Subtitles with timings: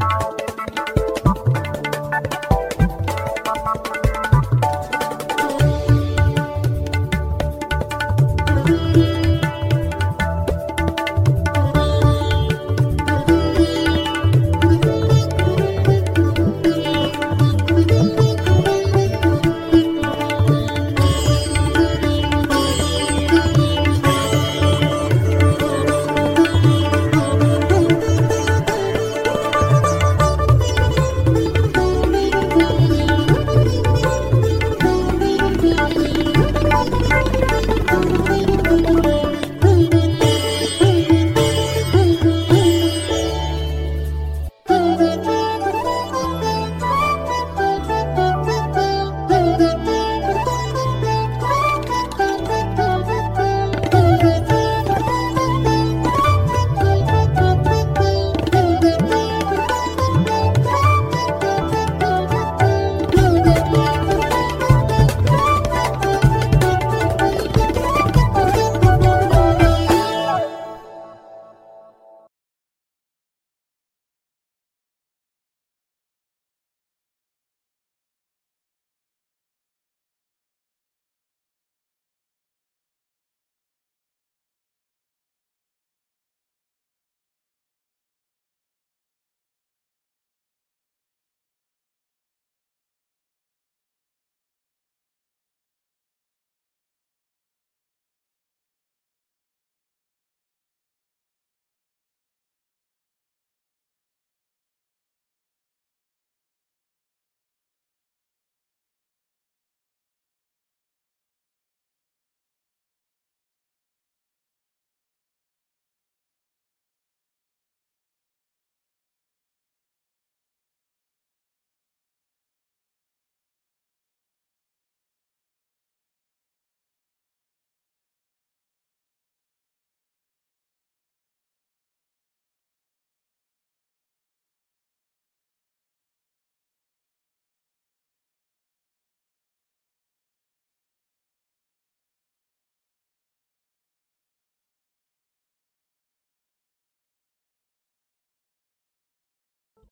[0.00, 0.38] thank
[2.34, 2.47] you
[35.60, 35.87] Thank.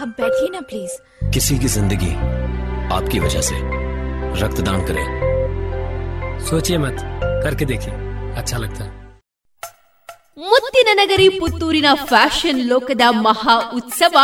[0.00, 0.92] आप बैठिए ना प्लीज
[1.34, 2.12] किसी की जिंदगी
[2.94, 3.56] आपकी वजह से
[4.42, 5.06] रक्तदान करें
[6.46, 6.98] सोचिए मत
[7.44, 7.94] करके देखिए
[8.36, 8.94] अच्छा लगता है
[10.46, 14.16] ಮುತ್ತಿನ ನಗರಿ ಪುತ್ತೂರಿನ ಫ್ಯಾಷನ್ ಲೋಕದ ಮಹಾ ಉತ್ಸವ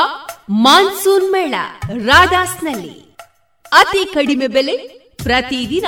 [0.65, 1.55] ಮಾನ್ಸೂನ್ ಮೇಳ
[2.09, 2.93] ರಾಧಾಸ್ನಲ್ಲಿ
[3.73, 4.75] ಅತಿ ಕಡಿಮೆ ಬೆಲೆ
[5.25, 5.87] ಪ್ರತಿದಿನ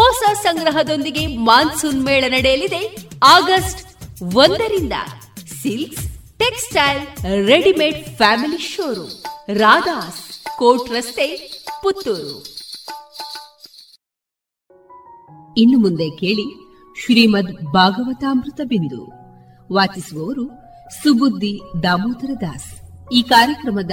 [0.00, 2.82] ಹೊಸ ಸಂಗ್ರಹದೊಂದಿಗೆ ಮಾನ್ಸೂನ್ ಮೇಳ ನಡೆಯಲಿದೆ
[3.32, 3.82] ಆಗಸ್ಟ್
[4.42, 4.96] ಒಂದರಿಂದ
[5.60, 6.03] silks
[6.39, 7.07] textile
[7.47, 11.27] readymade family showroom, Radha's, court ರಸ್ತೆ,
[11.83, 12.55] ಪುತ್ತೂರು.
[15.57, 16.45] ಇನ್ನು ಮುಂದೆ ಕೇಳಿ
[17.05, 19.11] ಶ್ರೀಮದ್ ಭಾಗವತಾಮೃತ ಬಿಂದು.
[19.73, 20.47] ವಾಚಿಸುವವರು
[21.03, 22.81] ಸುಬುದ್ದಿ ದಾಮೋದರ ದಾಸ್.
[23.11, 23.91] ಈ ಕಾರ್ಯಕ್ರಮದ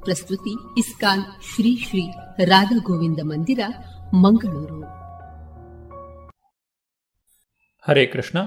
[0.00, 2.10] ಪ್ರಸ್ತುತಿ ಇಸ್ಕಾನ್ ಶ್ರೀ ಶ್ರೀ
[2.44, 3.60] ರಾಧಾ ಗೋವಿಂದ ಮಂದಿರ,
[4.14, 4.80] ಮಂಗಳೂರು.
[7.88, 8.38] ಹರೇ ಕೃಷ್ಣ.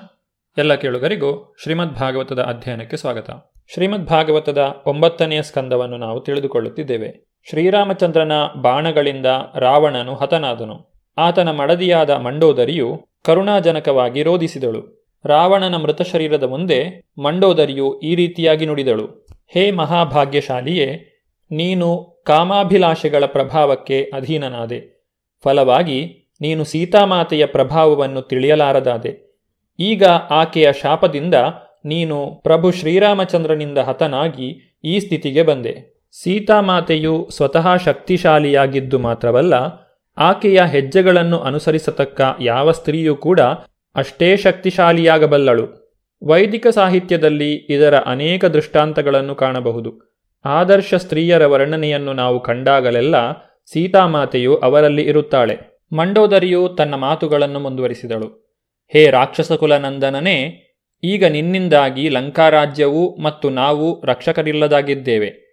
[0.57, 3.29] ಎಲ್ಲ ಕೇಳುಗರಿಗೂ ಶ್ರೀಮದ್ ಭಾಗವತದ ಅಧ್ಯಯನಕ್ಕೆ ಸ್ವಾಗತ.
[3.73, 7.39] ಶ್ರೀಮದ್ ಭಾಗವತದ ಒಂಬತ್ತನೆಯ ಸ್ಕಂದವನ್ನು ನಾವು ತಿಳಿದುಕೊಳ್ಳುತ್ತಿದ್ದೇವೆ.
[7.49, 8.31] ಶ್ರೀರಾಮಚಂದ್ರನ
[8.61, 10.93] ಬಾಣಗಳಿಂದ ರಾವಣನು ಹತನಾದನು.
[11.17, 15.09] ಆತನ ಮಡದಿಯಾದ ಮಂಡೋದರಿಯು ಕರುಣಾಜನಕವಾಗಿ ರೋಧಿಸಿದಳು.
[15.25, 19.27] ರಾವಣನ ಮೃತ ಶರೀರದ ಮುಂದೆ ಮಂಡೋದರಿಯು ಈ ರೀತಿಯಾಗಿ ನುಡಿದಳು.
[19.47, 20.87] ಹೇ ಮಹಾಭಾಗ್ಯಶಾಲಿಯೇ,
[21.51, 25.09] ನೀನು ಕಾಮಾಭಿಲಾಷೆಗಳ ಪ್ರಭಾವಕ್ಕೆ ಅಧೀನನಾದೆ.
[25.43, 29.22] ಫಲವಾಗಿ ನೀನು ಸೀತಾಮಾತೆಯ ಪ್ರಭಾವವನ್ನು ತಿಳಿಯಲಾರದಾದೆ.
[29.83, 31.35] ಈಗ ಆಕೆಯ ಶಾಪದಿಂದ
[31.85, 35.73] ನೀನು ಪ್ರಭು ಶ್ರೀರಾಮಚಂದ್ರನಿಂದ ಹತನಾಗಿ ಈ ಸ್ಥಿತಿಗೆ ಬಂದೆ.
[36.11, 39.53] ಸೀತಾಮಾತೆಯು ಸ್ವತಃ ಶಕ್ತಿಶಾಲಿಯಾಗಿದ್ದು ಮಾತ್ರವಲ್ಲ,
[40.17, 43.39] ಆಕೆಯ ಹೆಜ್ಜೆಗಳನ್ನು ಅನುಸರಿಸತಕ್ಕ ಯಾವ ಸ್ತ್ರೀಯೂ ಕೂಡ
[43.95, 45.65] ಅಷ್ಟೇ ಶಕ್ತಿಶಾಲಿಯಾಗಬಲ್ಲಳು.
[46.27, 49.91] ವೈದಿಕ ಸಾಹಿತ್ಯದಲ್ಲಿ ಇದರ ಅನೇಕ ದೃಷ್ಟಾಂತಗಳನ್ನು ಕಾಣಬಹುದು.
[50.45, 53.15] ಆದರ್ಶ ಸ್ತ್ರೀಯರ ವರ್ಣನೆಯನ್ನು ನಾವು ಕಂಡಾಗಲೆಲ್ಲ
[53.73, 55.57] ಸೀತಾಮಾತೆಯು ಅವರಲ್ಲಿ ಇರುತ್ತಾಳೆ.
[55.93, 58.42] ಮಂಡೋದರಿಯು ತನ್ನ ಮಾತುಗಳನ್ನು ಮುಂದುವರಿಸಿದಳು.
[58.87, 60.63] ಹೇ ರಾಕ್ಷಸಕುಲನಂದನನೇ,
[61.03, 65.43] ಈಗ ನಿನ್ನಿಂದಾಗಿ ಲಂಕಾರಾಜ್ಯವು ಮತ್ತು ನಾವು ರಕ್ಷಕರಿಲ್ಲದಾಗಿದ್ದೇವೆ.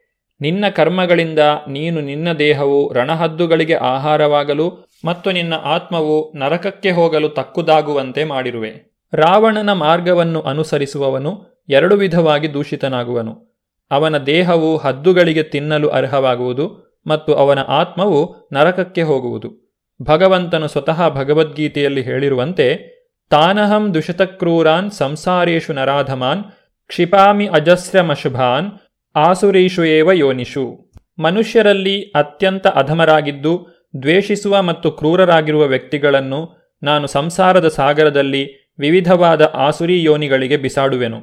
[0.41, 8.71] ನಿನ್ನ ಕರ್ಮಗಳಿಂದ ನೀನು ನಿನ್ನ ದೇಹವು ರಣಹದ್ದುಗಳಿಗೆ ಆಹಾರವಾಗಲು ಮತ್ತು ನಿನ್ನ ಆತ್ಮವು ನರಕಕ್ಕೆ ಹೋಗಲು ತಕ್ಕುದಾಗುವಂತೆ ಮಾಡಿರುವೆ.
[9.13, 13.51] ರಾವಣನ ಮಾರ್ಗವನ್ನು ಅನುಸರಿಸುವವನು ಎರಡು ವಿಧವಾಗಿ ದೂಷಿತನಾಗುವನು.
[13.91, 19.71] ಅವನ ದೇಹವು ಹದ್ದುಗಳಿಗೆ ತಿನ್ನಲು ಅರ್ಹವಾಗುವುದು ಮತ್ತು ಅವನ ಆತ್ಮವು ನರಕಕ್ಕೆ ಹೋಗುವುದು.
[20.03, 23.00] ಭಗವಂತನು ಸ್ವತಃ ಭಗವದ್ಗೀತೆಯಲ್ಲಿ ಹೇಳಿರುವಂತೆ
[23.31, 26.45] ತಾನಹಂ ದುಷತಕ್ರೂರಾನ್ ಸಂಸಾರೇಶು ನರಾಧಮಾನ್,
[26.87, 28.71] ಕ್ಷಿಪಾಮಿ ಅಜಸ್ರಮಶುಭಾನ್,
[29.17, 30.93] ಆಸುರೀಷು ಏವ ಯೋನಿಷು.
[31.19, 33.67] ಮನುಷ್ಯರಲ್ಲಿ ಅತ್ಯಂತ ಅಧಮರಾಗಿದ್ದು,
[34.03, 41.19] ದ್ವೇಷಿಸುವ ಮತ್ತು ಕ್ರೂರರಾಗಿರುವ ವ್ಯಕ್ತಿಗಳನ್ನು ನಾನು ಸಂಸಾರದ ಸಾಗರದಲ್ಲಿ ವಿವಿಧವಾದ ಆಸುರಿ ಯೋನಿಗಳಿಗೆ ಬಿಸಾಡುವೆನು.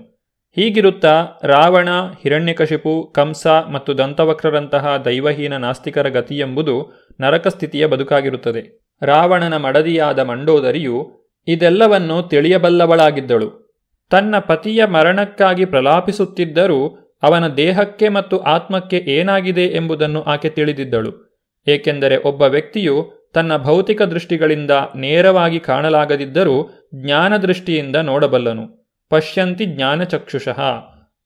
[0.55, 1.89] ಹೀಗಿರುತ್ತಾ ರಾವಣ,
[2.23, 8.87] ಹಿರಣ್ಯಕಶಿಪು, ಕಂಸ ಮತ್ತು ದಂತವಕ್ರರಂತಹ ದೈವಹೀನ ನಾಸ್ತಿಕರ ಗತಿಯೆಂಬುದು ನರಕಸ್ಥಿತಿಯ ಬದುಕಾಗಿರುತ್ತದೆ.
[9.01, 11.16] ರಾವಣನ ಮಡದಿಯಾದ ಮಂಡೋದರಿಯು
[11.47, 13.67] ಇದೆಲ್ಲವನ್ನು ತಿಳಿಯಬಲ್ಲವಳಾಗಿದ್ದಳು.
[14.09, 21.43] ತನ್ನ ಪತಿಯ ಮರಣಕ್ಕಾಗಿ ಪ್ರಲಾಪಿಸುತ್ತಿದ್ದರೂ ಅವನ ದೇಹಕ್ಕೆ ಮತ್ತು ಆತ್ಮಕ್ಕೆ ಏನಾಗಿದೆ ಎಂಬುದನ್ನು ಆಕೆ ತಿಳಿದಿದ್ದಳು.
[21.67, 28.93] ಏಕೆಂದರೆ ಒಬ್ಬ ವ್ಯಕ್ತಿಯು ತನ್ನ ಭೌತಿಕ ದೃಷ್ಟಿಗಳಿಂದ ನೇರವಾಗಿ ಕಾಣಲಾಗದಿದ್ದರೂ ಜ್ಞಾನದೃಷ್ಟಿಯಿಂದ ನೋಡಬಲ್ಲನು.
[29.09, 30.59] ಪಶ್ಯಂತಿ ಜ್ಞಾನಚಕ್ಷುಷಃ.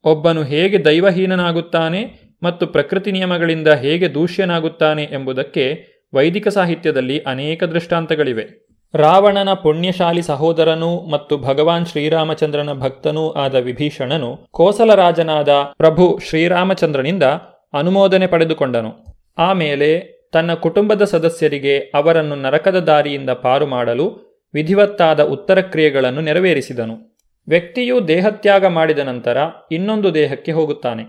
[0.03, 8.60] ಒಬ್ಬನು ಹೇಗೆ ದೈವಹೀನನಾಗುತ್ತಾನೆ ಮತ್ತು ಪ್ರಕೃತಿ ನಿಯಮಗಳಿಂದ ಹೇಗೆ ದೂಷ್ಯನಾಗುತ್ತಾನೆ ಎಂಬುದಕ್ಕೆ ವೈದಿಕ ಸಾಹಿತ್ಯದಲ್ಲಿ ಅನೇಕ ದೃಷ್ಟಾಂತಗಳಿವೆ.
[8.93, 17.23] ರಾವಣನ ಪುಣ್ಯಶಾಲಿ ಸಹೋದರನೂ ಮತ್ತು ಭಗವಾನ್ ಶ್ರೀರಾಮಚಂದ್ರನ ಭಕ್ತನೂ ಆದ ವಿಭೀಷಣನು ಕೋಸಲರಾಜನಾದ ಪ್ರಭು ಶ್ರೀರಾಮಚಂದ್ರನಿಂದ
[17.73, 19.21] ಅನುಮೋದನೆ ಪಡೆದುಕೊಂಡನು.
[19.37, 27.21] ಆಮೇಲೆ ತನ್ನ ಕುಟುಂಬದ ಸದಸ್ಯರಿಗೆ ಅವರನ್ನು ನರಕದ ದಾರಿಯಿಂದ ಪಾರು ಮಾಡಲು ವಿಧಿವತ್ತಾದ ಉತ್ತರ ಕ್ರಿಯೆಗಳನ್ನು ನೆರವೇರಿಸಿದನು.
[27.47, 29.37] ವ್ಯಕ್ತಿಯು ದೇಹತ್ಯಾಗ ಮಾಡಿದ ನಂತರ
[29.71, 31.03] ಇನ್ನೊಂದು ದೇಹಕ್ಕೆ ಹೋಗುತ್ತಾನೆ.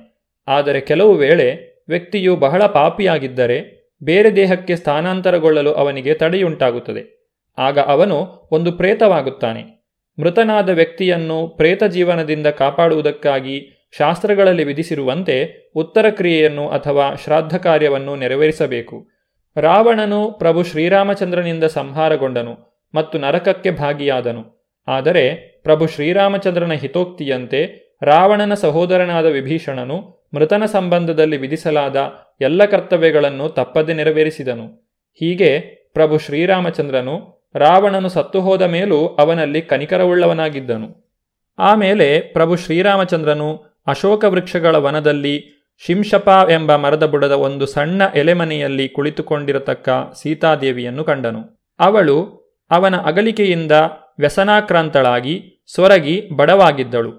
[0.48, 7.21] ಆದರೆ ಕೆಲವು ವೇಳೆ ವ್ಯಕ್ತಿಯು ಬಹಳ ಪಾಪಿಯಾಗಿದ್ದರೆ ಬೇರೆ ದೇಹಕ್ಕೆ ಸ್ಥಾನಾಂತರಗೊಳ್ಳಲು ಅವನಿಗೆ ತಡೆಯುಂಟಾಗುತ್ತದೆ.
[7.58, 9.82] ಆಗ ಅವನು ಒಂದು ಪ್ರೇತವಾಗುತ್ತಾನೆ.
[10.18, 19.08] ಮೃತನಾದ ವ್ಯಕ್ತಿಯನ್ನು ಪ್ರೇತ ಜೀವನದಿಂದ ಕಾಪಾಡುವುದಕ್ಕಾಗಿ ಶಾಸ್ತ್ರಗಳಲ್ಲಿ ವಿಧಿಸಿರುವಂತೆ ಉತ್ತರ ಕ್ರಿಯೆಯನ್ನು ಅಥವಾ ಶ್ರಾದ್ದ ಕಾರ್ಯವನ್ನು ನೆರವೇರಿಸಬೇಕು.
[19.56, 24.72] ರಾವಣನು ಪ್ರಭು ಶ್ರೀರಾಮಚಂದ್ರನಿಂದ ಸಂಹಾರಗೊಂಡನು ಮತ್ತು ನರಕಕ್ಕೆ ಭಾಗಿಯಾದನು.
[24.88, 34.66] ಆದರೆ ಪ್ರಭು ಶ್ರೀರಾಮಚಂದ್ರನ ಹಿತೋಕ್ತಿಯಂತೆ ರಾವಣನ ಸಹೋದರನಾದ ವಿಭೀಷಣನು ಮೃತನ ಸಂಬಂಧದಲ್ಲಿ ವಿಧಿಸಲಾದ ಎಲ್ಲ ಕರ್ತವ್ಯಗಳನ್ನು ತಪ್ಪದೆ ನೆರವೇರಿಸಿದನು.
[35.14, 35.58] ಹೀಗೆ
[35.94, 41.14] ಪ್ರಭು ಶ್ರೀರಾಮಚಂದ್ರನು ರಾವಣನು ಸತ್ತು ಹೋದ ಮೇಲೂ ಅವನಲ್ಲಿ ಕನಿಕರವುಳ್ಳವನಾಗಿದ್ದನು.
[41.58, 49.88] ಆಮೇಲೆ ಪ್ರಭು ಶ್ರೀರಾಮಚಂದ್ರನು ಅಶೋಕ ವೃಕ್ಷಗಳ ವನದಲ್ಲಿ ಶಿಂಶಪ ಎಂಬ ಮರದ ಬುಡದ ಒಂದು ಸಣ್ಣ ಎಲೆಮನೆಯಲ್ಲಿ ಕುಳಿತುಕೊಂಡಿರತಕ್ಕ
[50.22, 51.66] ಸೀತಾದೇವಿಯನ್ನು ಕಂಡನು.
[51.78, 53.72] ಅವಳು ಅವನ ಅಗಲಿಕೆಯಿಂದ
[54.18, 57.12] ವ್ಯಸನಾಕ್ರಾಂತಳಾಗಿ ಸೊರಗಿ ಬಡವಾಗಿದ್ದಳು.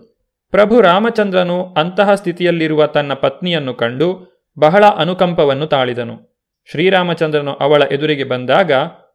[0.52, 6.44] ಪ್ರಭು ರಾಮಚಂದ್ರನು ಅಂತಹ ಸ್ಥಿತಿಯಲ್ಲಿರುವ ತನ್ನ ಪತ್ನಿಯನ್ನು ಕಂಡು ಬಹಳ ಅನುಕಂಪವನ್ನು ತಾಳಿದನು.
[6.72, 8.72] ಶ್ರೀರಾಮಚಂದ್ರನು ಅವಳ ಎದುರಿಗೆ ಬಂದಾಗ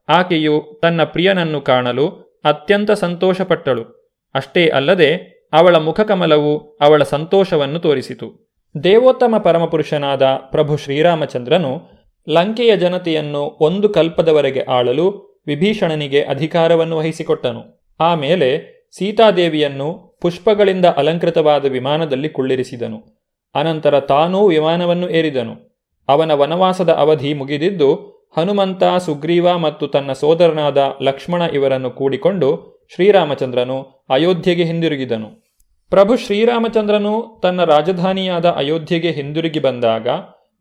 [0.09, 2.09] ಆಕೆಯು ತನ್ನ ಪ್ರಿಯನನ್ನು ಕಾಣಲು
[2.45, 4.15] ಅತ್ಯಂತ ಸಂತೋಷಪಟ್ಟಳು.
[4.35, 8.49] ಅಷ್ಟೇ ಅಲ್ಲದೆ ಅವಳ ಮುಖಕಮಲವು ಅವಳ ಸಂತೋಷವನ್ನು ತೋರಿಸಿತು.
[8.85, 11.81] ದೇವೋತ್ತಮ ಪರಮಪುರುಷನಾದ ಪ್ರಭು ಶ್ರೀರಾಮಚಂದ್ರನು
[12.29, 17.95] ಲಂಕೆಯ ಜನತೆಯನ್ನು ಒಂದು ಕಲ್ಪದವರೆಗೆ ಆಳಲು ವಿಭೀಷಣನಿಗೆ ಅಧಿಕಾರವನ್ನು ವಹಿಸಿಕೊಟ್ಟನು.
[18.01, 23.29] ಆಮೇಲೆ ಸೀತಾದೇವಿಯನ್ನು ಪುಷ್ಪಗಳಿಂದ ಅಲಂಕೃತವಾದ ವಿಮಾನದಲ್ಲಿ ಕುಳ್ಳಿರಿಸಿದನು.
[23.55, 25.85] ಅನಂತರ ತಾನೂ ವಿಮಾನವನ್ನು ಏರಿದನು.
[26.09, 32.49] ಅವನ ವನವಾಸದ ಅವಧಿ ಮುಗಿದಿದ್ದು ಹನುಮಂತ, ಸುಗ್ರೀವ ಮತ್ತು ತನ್ನ ಸೋದರನಾದ ಲಕ್ಷ್ಮಣ ಇವರನ್ನು ಕೂಡಿಕೊಂಡು
[32.95, 35.29] ಶ್ರೀರಾಮಚಂದ್ರನು ಅಯೋಧ್ಯೆಗೆ ಹಿಂದಿರುಗಿದನು.
[35.91, 40.09] ಪ್ರಭು ಶ್ರೀರಾಮಚಂದ್ರನು ತನ್ನ ರಾಜಧಾನಿಯಾದ ಅಯೋಧ್ಯೆಗೆ ಹಿಂದಿರುಗಿ ಬಂದಾಗ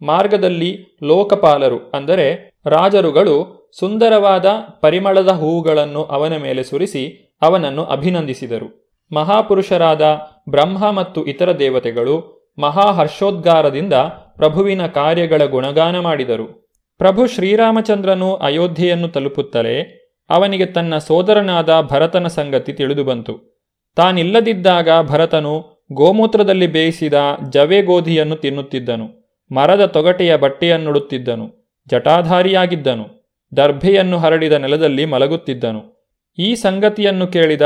[0.02, 0.72] ಮಾರ್ಗದಲ್ಲಿ
[1.04, 2.28] ಲೋಕಪಾಲರು, ಅಂದರೆ
[2.66, 3.36] ರಾಜರುಗಳು,
[3.80, 4.46] ಸುಂದರವಾದ
[4.82, 7.04] ಪರಿಮಳದ ಹೂವುಗಳನ್ನು ಅವನ ಮೇಲೆ ಸುರಿಸಿ
[7.42, 8.68] ಅವನನ್ನು ಅಭಿನಂದಿಸಿದರು.
[9.12, 10.04] ಮಹಾಪುರುಷರಾದ
[10.50, 12.16] ಬ್ರಹ್ಮ ಮತ್ತು ಇತರ ದೇವತೆಗಳು
[12.60, 13.94] ಮಹಾಹರ್ಷೋದ್ಗಾರದಿಂದ
[14.36, 16.67] ಪ್ರಭುವಿನ ಕಾರ್ಯಗಳ ಗುಣಗಾನ ಮಾಡಿದರು.
[16.98, 23.58] ಪ್ರಭು ಶ್ರೀರಾಮಚಂದ್ರನು ಅಯೋಧ್ಯೆಯನ್ನು ತಲುಪುತ್ತಲೇ ಅವನಿಗೆ ತನ್ನ ಸೋದರನಾದ ಭರತನ ಸಂಗತಿ ತಿಳಿದುಬಂತು.
[23.96, 27.14] ತಾನಿಲ್ಲದಿದ್ದಾಗ ಭರತನು ಗೋಮೂತ್ರದಲ್ಲಿ ಬೇಯಿಸಿದ
[27.50, 29.38] ಜವೆ ಗೋಧಿಯನ್ನು ತಿನ್ನುತ್ತಿದ್ದನು.
[29.52, 31.76] ಮರದ ತೊಗಟೆಯ ಬಟ್ಟೆಯನ್ನುಡುತ್ತಿದ್ದನು.
[31.88, 33.18] ಜಟಾಧಾರಿಯಾಗಿದ್ದನು.
[33.58, 36.12] ದರ್ಭೆಯನ್ನು ಹರಡಿದ ನೆಲದಲ್ಲಿ ಮಲಗುತ್ತಿದ್ದನು.
[36.38, 37.62] ಈ ಸಂಗತಿಯನ್ನು ಕೇಳಿದ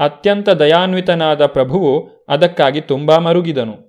[0.00, 3.85] ಅತ್ಯಂತ ದಯಾನ್ವಿತನಾದ ಪ್ರಭುವು ಅದಕ್ಕಾಗಿ ತುಂಬಾ ಮರುಗಿದನು.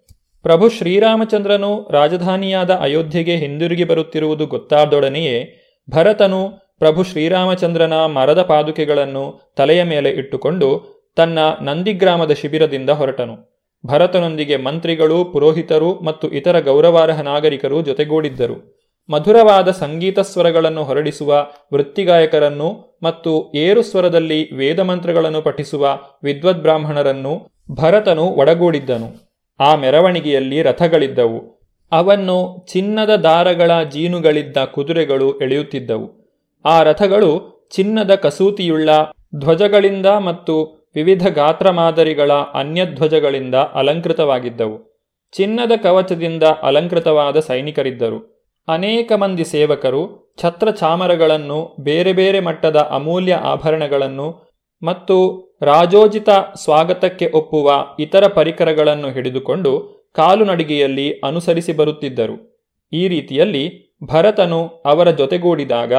[0.47, 10.69] ಪ್ರಭು ಶ್ರೀರಾಮಚಂದ್ರನು ರಾಜಧಾನಿಯಾದ ಅಯೋಧ್ಯೆಗೆ ಹಿಂದಿರುಗಿ ಬರುತ್ತಿರುವುದು ಗೊತ್ತಾದೊಡನೆಯೇ ಭರತನು ಪ್ರಭು ಶ್ರೀರಾಮಚಂದ್ರನ ಮರದ ಪಾದುಕೆಗಳನ್ನು ತಲೆಯ ಮೇಲೆ ಇಟ್ಟುಕೊಂಡು
[11.15, 13.62] ತನ್ನ ನಂದಿಗ್ರಾಮದ ಶಿಬಿರದಿಂದ ಹೊರಟನು.
[13.86, 18.88] ಭರತನೊಂದಿಗೆ ಮಂತ್ರಿಗಳು, ಪುರೋಹಿತರು ಮತ್ತು ಇತರ ಗೌರವಾರ್ಹ ನಾಗರಿಕರು ಜೊತೆಗೂಡಿದ್ದರು.
[19.10, 29.26] ಮಧುರವಾದ ಸಂಗೀತ ಸ್ವರಗಳನ್ನು ಹೊರಡಿಸುವ ವೃತ್ತಿಗಾಯಕರನ್ನು ಮತ್ತು ಏರು ಸ್ವರದಲ್ಲಿ ವೇದಮಂತ್ರಗಳನ್ನು ಪಠಿಸುವ ವಿದ್ವದ್ಬ್ರಾಹ್ಮಣರನ್ನು ಭರತನು ಒಡಗೂಡಿದ್ದನು.
[29.60, 31.58] ಆ ಮೆರವಣಿಗೆಯಲ್ಲಿ ರಥಗಳಿದ್ದವು.
[31.91, 36.36] ಅವನ್ನು ಚಿನ್ನದ ದಾರಗಳ ಜೀನುಗಳಿದ್ದ ಕುದುರೆಗಳು ಎಳೆಯುತ್ತಿದ್ದವು.
[36.65, 38.89] ಆ ರಥಗಳು ಚಿನ್ನದ ಕಸೂತಿಯುಳ್ಳ
[39.36, 45.04] ಧ್ವಜಗಳಿಂದ ಮತ್ತು ವಿವಿಧ ಗಾತ್ರ ಮಾದರಿಗಳ ಅನ್ಯಧ್ವಜಗಳಿಂದ ಅಲಂಕೃತವಾಗಿದ್ದವು.
[45.32, 48.38] ಚಿನ್ನದ ಕವಚದಿಂದ ಅಲಂಕೃತವಾದ ಸೈನಿಕರಿದ್ದರು.
[48.67, 56.30] ಅನೇಕ ಮಂದಿ ಸೇವಕರು ಛತ್ರ ಚಾಮರಗಳನ್ನು ಬೇರೆ ಬೇರೆ ಮಟ್ಟದ ಅಮೂಲ್ಯ ಆಭರಣಗಳನ್ನು ಮತ್ತು ರಾಜೋಜಿತ
[56.63, 62.65] ಸ್ವಾಗತಕ್ಕೆ ಒಪ್ಪುವ ಇತರ ಪರಿಕರಗಳನ್ನು ಹಿಡಿದುಕೊಂಡು ಕಾಲುನಡಿಗೆಯಲ್ಲಿ ಅನುಸರಿಸಿ ಬರುತ್ತಿದ್ದರು.
[62.93, 65.93] ಈ ರೀತಿಯಲ್ಲಿ ಭರತನು ಅವರ ಜೊತೆಗೂಡಿದಾಗ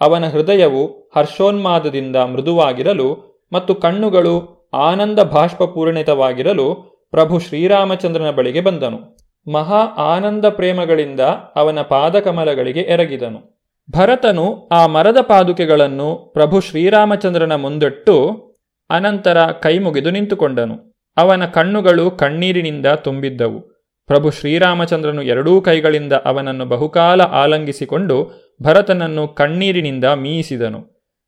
[0.00, 3.08] ಅವನ ಹೃದಯವು ಹರ್ಷೋನ್ಮಾದದಿಂದ ಮೃದುವಾಗಿರಲು
[3.52, 6.74] ಮತ್ತು ಕಣ್ಣುಗಳು ಆನಂದ ಬಾಷ್ಪಪೂರ್ಣಿತವಾಗಿರಲು
[7.10, 9.16] ಪ್ರಭು ಶ್ರೀರಾಮಚಂದ್ರನ ಬಳಿಗೆ ಬಂದನು.
[9.52, 11.20] ಮಹಾ ಆನಂದ ಪ್ರೇಮಗಳಿಂದ
[11.56, 13.62] ಅವನ ಪಾದಕಮಲಗಳಿಗೆ ಎರಗಿದನು.
[13.98, 18.51] ಭರತನು ಆ ಮರದ ಪಾದುಕೆಗಳನ್ನು ಪ್ರಭು ಶ್ರೀರಾಮಚಂದ್ರನ ಮುಂದಿಟ್ಟು
[18.92, 20.76] ಅನಂತರ ಕೈಮುಗಿದು ನಿಂತುಕೊಂಡನು.
[21.16, 23.60] ಅವನ ಕಣ್ಣುಗಳು ಕಣ್ಣೀರಿನಿಂದ ತುಂಬಿದ್ದವು.
[24.06, 28.30] ಪ್ರಭು ಶ್ರೀರಾಮಚಂದ್ರನು ಎರಡೂ ಕೈಗಳಿಂದ ಅವನನ್ನು ಬಹುಕಾಲ ಆಲಂಗಿಸಿಕೊಂಡು
[28.62, 30.80] ಭರತನನ್ನು ಕಣ್ಣೀರಿನಿಂದ ಮೀಯಿಸಿದನು.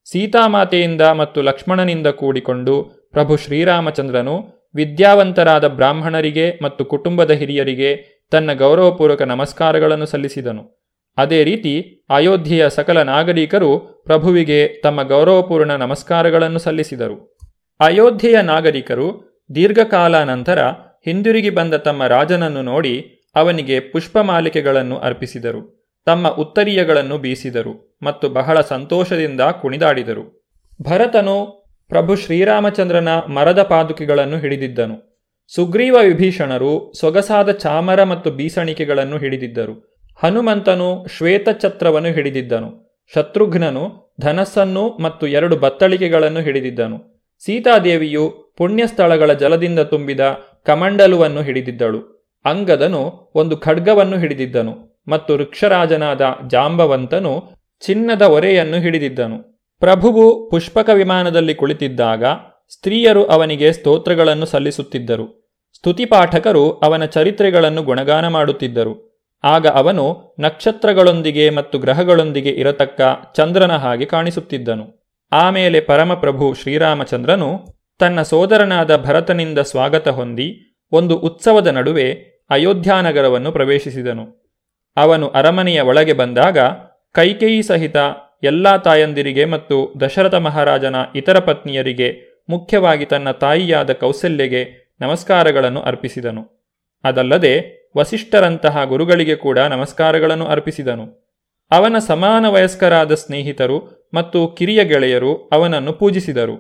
[0.05, 7.91] ಸೀತಾಮಾತೆಯಿಂದ ಮತ್ತು ಲಕ್ಷ್ಮಣನಿಂದ ಕೂಡಿಕೊಂಡು ಪ್ರಭು ಶ್ರೀರಾಮಚಂದ್ರನು ವಿದ್ಯಾವಂತರಾದ ಬ್ರಾಹ್ಮಣರಿಗೆ ಮತ್ತು ಕುಟುಂಬದ ಹಿರಿಯರಿಗೆ
[8.31, 10.85] ತನ್ನ ಗೌರವಪೂರ್ವಕ ನಮಸ್ಕಾರಗಳನ್ನು ಸಲ್ಲಿಸಿದನು.
[11.19, 17.34] ಅದೇ ರೀತಿ ಅಯೋಧ್ಯೆಯ ಸಕಲ ನಾಗರಿಕರು ಪ್ರಭುವಿಗೆ ತಮ್ಮ ಗೌರವಪೂರ್ಣ ನಮಸ್ಕಾರಗಳನ್ನು ಸಲ್ಲಿಸಿದರು.
[17.81, 20.59] ಅಯೋಧ್ಯೆಯ ನಾಗರಿಕರು ದೀರ್ಘಕಾಲ ನಂತರ
[21.05, 23.07] ಹಿಂದಿರುಗಿ ಬಂದ ತಮ್ಮ ರಾಜನನ್ನು ನೋಡಿ
[23.37, 25.91] ಅವನಿಗೆ ಪುಷ್ಪಮಾಲಿಕೆಗಳನ್ನು ಅರ್ಪಿಸಿದರು.
[26.07, 30.45] ತಮ್ಮ ಉತ್ತರೀಯಗಳನ್ನು ಬೀಸಿದರು ಮತ್ತು ಬಹಳ ಸಂತೋಷದಿಂದ ಕುಣಿದಾಡಿದರು.
[30.83, 35.25] ಭರತನು ಪ್ರಭು ಶ್ರೀರಾಮಚಂದ್ರನ ಮರದ ಪಾದುಕೆಗಳನ್ನು ಹಿಡಿದಿದ್ದನು.
[35.55, 40.01] ಸುಗ್ರೀವ ವಿಭೀಷಣರು ಸೊಗಸಾದ ಚಾಮರ ಮತ್ತು ಬೀಸಣಿಕೆಗಳನ್ನು ಹಿಡಿದಿದ್ದರು.
[40.23, 43.01] ಹನುಮಂತನು ಶ್ವೇತಛತ್ರವನ್ನು ಹಿಡಿದಿದ್ದನು.
[43.15, 47.14] ಶತ್ರುಘ್ನನು ಧನಸ್ಸನ್ನು ಮತ್ತು ಎರಡು ಬತ್ತಳಿಕೆಗಳನ್ನು ಹಿಡಿದಿದ್ದನು.
[47.47, 50.21] ಸೀತಾದೇವಿಯು ಪುಣ್ಯಸ್ಥಳಗಳ ಜಲದಿಂದ ತುಂಬಿದ
[50.67, 52.31] ಕಮಂಡಲುವನ್ನು ಹಿಡಿದಿದ್ದಳು.
[52.45, 59.67] ಅಂಗದನು ಒಂದು ಖಡ್ಗವನ್ನು ಹಿಡಿದಿದ್ದನು ಮತ್ತು ವೃಕ್ಷರಾಜನಾದ ಜಾಂಬವಂತನು ಚಿನ್ನದ ಒರೆಯನ್ನು ಹಿಡಿದಿದ್ದನು.
[59.81, 62.25] ಪ್ರಭುವು ಪುಷ್ಪಕ ವಿಮಾನದಲ್ಲಿ ಕುಳಿತಿದ್ದಾಗ
[62.69, 65.57] ಸ್ತ್ರೀಯರು ಅವನಿಗೆ ಸ್ತೋತ್ರಗಳನ್ನು ಸಲ್ಲಿಸುತ್ತಿದ್ದರು.
[65.77, 69.15] ಸ್ತುತಿಪಾಠಕರು ಅವನ ಚರಿತ್ರೆಗಳನ್ನು ಗುಣಗಾನ ಮಾಡುತ್ತಿದ್ದರು.
[69.45, 73.01] ಆಗ ಅವನು ನಕ್ಷತ್ರಗಳೊಂದಿಗೆ ಮತ್ತು ಗ್ರಹಗಳೊಂದಿಗೆ ಇರತಕ್ಕ
[73.35, 75.04] ಚಂದ್ರನ ಹಾಗೆ ಕಾಣಿಸುತ್ತಿದ್ದನು.
[75.37, 77.61] ಆಮೇಲೆ ಪರಮಪ್ರಭು ಶ್ರೀರಾಮಚಂದ್ರನು
[77.99, 82.13] ತನ್ನ ಸೋದರನಾದ ಭರತನಿಂದ ಸ್ವಾಗತ ಹೊಂದಿ ಒಂದು ಉತ್ಸವದ ನಡುವೆ
[82.51, 84.53] ಅಯೋಧ್ಯಾನಗರವನ್ನು ಪ್ರವೇಶಿಸಿದನು.
[84.97, 86.59] ಅವನು ಅರಮನೆಯ ಒಳಗೆ ಬಂದಾಗ
[87.13, 87.97] ಕೈಕೇಯಿ ಸಹಿತ
[88.43, 96.71] ಎಲ್ಲಾ ತಾಯಂದಿರಿಗೆ ಮತ್ತು ದಶರಥ ಮಹಾರಾಜನ ಇತರ ಪತ್ನಿಯರಿಗೆ ಮುಖ್ಯವಾಗಿ ತನ್ನ ತಾಯಿಯಾದ ಕೌಸಲ್ಯಗೆ ನಮಸ್ಕಾರಗಳನ್ನು ಅರ್ಪಿಸಿದನು.
[97.05, 101.25] ಅದಲ್ಲದೆ ವಸಿಷ್ಠರಂತಹ ಗುರುಗಳಿಗೆ ಕೂಡ ನಮಸ್ಕಾರಗಳನ್ನು ಅರ್ಪಿಸಿದನು.
[101.71, 106.57] ಅವನ ಸಮಾನ ವಯಸ್ಕರಾದ ಸ್ನೇಹಿತರು ಮತ್ತು ಕಿರಿಯ ಗೆಳೆಯರು ಅವನನ್ನು ಪೂಜಿಸಿದರು.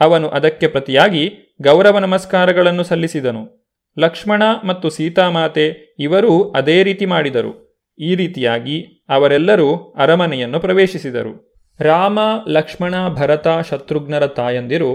[0.00, 1.30] ಅವನು ಅದಕ್ಕೆ ಪ್ರತಿಯಾಗಿ
[1.62, 3.58] ಗೌರವ ನಮಸ್ಕಾರಗಳನ್ನು ಸಲ್ಲಿಸಿದನು.
[3.98, 7.68] ಲಕ್ಷ್ಮಣ ಮತ್ತು ಸೀತಾಮಾತೆ ಇವರೂ ಅದೇ ರೀತಿ ಮಾಡಿದರು.
[7.98, 11.48] ಈ ರೀತಿಯಾಗಿ ಅವರೆಲ್ಲರೂ ಅರಮನೆಯನ್ನು ಪ್ರವೇಶಿಸಿದರು.
[11.80, 14.90] ರಾಮ, ಲಕ್ಷ್ಮಣ, ಭರತ, ಶತ್ರುಘ್ನರ ತಾಯಂದಿರು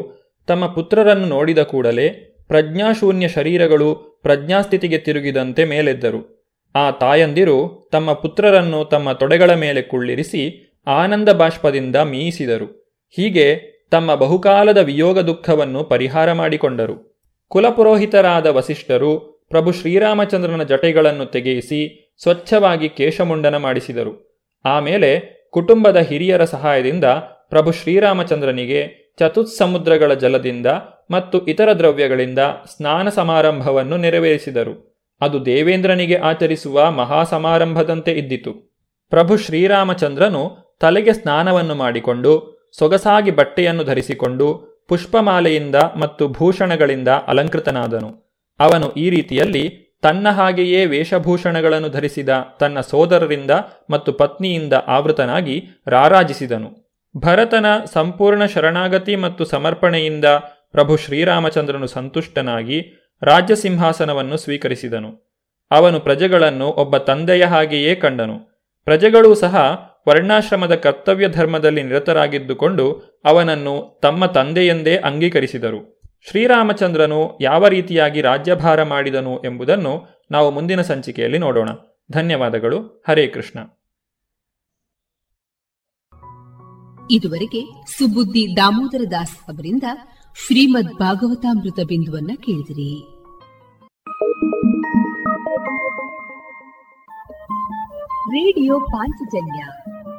[0.48, 2.10] ತಮ್ಮ ಪುತ್ರರನ್ನು ನೋಡಿದ ಕೂಡಲೇ
[2.48, 6.22] ಪ್ರಜ್ಞಾಶೂನ್ಯ ಶರೀರಗಳು ಪ್ರಜ್ಞಾಸ್ಥಿತಿಗೆ ತಿರುಗಿದಂತೆ ಮೇಲೆದ್ದರು.
[6.76, 15.20] ಆ ತಾಯಂದಿರು ತಮ್ಮ ಪುತ್ರರನ್ನು ತಮ್ಮ ತೊಡೆಗಳ ಮೇಲೆ ಕುಳ್ಳಿರಿಸಿ ಆನಂದ ಬಾಷ್ಪದಿಂದ ಮೀಯಿಸಿದರು ಹೀಗೆ ತಮ್ಮ ಬಹುಕಾಲದ ವಿಯೋಗ
[15.20, 17.26] ದುಃಖವನ್ನು ಪರಿಹಾರ ಮಾಡಿಕೊಂಡರು.
[17.48, 19.18] ಕುಲಪುರೋಹಿತರಾದ ವಸಿಷ್ಠರು
[19.50, 24.42] ಪ್ರಭು ಶ್ರೀರಾಮಚಂದ್ರನ ಜಟೆಗಳನ್ನು ತೆಗೆಯಿಸಿ ಸ್ವಚ್ಛವಾಗಿ ಕೇಶಮುಂಡನ ಮಾಡಿಸಿದರು.
[24.66, 27.06] ಆಮೇಲೆ ಕುಟುಂಬದ ಹಿರಿಯರ ಸಹಾಯದಿಂದ
[27.50, 30.66] ಪ್ರಭು ಶ್ರೀರಾಮಚಂದ್ರನಿಗೆ ಚತುಸ್ಸಮುದ್ರಗಳ ಜಲದಿಂದ
[31.12, 32.40] ಮತ್ತು ಇತರ ದ್ರವ್ಯಗಳಿಂದ
[32.78, 35.06] ಸ್ನಾನ ಸಮಾರಂಭವನ್ನು ನೆರವೇರಿಸಿದರು.
[35.22, 38.74] ಅದು ದೇವೇಂದ್ರನಿಗೆ ಆಚರಿಸುವ ಮಹಾಸಮಾರಂಭದಂತೆ ಇದ್ದಿತು.
[39.10, 42.32] ಪ್ರಭು ಶ್ರೀರಾಮಚಂದ್ರನು ತಲೆಗೆ ಸ್ನಾನವನ್ನು ಮಾಡಿಕೊಂಡು,
[42.78, 44.48] ಸೊಗಸಾಗಿ ಬಟ್ಟೆಯನ್ನು ಧರಿಸಿಕೊಂಡು,
[44.90, 48.10] ಪುಷ್ಪಮಾಲೆಯಿಂದ ಮತ್ತು ಭೂಷಣಗಳಿಂದ ಅಲಂಕೃತನಾದನು.
[48.60, 49.64] ಅವನು ಈ ರೀತಿಯಲ್ಲಿ
[50.02, 53.54] ತನ್ನ ಹಾಗೆಯೇ ವೇಷಭೂಷಣಗಳನ್ನು ಧರಿಸಿದ ತನ್ನ ಸೋದರರಿಂದ
[53.90, 55.56] ಮತ್ತು ಪತ್ನಿಯಿಂದ ಆವೃತನಾಗಿ
[55.88, 56.70] ರಾರಾಜಿಸಿದನು.
[57.18, 60.28] ಭರತನ ಸಂಪೂರ್ಣ ಶರಣಾಗತಿ ಮತ್ತು ಸಮರ್ಪಣೆಯಿಂದ
[60.76, 62.80] ಪ್ರಭು ಶ್ರೀರಾಮಚಂದ್ರನು ಸಂತುಷ್ಟನಾಗಿ
[63.22, 65.12] ರಾಜ್ಯ ಸಿಂಹಾಸನವನ್ನು ಸ್ವೀಕರಿಸಿದನು.
[65.72, 68.38] ಅವನು ಪ್ರಜೆಗಳನ್ನು ಒಬ್ಬ ತಂದೆಯ ಹಾಗೆಯೇ ಕಂಡನು.
[68.88, 69.56] ಪ್ರಜೆಗಳೂ ಸಹ
[70.08, 72.92] ವರ್ಣಾಶ್ರಮದ ಕರ್ತವ್ಯ ಧರ್ಮದಲ್ಲಿ ನಿರತರಾಗಿದ್ದುಕೊಂಡು
[73.26, 76.02] ಅವನನ್ನು ತಮ್ಮ ತಂದೆಯೆಂದೇ ಅಂಗೀಕರಿಸಿದರು.
[76.30, 81.70] ಶ್ರೀರಾಮಚಂದ್ರನು ಯಾವ ರೀತಿಯಾಗಿ ರಾಜ್ಯಭಾರ ಮಾಡಿದನು ಎಂಬುದನ್ನು ನಾವು ಮುಂದಿನ ಸಂಚಿಕೆಯಲ್ಲಿ ನೋಡೋಣ.
[82.12, 83.04] ಧನ್ಯವಾದಗಳು.
[83.08, 83.60] ಹರೇ ಕೃಷ್ಣ.
[87.12, 87.62] ಇದುವರೆಗೆ
[87.98, 89.84] ಸುಬುದ್ದಿ ದಾಮೋದರ ದಾಸ್ ಅವರಿಂದ
[90.46, 93.14] ಶ್ರೀಮದ್ ಭಾಗವತಾಮೃತ ಬಿಂದುವನ್ನ ಕೇಳಿದಿರಿ.
[98.30, 99.64] Radio Panchajanya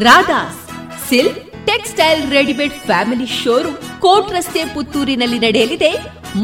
[0.00, 0.60] Radha's,
[1.08, 5.90] silk, textile, readymade family showroom, court ರಸ್ತೆ ಪುತ್ತೂರಿನಲ್ಲಿ ನಡೆಯಲಿದೆ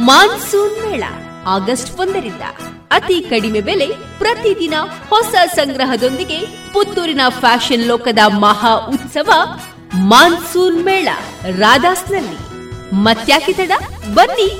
[0.09, 1.05] ಮಾನ್ಸೂನ್ ಮೇಳ,
[1.47, 2.45] ಆಗಸ್ಟ್ ಒಂದರಿಂದ.
[2.91, 3.87] ಅತಿ ಕಡಿಮೆ ಬೆಲೆ
[4.19, 4.75] ಪ್ರತಿದಿನ
[5.09, 6.39] ಹೊಸ ಸಂಗ್ರಹದೊಂದಿಗೆ
[6.73, 9.31] ಪುತ್ತೂರಿನ ಫ್ಯಾಷನ್ ಲೋಕದ ಮಹಾ ಉತ್ಸವ
[10.11, 11.09] ಮಾನ್ಸೂನ್ ಮೇಳ,
[11.57, 12.39] ರಾಧಾಸ್ನಲ್ಲಿ.
[13.07, 13.73] ಮತ್ಯಾಕೆ ತಡ?
[14.15, 14.51] ಬನ್ನಿ,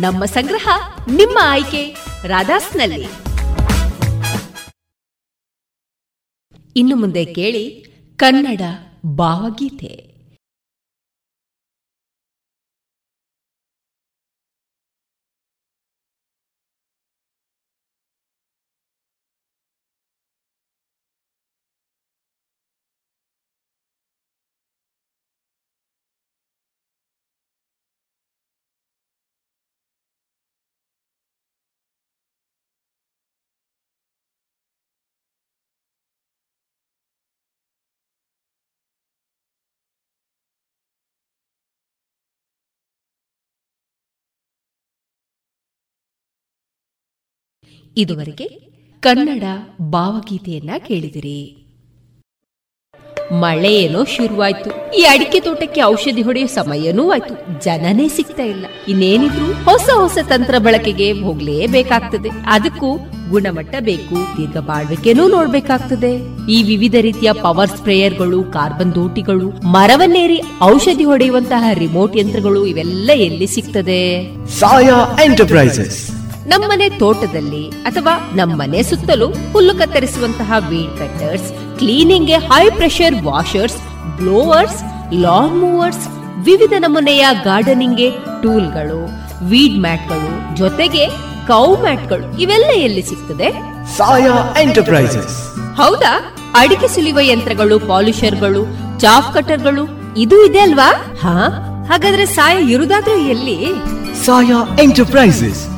[0.00, 0.68] ನಮ್ಮ ಸಂಗ್ರಹ
[1.10, 1.82] ನಿಮ್ಮ ಆಯ್ಕೆ,
[2.24, 3.08] ರಾಧಾಸ್ನಲ್ಲಿ.
[6.76, 7.87] ಇನ್ನು ಮುಂದೆ ಕೇಳಿ
[8.20, 8.60] ಕನ್ನಡ
[9.06, 10.17] ಭಾವಗೀತೆ.
[47.98, 48.44] ಇದುವರೆಗೆ
[49.00, 49.42] ಕನ್ನಡ
[49.82, 51.54] ಭಾವಗೀತೆಯನ್ನ ಕೇಳಿದಿರಿ.
[53.32, 54.92] ಮಳೆ ಏನೋ ಶುರುವಾಯ್ತು.
[54.98, 58.66] ಈ ಅಡಿಕೆ ತೋಟಕ್ಕೆ ಔಷಧಿ ಹೊಡೆಯೋ ಸಮಯನೂ ಆಯ್ತು ಜನನೇ ಸಿಗ್ತಾ ಇಲ್ಲ.
[58.88, 62.28] ಇನ್ನೇನಿದ್ರು ಹೊಸ ಹೊಸ ತಂತ್ರ ಬಳಕೆಗೆ ಹೋಗ್ಲೇಬೇಕಾಗ್ತದೆ.
[62.46, 62.98] ಅದಕ್ಕೂ
[63.30, 66.16] ಗುಣಮಟ್ಟ ಬೇಕು, ದೀರ್ಘ ಬಾಳ್ವಿಕೆನೂ ನೋಡ್ಬೇಕಾಗ್ತದೆ.
[66.52, 74.02] ಈ ವಿವಿಧ ರೀತಿಯ ಪವರ್ ಸ್ಪ್ರೇಯರ್ಗಳು, ಕಾರ್ಬನ್ ದೋಟಿಗಳು, ಮರವನ್ನೇರಿ ಔಷಧಿ ಹೊಡೆಯುವಂತಹ ರಿಮೋಟ್ ಯಂತ್ರಗಳು ಇವೆಲ್ಲ ಎಲ್ಲಿ ಸಿಗ್ತದೆ?
[74.46, 76.17] ಸಾಯಾ ಎಂಟರ್ಪ್ರೈಸಸ್.
[76.48, 83.76] ನಮ್ಮನೆ ತೋಟದಲ್ಲಿ ಅಥವಾ ನಮ್ಮನೆ ಸುತ್ತಲೂ ಹುಲ್ಲು ಕತ್ತರಿಸುವಂತಹ weed cutters cleaning high pressure washers
[84.16, 84.82] blowers
[85.14, 86.08] lawn mowers
[86.44, 89.00] ವಿವಿಧ ನಮೂನೆಯ ಗಾರ್ಡನಿಂಗ್ ಟೂಲ್ಗಳು
[89.48, 91.06] ವೀಡ್ ಮ್ಯಾಟ್ಗಳು ಜೊತೆಗೆ
[91.46, 93.50] ಕೌ ಮ್ಯಾಟ್ಗಳು ಇವೆಲ್ಲ ಎಲ್ಲಿ ಸಿಗ್ತದೆ?
[93.96, 95.56] ಸಾಯಾ ಎಂಟರ್ಪ್ರೈಸಸ್.
[95.76, 96.34] ಹೌದಾ?
[96.54, 98.66] ಅಡಿಕೆ ಸುಲಿಯುವ ಯಂತ್ರಗಳು ಪಾಲಿಷರ್ಗಳು
[98.98, 100.90] ಚಾಫ್ ಕಟರ್ಗಳು ಇದು ಇದೆ ಅಲ್ವಾ?
[101.22, 101.36] ಹಾ
[101.88, 103.58] ಹಾಗಾದ್ರೆ ಸಾಯ ಇರುದಾದ್ರೂ ಎಲ್ಲಿ?
[104.24, 105.77] ಸಾಯಾ ಎಂಟರ್ಪ್ರೈಸಸ್.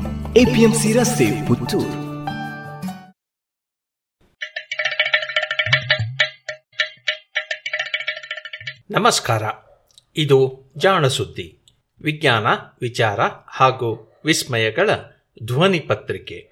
[0.37, 1.87] APMC ರಸ್ತೆ ಪುತ್ತೂರು.
[8.91, 9.43] ನಮಸ್ಕಾರ.
[10.15, 11.59] ಇದು ಜಾಣ ಸುದ್ದಿ.
[12.01, 12.47] ವಿಜ್ಞಾನ
[12.81, 14.89] ವಿಚಾರ ಹಾಗೂ ವಿಸ್ಮಯಗಳ
[15.45, 16.51] ಧ್ವನಿ ಪತ್ರಿಕೆ.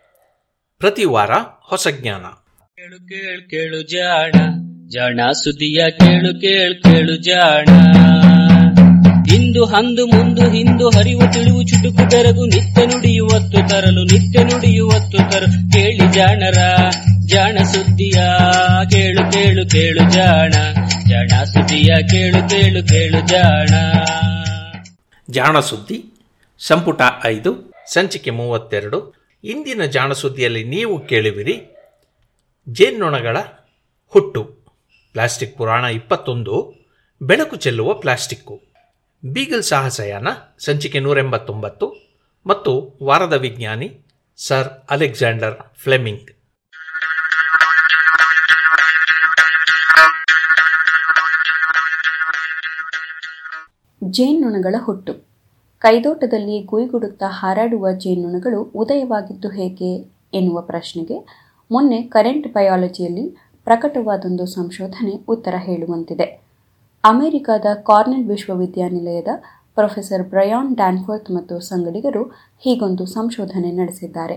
[0.80, 2.22] ಪ್ರತಿ ವಾರ ಹೊಸ ಜ್ಞಾನ.
[2.22, 4.32] ಕೇಳು ಕೇಳು ಕೇಳು ಜಾಣ.
[4.88, 7.89] ಜಾಣ ಸುದ್ದಿಯ ಕೇಳು ಕೇಳು ಕೇಳು ಜಾಣ.
[9.50, 15.72] ಇಂದು ಅಂದು ಮುಂದು ಹಿಂದು ಹರಿವು ತಿಳಿವು ಚುಟುಕು ಬೆರಗು ನಿತ್ಯ ನುಡಿಯುವತ್ತು ತರಲು ನಿತ್ಯ ನುಡಿಯುವತ್ತು ತರಲು.
[15.72, 16.58] ಕೇಳಿ ಜಾಣರ,
[17.26, 18.14] ಜಾಣ ಸುದ್ದಿಯ,
[18.92, 20.50] ಕೇಳು ಕೇಳು ಕೇಳು ಜಾಣ.
[21.10, 23.70] ಜಾಣ ಸುದ್ದಿಯ, ಕೇಳು ಕೇಳು ಕೇಳು ಜಾಣ.
[25.30, 26.06] ಜಾಣ ಸುದ್ದಿ,
[26.60, 29.14] ಸಂಪುಟ ಐದು, ಸಂಚಿಕೆ ಮೂವತ್ತೆರಡು.
[29.44, 31.86] ಇಂದಿನ ಜಾಣ ಸುದ್ದಿಯಲ್ಲಿ ನೀವು ಕೇಳುವಿರಿ,
[32.70, 33.38] ಜೇನ್ನೊಣಗಳ
[34.08, 34.44] ಹುಟ್ಟು,
[35.14, 36.74] ಪ್ಲಾಸ್ಟಿಕ್ ಪುರಾಣ ಇಪ್ಪತ್ತೊಂದು,
[37.22, 38.69] ಬೆಳಕು ಚೆಲ್ಲುವ ಪ್ಲಾಸ್ಟಿಕ್ಕು.
[39.26, 40.28] ಬೀಗಲ್ ಸಾಹಸಯಾನ,
[40.60, 41.96] ಸಂಚಿಕೆ ನೂರೆಂಬತ್ತೊಂಬತ್ತು
[42.48, 44.02] ಮತ್ತು ವಾರದ ವಿಜ್ಞಾನಿ
[44.38, 46.32] ಸರ್ ಅಲೆಕ್ಸಾಂಡರ್ ಫ್ಲೆಮಿಂಗ್.
[54.04, 55.14] ಜೇನುಣಗಳ ಹುಟ್ಟು.
[55.80, 66.49] ಕೈದೋಟದಲ್ಲಿ ಗುಯ್ಗುಡುತ್ತಾ ಹಾರಾಡುವ ಜೇನುನೊಣಗಳು ಉದಯವಾಗಿದ್ದು ಹೇಗೆ ಎನ್ನುವ ಪ್ರಶ್ನೆಗೆ ಮೊನ್ನೆ ಕರೆಂಟ್ ಬಯಾಲಜಿಯಲ್ಲಿ ಪ್ರಕಟವಾದೊಂದು ಸಂಶೋಧನೆ ಉತ್ತರ ಹೇಳುವಂತಿದೆ.
[67.04, 69.28] ಅಮೆರಿಕದ ಕಾರ್ನೆಲ್ ವಿಶ್ವವಿದ್ಯಾನಿಲಯದ
[69.76, 72.24] ಪ್ರೊಫೆಸರ್ ಬ್ರಯಾನ್ ಡ್ಯಾನ್ಫರ್ತ್ ಮತ್ತು ಸಂಗಡಿಗರು
[72.58, 74.36] ಹೀಗೊಂದು ಸಂಶೋಧನೆ ನಡೆಸಿದ್ದಾರೆ.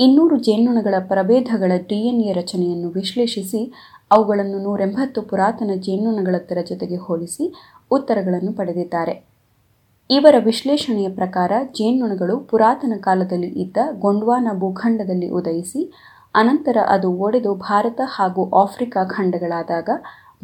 [0.00, 3.72] ಇನ್ನೂರು ಜೇನುನೊಣಗಳ ಪ್ರಭೇದಗಳ ಡಿಎನ್ಎ ರಚನೆಯನ್ನು ವಿಶ್ಲೇಷಿಸಿ,
[4.10, 7.54] ಅವುಗಳನ್ನು ನೂರೆಂಬತ್ತು ಪುರಾತನ ಜೇನುನೊಣಗಳತ್ತರ ಜೊತೆಗೆ ಹೋಲಿಸಿ
[7.90, 9.14] ಉತ್ತರಗಳನ್ನು ಪಡೆದಿದ್ದಾರೆ.
[10.10, 15.82] ಇವರ ವಿಶ್ಲೇಷಣೆಯ ಪ್ರಕಾರ ಜೇನುನೊಣಗಳು ಪುರಾತನ ಕಾಲದಲ್ಲಿ ಇದ್ದ ಗೊಂಡ್ವಾನ ಭೂಖಂಡದಲ್ಲಿ ಉದಯಿಸಿ,
[16.34, 19.90] ಅನಂತರ ಅದು ಒಡೆದು ಭಾರತ ಹಾಗೂ ಆಫ್ರಿಕಾ ಖಂಡಗಳಾದಾಗ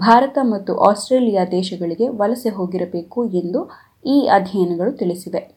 [0.00, 3.70] ಭಾರತ ಮತ್ತು ಆಸ್ಟ್ರೇಲಿಯಾ ದೇಶಗಳಿಗೆ ವಲಸೆ ಹೋಗಿರಬೇಕು ಎಂದು
[4.06, 5.54] ಈ ಅಧ್ಯಯನಗಳು ತಿಳಿಸಿವೆ.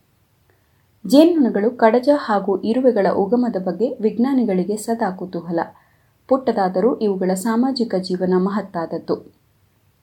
[1.07, 5.59] ಜೇನುನೊಣಗಳು ಕಡಜ ಹಾಗೂ ಇರುವೆಗಳ ಉಗಮದ ಬಗ್ಗೆ ವಿಜ್ಞಾನಿಗಳಿಗೆ ಸದಾ ಕುತೂಹಲ.
[6.27, 9.33] ಪುಟ್ಟದಾದರೂ ಇವುಗಳ ಸಾಮಾಜಿಕ ಜೀವನ ಮಹತ್ತಾದದ್ದು.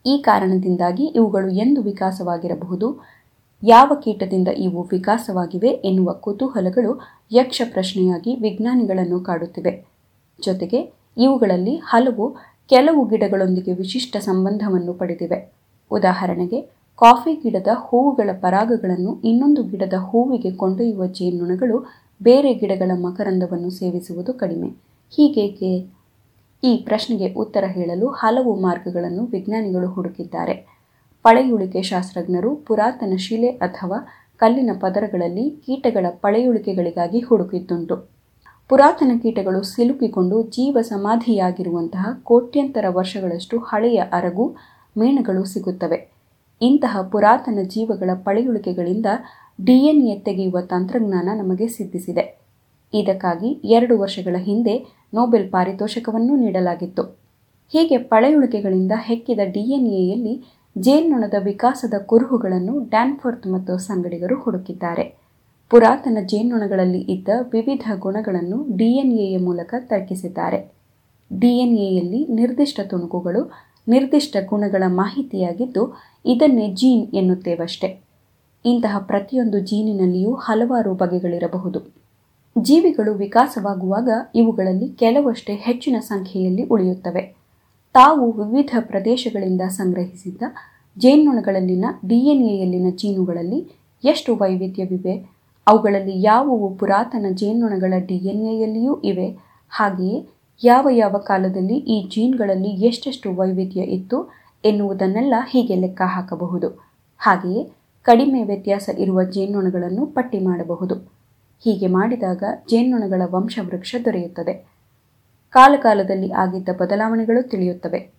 [0.07, 3.05] ಈ ಕಾರಣದಿಂದಾಗಿ ಇವುಗಳು ಎಂದು ವಿಕಾಸವಾಗಿರಬಹುದು.
[3.63, 7.01] ಯಾವ ಕೀಟದಿಂದ ಇವು ವಿಕಾಸವಾಗಿವೆ ಎನ್ನುವ ಕುತೂಹಲಗಳು
[7.33, 9.87] ಯಕ್ಷ ಪ್ರಶ್ನೆಯಾಗಿ ವಿಜ್ಞಾನಿಗಳನ್ನು ಕಾಡುತ್ತಿವೆ.
[10.41, 15.53] ಜೊತೆಗೆ ಇವುಗಳಲ್ಲಿ ಹಲವು ಕೆಲವು ಗಿಡಗಳೊಂದಿಗೆ ವಿಶಿಷ್ಟ ಸಂಬಂಧವನ್ನು ಪಡೆದಿವೆ.
[15.91, 16.63] ಉದಾಹರಣೆಗೆ,
[16.97, 21.87] ಕಾಫಿ ಗಿಡದ ಹೂವುಗಳ ಪರಾಗಗಳನ್ನು ಇನ್ನೊಂದು ಗಿಡದ ಹೂವಿಗೆ ಕೊಂಡೊಯ್ಯುವ ಜೇನುನೊಣಗಳು
[22.23, 24.69] ಬೇರೆ ಗಿಡಗಳ ಮಕರಂದವನ್ನು ಸೇವಿಸುವುದು ಕಡಿಮೆ.
[25.17, 25.87] ಹೀಗೇಕೆ
[26.65, 30.55] ಈ ಪ್ರಶ್ನೆಗೆ ಉತ್ತರ ಹೇಳಲು ಹಲವು ಮಾರ್ಗಗಳನ್ನು ವಿಜ್ಞಾನಿಗಳು ಹುಡುಕಿದ್ದಾರೆ.
[31.23, 33.99] ಪಳೆಯುಳಿಕೆ ಶಾಸ್ತ್ರಜ್ಞರು ಪುರಾತನ ಶಿಲೆ ಅಥವಾ
[34.37, 38.22] ಕಲ್ಲಿನ ಪದರಗಳಲ್ಲಿ ಕೀಟಗಳ ಪಳೆಯುಳಿಕೆಗಳಿಗಾಗಿ ಹುಡುಕಿದ್ದುಂಟು.
[38.73, 44.57] ಪುರಾತನ ಕೀಟಗಳು ಸಿಲುಕಿಕೊಂಡು ಜೀವ ಸಮಾಧಿಯಾಗಿರುವಂತಹ ಕೋಟ್ಯಂತರ ವರ್ಷಗಳಷ್ಟು ಹಳೆಯ ಅರಗು,
[44.99, 46.11] ಮೇಣಗಳು ಸಿಗುತ್ತವೆ.
[46.63, 49.07] ಇಂತಹ ಪುರಾತನ ಜೀವಗಳ ಪಳೆಯುಳಿಕೆಗಳಿಂದ
[49.65, 52.41] ಡಿಎನ್ಎ ತೆಗೆಯುವ ತಂತ್ರಜ್ಞಾನ ನಮಗೆ ಸಿದ್ಧಿಸಿದೆ.
[52.95, 57.03] ಇದಕ್ಕಾಗಿ ಎರಡು ವರ್ಷಗಳ ಹಿಂದೆ ನೊಬೆಲ್ ಪಾರಿತೋಷಕವನ್ನು ನೀಡಲಾಗಿತ್ತು.
[57.73, 60.43] ಹೀಗೆ ಪಳೆಯುಳಿಕೆಗಳಿಂದ ಹೆಕ್ಕಿದ ಡಿಎನ್ಎಯಲ್ಲಿ
[60.79, 65.22] ಜೇನ್ನೊಣದ ವಿಕಾಸದ ಕುರುಹುಗಳನ್ನು ಡ್ಯಾನ್ಫೋರ್ತ್ ಮತ್ತು ಸಂಗಡಿಗರು ಹುಡುಕಿದ್ದಾರೆ.
[65.73, 70.73] ಪುರಾತನ ಜೇನುಣಗಳಲ್ಲಿ ಇದ್ದ ವಿವಿಧ ಗುಣಗಳನ್ನು ಡಿಎನ್ಎಯ ಮೂಲಕ ತರ್ಕಿಸಿದ್ದಾರೆ
[71.41, 73.53] ಡಿಎನ್ಎಯಲ್ಲಿ ನಿರ್ದಿಷ್ಟ ತುಣುಕುಗಳು,
[73.89, 78.01] ನಿರ್ದಿಷ್ಟ ಗುಣಗಳ ಮಾಹಿತಿಯಾಗಿದ್ದು ಇದನ್ನೇ ಜೀನ್ ಎನ್ನುತ್ತೇವಷ್ಟೆ.
[78.65, 81.95] ಇಂತಹ ಪ್ರತಿಯೊಂದು ಜೀನಿನಲ್ಲಿಯೂ ಹಲವಾರು ಬಗೆಗಳಿರಬಹುದು.
[82.63, 87.35] ಜೀವಿಗಳು ವಿಕಾಸವಾಗುವಾಗ ಇವುಗಳಲ್ಲಿ ಕೆಲವಷ್ಟೇ ಹೆಚ್ಚಿನ ಸಂಖ್ಯೆಯಲ್ಲಿ ಉಳಿಯುತ್ತವೆ.
[87.95, 90.43] ತಾವು ವಿವಿಧ ಪ್ರದೇಶಗಳಿಂದ ಸಂಗ್ರಹಿಸಿದ್ದ
[90.99, 93.69] ಜೇನುಣಗಳಲ್ಲಿನ ಡಿಎನ್ಎಯಲ್ಲಿನ ಜೀನುಗಳಲ್ಲಿ
[94.05, 95.42] ಎಷ್ಟು ವೈವಿಧ್ಯವಿವೆ?
[95.67, 99.39] ಅವುಗಳಲ್ಲಿ ಯಾವುವು ಪುರಾತನ ಜೇನುಣಗಳ ಡಿಎನ್ಎಯಲ್ಲಿಯೂ ಇವೆ.
[99.71, 100.29] ಹಾಗೆಯೇ
[100.65, 104.33] ಯಾವ ಯಾವ ಕಾಲದಲ್ಲಿ ಈ ಜೀನ್ಗಳಲ್ಲಿ ಎಷ್ಟೆಷ್ಟು ವೈವಿಧ್ಯ ಇತ್ತು
[104.65, 106.69] ಎನ್ನುವುದನ್ನೆಲ್ಲ ಹೀಗೆ ಲೆಕ್ಕ ಹಾಕಬಹುದು.
[107.19, 107.73] ಹಾಗೆಯೇ
[108.03, 110.95] ಕಡಿಮೆ ವ್ಯತ್ಯಾಸ ಇರುವ ಜೇನುನೊಣಗಳನ್ನು ಪಟ್ಟಿ ಮಾಡಬಹುದು.
[111.65, 114.67] ಹೀಗೆ ಮಾಡಿದಾಗ ಜೇನುನೊಣಗಳ ವಂಶವೃಕ್ಷ ದೊರೆಯುತ್ತದೆ.
[115.51, 118.13] ಕಾಲಕಾಲದಲ್ಲಿ ಆಗಿದ್ದ ಬದಲಾವಣೆಗಳು ತಿಳಿಯುತ್ತವೆ.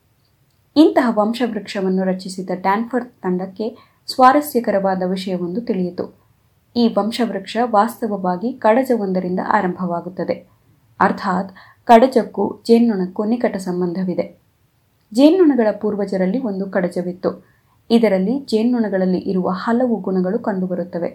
[0.76, 3.78] ಇಂತಹ ವಂಶವೃಕ್ಷವನ್ನು ರಚಿಸಿದ ಡ್ಯಾನ್ಫರ್ತ್ ತಂಡಕ್ಕೆ
[4.08, 6.23] ಸ್ವಾರಸ್ಯಕರವಾದ ವಿಷಯವೊಂದು ತಿಳಿಯಿತು.
[6.76, 10.36] ಈ ವಂಶವೃಕ್ಷ ವಾಸ್ತವವಾಗಿ ಕಡಜವೊಂದರಿಂದ ಆರಂಭವಾಗುತ್ತದೆ.
[11.00, 11.52] ಅರ್ಥಾತ್,
[11.84, 14.26] ಕಡಜಕ್ಕೂ ಜೇನ್ನೊಣಕ್ಕೂ ನಿಕಟ ಸಂಬಂಧವಿದೆ.
[15.14, 17.32] ಜೇನ್ನೊಣಗಳ ಪೂರ್ವಜರಲ್ಲಿ ಒಂದು ಕಡಜವಿತ್ತು.
[17.90, 21.10] ಇದರಲ್ಲಿ ಜೇನ್ನೊಣಗಳಲ್ಲಿ ಇರುವ ಹಲವು ಗುಣಗಳು ಕಂಡುಬರುತ್ತವೆ.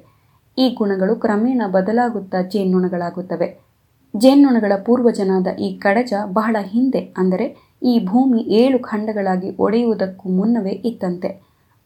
[0.59, 3.49] ಈ ಗುಣಗಳು ಕ್ರಮೇಣ ಬದಲಾಗುತ್ತಾ ಜೇನ್ನೊಣಗಳಾಗುತ್ತವೆ.
[4.17, 7.47] ಜೇನ್ನೊಣಗಳ ಪೂರ್ವಜನಾದ ಈ ಕಡಜ ಬಹಳ ಹಿಂದೆ, ಅಂದರೆ
[7.83, 11.31] ಈ ಭೂಮಿ ಏಳು ಖಂಡಗಳಾಗಿ ಒಡೆಯುವುದಕ್ಕೂ ಮುನ್ನವೇ ಇತ್ತಂತೆ.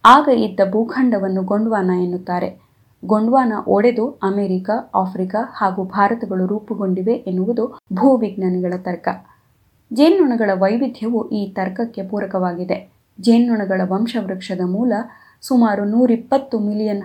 [0.05, 2.49] ಆಗ ಇದ್ದ ಭೂಖಂಡವನ್ನು ಗೊಂಡ್ವಾನ ಎನ್ನುತ್ತಾರೆ.
[3.07, 9.09] ಗೊಂಡ್ವಾನ ಒಡೆದು ಅಮೆರಿಕ, ಆಫ್ರಿಕಾ ಹಾಗೂ ಭಾರತಗಳು ರೂಪುಗೊಂಡಿವೆ ಎನ್ನುವುದು ಭೂವಿಜ್ಞಾನಿಗಳ ತರ್ಕ.
[9.93, 12.93] ಜೇನುನೊಣಗಳ ವೈವಿಧ್ಯವು ಈ ತರ್ಕಕ್ಕೆ ಪೂರಕವಾಗಿದೆ.
[13.21, 14.93] ಜೇನುನೊಣಗಳ ವಂಶವೃಕ್ಷದ ಮೂಲ
[15.41, 17.03] ಸುಮಾರು ನೂರಿಪ್ಪತ್ತು ಮಿಲಿಯನ್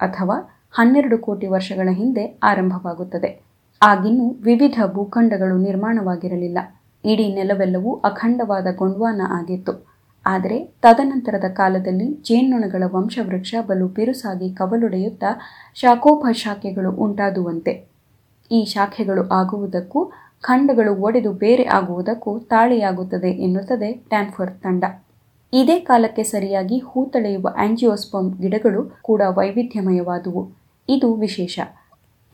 [0.00, 3.42] ಅಥವಾ ಹನ್ನೆರಡು ಕೋಟಿ ವರ್ಷಗಳ ಹಿಂದೆ ಆರಂಭವಾಗುತ್ತದೆ.
[3.82, 6.58] ಆಗಿನ್ನೂ ವಿವಿಧ ಭೂಖಂಡಗಳು ನಿರ್ಮಾಣವಾಗಿರಲಿಲ್ಲ.
[7.04, 9.87] ಇಡೀ ನೆಲವೆಲ್ಲವೂ ಅಖಂಡವಾದ ಗೊಂಡ್ವಾನ ಆಗಿತ್ತು.
[10.28, 15.26] ಆದರೆ ತದನಂತರದ ಕಾಲದಲ್ಲಿ ಜೇನ್ನೊಣಗಳ ವಂಶವೃಕ್ಷ ಬಲು ಬಿರುಸಾಗಿ ಕವಲೊಡೆಯುತ್ತಾ
[15.74, 17.88] ಶಾಖೋಪಶಾಖೆಗಳು ಉಂಟಾದುವಂತೆ.
[18.52, 24.84] ಈ ಶಾಖೆಗಳು ಆಗುವುದಕ್ಕೂ, ಖಂಡಗಳು ಒಡೆದು ಬೇರೆ ಆಗುವುದಕ್ಕೂ ತಾಳೆಯಾಗುತ್ತದೆ ಎನ್ನುತ್ತದೆ ಟ್ಯಾನ್ಫರ್ ತಂಡ.
[25.52, 30.42] ಇದೇ ಕಾಲಕ್ಕೆ ಸರಿಯಾಗಿ ಹೂತಳೆಯುವ ಆಂಜಿಯೋಸ್ಪಮ್ ಗಿಡಗಳು ಕೂಡ ವೈವಿಧ್ಯಮಯವಾದುವು.
[30.88, 31.60] ಇದು ವಿಶೇಷ.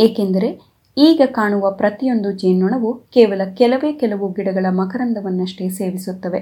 [0.01, 0.61] ಏಕೆಂದರೆ,
[0.97, 6.41] ಈಗ ಕಾಣುವ ಪ್ರತಿಯೊಂದು ಜೇನ್ನೊಣವು ಕೇವಲ ಕೆಲವೇ ಕೆಲವು ಗಿಡಗಳ ಮಕರಂದವನ್ನಷ್ಟೇ ಸೇವಿಸುತ್ತವೆ.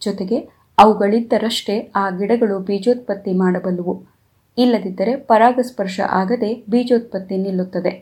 [0.00, 3.94] ಜೊತೆಗೆ ಅವುಗಳಿದ್ದರಷ್ಟೇ ಆ ಗಿಡಗಳು ಬೀಜೋತ್ಪತ್ತಿ ಮಾಡಬಲ್ಲುವು.
[4.58, 7.92] ಇಲ್ಲದಿದ್ದರೆ ಪರಾಗಸ್ಪರ್ಶ ಆಗದೆ ಬೀಜೋತ್ಪತ್ತಿ ನಿಲ್ಲುತ್ತದೆ.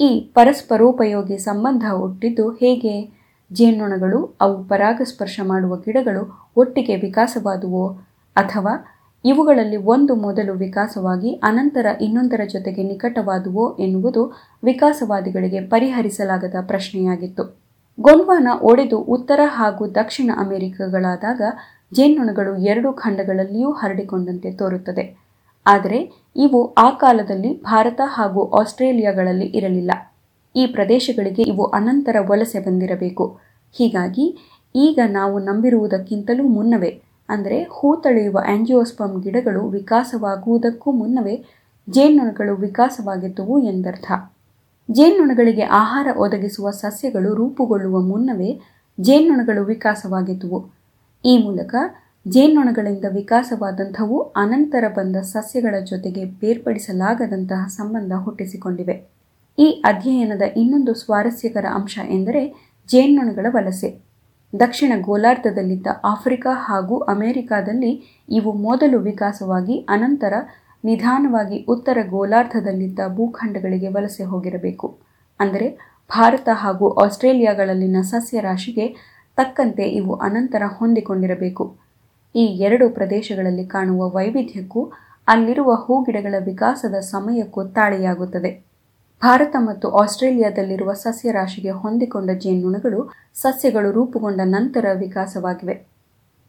[0.00, 2.94] ಈ ಪರಸ್ಪರೋಪಯೋಗಿ ಸಂಬಂಧ ಹುಟ್ಟಿದ್ದು ಹೇಗೆ?
[3.52, 6.22] ಜೇನುಣಗಳು ಅವು ಪರಾಗಸ್ಪರ್ಶ ಮಾಡುವ ಗಿಡಗಳು
[6.56, 7.84] ಒಟ್ಟಿಗೆ ವಿಕಾಸವಾದುವೋ?
[8.36, 8.72] ಅಥವಾ
[9.24, 14.22] ಇವುಗಳಲ್ಲಿ ಒಂದು ಮೊದಲು ವಿಕಾಸವಾಗಿ ಅನಂತರ ಇನ್ನೊಂದರ ಜೊತೆಗೆ ನಿಕಟವಾದುವೋ ಎನ್ನುವುದು
[14.64, 17.44] ವಿಕಾಸವಾದಿಗಳಿಗೆ ಪರಿಹರಿಸಲಾಗದ ಪ್ರಶ್ನೆಯಾಗಿತ್ತು.
[18.00, 21.42] ಗೊಂಡ್ವಾನ ಒಡೆದು ಉತ್ತರ ಹಾಗೂ ದಕ್ಷಿಣ ಅಮೆರಿಕಗಳಾದಾಗ
[21.94, 25.26] ಜೇನ್ನೊಣಗಳು ಎರಡು ಖಂಡಗಳಲ್ಲಿಯೂ ಹರಡಿಕೊಂಡಂತೆ ತೋರುತ್ತದೆ.
[25.66, 29.90] ಆದರೆ ಇವು ಆ ಕಾಲದಲ್ಲಿ ಭಾರತ ಹಾಗೂ ಆಸ್ಟ್ರೇಲಿಯಾಗಳಲ್ಲಿ ಇರಲಿಲ್ಲ.
[30.56, 33.38] ಈ ಪ್ರದೇಶಗಳಿಗೆ ಇವು ಅನಂತರ ವಲಸೆ ಬಂದಿರಬೇಕು.
[33.72, 34.36] ಹೀಗಾಗಿ
[34.76, 41.44] ಈಗ ನಾವು ನಂಬಿರುವುದಕ್ಕಿಂತಲೂ ಮುನ್ನವೇ, ಅಂದರೆ ಹೂ ತಳೆಯುವ ಆಂಜಿಯೋಸ್ಪಮ್ ಗಿಡಗಳು ವಿಕಾಸವಾಗುವುದಕ್ಕೂ ಮುನ್ನವೇ
[41.90, 44.12] ಜೇನುನೊಣಗಳು ವಿಕಾಸವಾಗಿದ್ದುವು ಎಂದರ್ಥ.
[44.90, 48.60] ಜೇನುನೊಣಗಳಿಗೆ ಆಹಾರ ಒದಗಿಸುವ ಸಸ್ಯಗಳು ರೂಪುಗೊಳ್ಳುವ ಮುನ್ನವೇ
[49.00, 50.75] ಜೇನುನೊಣಗಳು ವಿಕಾಸವಾಗಿದ್ದುವು.
[51.30, 51.74] ಈ ಮೂಲಕ
[52.26, 58.96] ಜೇನ್ನೊಣಗಳಿಂದ ವಿಕಾಸವಾದಂಥವು ಅನಂತರ ಬಂದ ಸಸ್ಯಗಳ ಜೊತೆಗೆ ಬೇರ್ಪಡಿಸಲಾಗದಂತಹ ಸಂಬಂಧ ಹುಟ್ಟಿಸಿಕೊಂಡಿವೆ.
[59.58, 62.42] ಈ ಅಧ್ಯಯನದ ಇನ್ನೊಂದು ಸ್ವಾರಸ್ಯಕರ ಅಂಶ ಎಂದರೆ
[62.88, 63.90] ಜೇನ್ನೊಣಗಳ ವಲಸೆ.
[64.52, 67.92] ದಕ್ಷಿಣ ಗೋಲಾರ್ಧದಲ್ಲಿದ್ದ ಆಫ್ರಿಕಾ ಹಾಗೂ ಅಮೆರಿಕಾದಲ್ಲಿ
[68.28, 70.34] ಇವು ಮೊದಲು ವಿಕಾಸವಾಗಿ ಅನಂತರ
[70.84, 74.88] ನಿಧಾನವಾಗಿ ಉತ್ತರ ಗೋಲಾರ್ಧದಲ್ಲಿದ್ದ ಭೂಖಂಡಗಳಿಗೆ ವಲಸೆ ಹೋಗಿರಬೇಕು.
[75.40, 75.68] ಅಂದರೆ
[76.10, 78.86] ಭಾರತ ಹಾಗೂ ಆಸ್ಟ್ರೇಲಿಯಾಗಳಲ್ಲಿನ ಸಸ್ಯರಾಶಿಗೆ
[79.38, 81.64] ತಕ್ಕಂತೆ ಇವು ಅನಂತರ ಹೊಂದಿಕೊಂಡಿರಬೇಕು.
[82.34, 84.92] ಈ ಎರಡು ಪ್ರದೇಶಗಳಲ್ಲಿ ಕಾಣುವ ವೈವಿಧ್ಯಕ್ಕೂ
[85.28, 88.50] ಅಲ್ಲಿರುವ ಹೂಗಿಡಗಳ ವಿಕಾಸದ ಸಮಯಕ್ಕೂ ತಾಳೆಯಾಗುತ್ತದೆ.
[89.22, 95.76] ಭಾರತ ಮತ್ತು ಆಸ್ಟ್ರೇಲಿಯಾದಲ್ಲಿರುವ ಸಸ್ಯರಾಶಿಗೆ ಹೊಂದಿಕೊಂಡ ಜೇನುಣಗಳು ಸಸ್ಯಗಳು ರೂಪುಗೊಂಡ ನಂತರ ವಿಕಾಸವಾಗಿವೆ.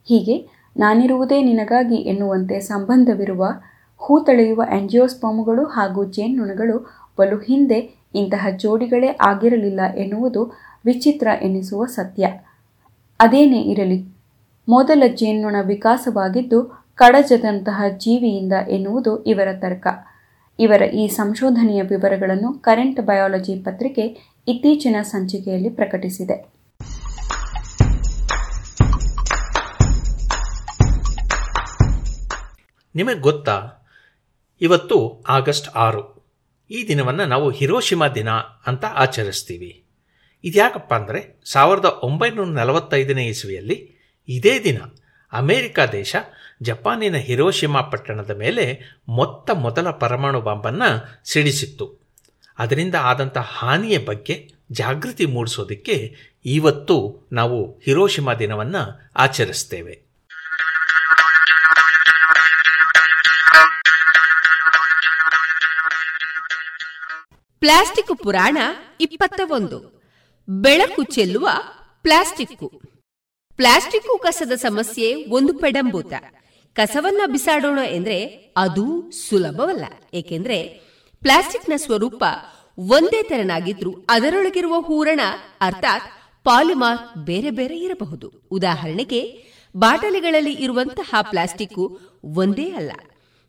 [0.07, 0.35] ಹೀಗೆ
[0.77, 3.45] ನಾನಿರುವುದೇ ನಿನಗಾಗಿ ಎನ್ನುವಂತೆ ಸಂಬಂಧವಿರುವ
[4.01, 6.77] ಹೂ ತಳೆಯುವ ಆಂಜಿಯೋಸ್ಪಾಮುಗಳು ಹಾಗೂ ಜೇನುಣಗಳು
[7.19, 7.79] ಬಲು ಹಿಂದೆ
[8.15, 10.41] ಇಂತಹ ಜೋಡಿಗಳೇ ಆಗಿರಲಿಲ್ಲ ಎನ್ನುವುದು
[10.85, 12.27] ವಿಚಿತ್ರ ಎನಿಸುವ ಸತ್ಯ.
[13.19, 14.17] ಅದೇನೇ ಇರಲಿ.
[14.69, 19.87] ಮೊದಲ ಜೇನ್ನೊಣ ವಿಕಾಸವಾಗಿದ್ದು ಕಡಜದಂತಹ ಜೀವಿಯಿಂದ ಎನ್ನುವುದು ಇವರ ತರ್ಕ.
[20.59, 26.57] ಇವರ ಈ ಸಂಶೋಧನೆಯ ವಿವರಗಳನ್ನು ಕರೆಂಟ್ ಬಯಾಲಜಿ ಪತ್ರಿಕೆ ಇತ್ತೀಚಿನ ಸಂಚಿಕೆಯಲ್ಲಿ ಪ್ರಕಟಿಸಿದೆ.
[32.95, 33.71] ನಿಮಗೆ ಗೊತ್ತಾ?
[34.61, 36.25] ಇವತ್ತು ಆಗಸ್ಟ್ ಆರು.
[36.71, 38.29] ಈ ದಿನವನ್ನು ನಾವು ಹಿರೋಶಿಮಾ ದಿನ
[38.67, 39.86] ಅಂತ ಆಚರಿಸ್ತೀವಿ.
[40.47, 43.95] ಇದ್ಯಾಕಪ್ಪ ಅಂದರೆ ಸಾವಿರದ ಒಂಬೈನೂರ ನಲವತ್ತೈದನೇ ಇಸುವಿಯಲ್ಲಿ
[44.29, 44.81] ಇದೇ ದಿನ
[45.33, 46.15] ಅಮೇರಿಕಾ ದೇಶ
[46.61, 51.99] ಜಪಾನಿನ ಹಿರೋಶಿಮಾ ಪಟ್ಟಣದ ಮೇಲೆ ಮೊತ್ತ ಮೊದಲ ಪರಮಾಣು ಬಾಂಬನ್ನು ಸಿಡಿಸಿತ್ತು.
[52.59, 60.07] ಅದರಿಂದ ಆದಂಥ ಹಾನಿಯ ಬಗ್ಗೆ ಜಾಗೃತಿ ಮೂಡಿಸೋದಕ್ಕೆ ಇವತ್ತು ನಾವು ಹಿರೋಶಿಮಾ ದಿನವನ್ನು ಆಚರಿಸ್ತೇವೆ.
[67.59, 68.57] ಪ್ಲಾಸ್ಟಿಕ್ ಪುರಾಣ
[68.99, 69.96] ಇಪ್ಪತ್ತ ಒಂದು
[70.49, 71.49] ಬೆಳಕು ಚೆಲ್ಲುವ
[72.01, 72.81] ಪ್ಲಾಸ್ಟಿಕ್ಕು.
[73.55, 76.13] ಪ್ಲಾಸ್ಟಿಕ್ ಕಸದ ಸಮಸ್ಯೆ ಒಂದು ಪೆಡಂಬೂತ.
[76.73, 78.25] ಕಸವನ್ನ ಬಿಸಾಡೋಣ ಎಂದ್ರೆ
[78.57, 79.85] ಅದು ಸುಲಭವಲ್ಲ.
[80.13, 80.63] ಏಕೆಂದ್ರೆ
[81.21, 82.23] ಪ್ಲಾಸ್ಟಿಕ್ನ ಸ್ವರೂಪ
[82.77, 85.19] ಒಂದೇ ತೆರನಾಗಿದ್ರೂ ಅದರೊಳಗಿರುವ ಹೂರಣ
[85.61, 86.03] ಅರ್ಥಾತ್
[86.43, 88.31] ಪಾಲಿಮಾರ್ ಬೇರೆ ಬೇರೆ ಇರಬಹುದು.
[88.51, 89.45] ಉದಾಹರಣೆಗೆ,
[89.77, 92.91] ಬಾಟಲಿಗಳಲ್ಲಿ ಇರುವಂತಹ ಪ್ಲಾಸ್ಟಿಕ್ ಒಂದೇ ಅಲ್ಲ.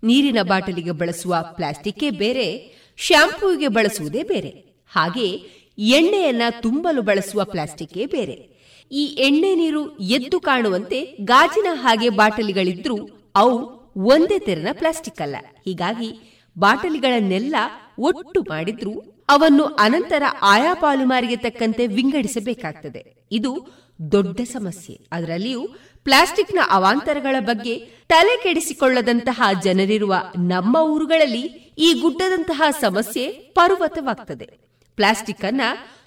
[0.03, 4.68] ನೀರಿನ ಬಾಟಲಿಗೆ ಬಳಸುವ ಪ್ಲಾಸ್ಟಿಕ್ಕೇ ಬೇರೆ ಶಾಂಪೂಗೆ ಬಳಸುವುದೇ ಬೇರೆ.
[4.92, 8.58] ಹಾಗೆ ಎಣ್ಣೆಯನ್ನ ತುಂಬಲು ಬಳಸುವ ಪ್ಲಾಸ್ಟಿಕ್ಕೇ ಬೇರೆ.
[8.92, 15.36] ಈ ಎಣ್ಣೆ ನೀರು ಎದ್ದು ಕಾಣುವಂತೆ ಗಾಜಿನ ಹಾಗೆ ಬಾಟಲಿಗಳಿದ್ರೂ ಅವು ಒಂದೇ ತೆರನ ಪ್ಲಾಸ್ಟಿಕ್ ಅಲ್ಲ.
[15.64, 17.56] ಹೀಗಾಗಿ ಬಾಟಲಿಗಳನ್ನೆಲ್ಲ
[17.98, 23.28] ಒಟ್ಟು ಮಾಡಿದ್ರೂ ಅವನ್ನು ಅನಂತರ ಆಯಾ ಪಾಲಿಮಾರಿಗೆ ತಕ್ಕಂತೆ ವಿಂಗಡಿಸಬೇಕಾಗ್ತದೆ.
[23.32, 23.66] ಇದು
[24.12, 25.00] ದೊಡ್ಡ ಸಮಸ್ಯೆ.
[25.12, 25.68] ಅದರಲ್ಲಿಯೂ
[26.04, 34.67] ಪ್ಲಾಸ್ಟಿಕ್ನ ಅವಾಂತರಗಳ ಬಗ್ಗೆ ತಲೆ ಕೆಡಿಸಿಕೊಳ್ಳದಂತಹ ಜನರಿರುವ ನಮ್ಮ ಊರುಗಳಲ್ಲಿ ಈ ಗುಡ್ಡದಂತಹ ಸಮಸ್ಯೆ ಪರ್ವತವಾಗ್ತದೆ.
[34.99, 35.61] ಪ್ಲಾಸ್ಟಿಕ್ ಅನ್ನ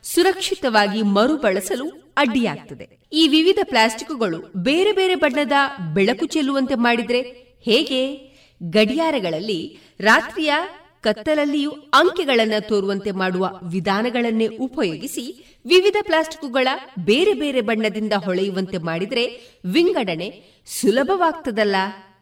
[0.03, 2.99] ಸುರಕ್ಷಿತವಾಗಿ ಮರುಬಳಸಲು ಅಡ್ಡಿಯಾಗ್ತದೆ.
[3.13, 5.51] ಈ ವಿವಿಧ ಪ್ಲಾಸ್ಟಿಕ್ಗಳು ಬೇರೆ ಬೇರೆ ಬಣ್ಣದ
[5.93, 7.21] ಬೆಳಕು ಚೆಲ್ಲುವಂತೆ ಮಾಡಿದ್ರೆ
[7.61, 8.31] ಹೇಗೆ?
[8.63, 10.53] ಗಡಿಯಾರಗಳಲ್ಲಿ ರಾತ್ರಿಯ
[11.01, 16.67] ಕತ್ತಲಲ್ಲಿಯೂ ಅಂಕೆಗಳನ್ನು ತೋರುವಂತೆ ಮಾಡುವ ವಿಧಾನಗಳನ್ನೇ ಉಪಯೋಗಿಸಿ ವಿವಿಧ ಪ್ಲಾಸ್ಟಿಕ್ಗಳ
[16.99, 21.75] ಬೇರೆ ಬೇರೆ ಬಣ್ಣದಿಂದ ಹೊಳೆಯುವಂತೆ ಮಾಡಿದರೆ ವಿಂಗಡಣೆ ಸುಲಭವಾಗ್ತದಲ್ಲ?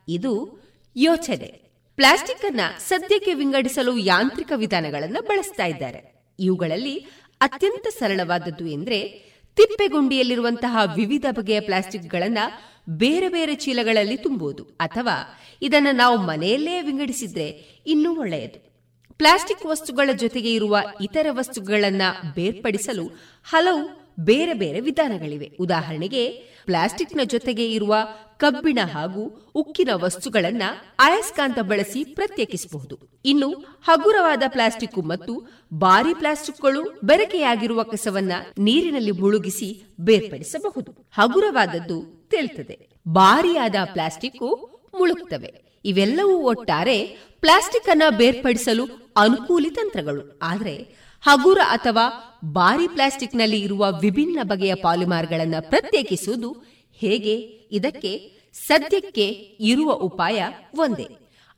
[0.08, 0.60] ಇದು
[0.96, 1.70] ಯೋಚನೆ.
[1.96, 6.19] ಪ್ಲಾಸ್ಟಿಕ್ ಅನ್ನ ಸದ್ಯಕ್ಕೆ ವಿಂಗಡಿಸಲು ಯಾಂತ್ರಿಕ ವಿಧಾನಗಳನ್ನು ಬಳಸ್ತಾ ಇದ್ದಾರೆ.
[6.40, 7.06] ಇವುಗಳಲ್ಲಿ
[7.42, 12.52] ಅತ್ಯಂತ ಸರಳವಾದದ್ದು ಎಂದರೆ ತಿಪ್ಪೆಗುಂಡಿಯಲ್ಲಿರುವಂತಹ ವಿವಿಧ ಬಗೆಯ ಪ್ಲಾಸ್ಟಿಕ್ಗಳನ್ನು
[12.98, 17.50] ಬೇರೆ ಬೇರೆ ಚೀಲಗಳಲ್ಲಿ ತುಂಬುವುದು ಅಥವಾ ಇದನ್ನು ನಾವು ಮನೆಯಲ್ಲೇ ವಿಂಗಡಿಸಿದ್ರೆ
[17.88, 18.70] ಇನ್ನೂ ಒಳ್ಳೆಯದು.
[19.18, 23.08] ಪ್ಲಾಸ್ಟಿಕ್ ವಸ್ತುಗಳ ಜೊತೆಗೆ ಇರುವ ಇತರ ವಸ್ತುಗಳನ್ನು ಬೇರ್ಪಡಿಸಲು
[23.44, 25.52] ಹಲವು ಬೇರೆ ಬೇರೆ ವಿಧಾನಗಳಿವೆ.
[25.60, 26.30] ಉದಾಹರಣೆಗೆ,
[26.66, 27.96] ಪ್ಲಾಸ್ಟಿಕ್ನ ಜೊತೆಗೆ ಇರುವ
[28.38, 30.64] ಕಬ್ಬಿಣ ಹಾಗೂ ಉಕ್ಕಿನ ವಸ್ತುಗಳನ್ನ
[31.00, 33.00] ಅಯಸ್ಕಾಂತ ಬಳಸಿ ಪ್ರತ್ಯೇಕಿಸಬಹುದು.
[33.26, 33.50] ಇನ್ನು,
[33.86, 40.92] ಹಗುರವಾದ ಪ್ಲಾಸ್ಟಿಕ್ ಮತ್ತು ಭಾರಿ ಪ್ಲಾಸ್ಟಿಕ್ಗಳು ಬೆರಕೆಯಾಗಿರುವ ಕಸವನ್ನ ನೀರಿನಲ್ಲಿ ಮುಳುಗಿಸಿ ಬೇರ್ಪಡಿಸಬಹುದು.
[40.92, 42.90] ಹಗುರವಾದದ್ದು ತೇಲ್ತದೆ.
[43.08, 45.82] ಭಾರಿಯಾದ ಪ್ಲಾಸ್ಟಿಕ್ ಮುಳುಗ್ತವೆ.
[45.86, 48.86] ಇವೆಲ್ಲವೂ ಒಟ್ಟಾರೆ ಪ್ಲಾಸ್ಟಿಕ್ ಅನ್ನ ಬೇರ್ಪಡಿಸಲು
[49.18, 50.40] ಅನುಕೂಲಿ ತಂತ್ರಗಳು.
[50.42, 57.36] ಆದರೆ ಹಗುರ ಅಥವಾ ಬಾರಿ ಪ್ಲಾಸ್ಟಿಕ್ನಲ್ಲಿ ಇರುವ ವಿಭಿನ್ನ ಬಗೆಯ ಪಾಲಿಮಾರ್ಗಳನ್ನು ಪ್ರತ್ಯೇಕಿಸುವುದು ಹೇಗೆ?
[57.72, 59.28] ಇದಕ್ಕೆ ಸದ್ಯಕ್ಕೆ
[59.60, 60.44] ಇರುವ ಉಪಾಯ
[60.78, 61.08] ಒಂದೇ.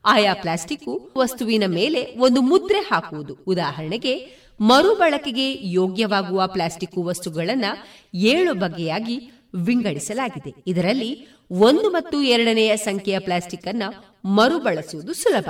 [0.05, 3.38] ಆಯಾ ಪ್ಲಾಸ್ಟಿಕ್ ವಸ್ತುವಿನ ಮೇಲೆ ಒಂದು ಮುದ್ರೆ ಹಾಕುವುದು.
[3.47, 7.78] ಉದಾಹರಣೆಗೆ, ಮರುಬಳಕೆಗೆ ಯೋಗ್ಯವಾಗುವ ಪ್ಲಾಸ್ಟಿಕ್ ವಸ್ತುಗಳನ್ನು
[8.14, 9.32] ಏಳು ಬಗೆಯಾಗಿ
[9.66, 10.53] ವಿಂಗಡಿಸಲಾಗಿದೆ.
[10.68, 15.49] ಇದರಲ್ಲಿ ಒಂದು ಮತ್ತು ಎರಡನೆಯ ಸಂಖ್ಯೆಯ ಪ್ಲಾಸ್ಟಿಕ್ ಅನ್ನು ಮರುಬಳಸುವುದು ಸುಲಭ.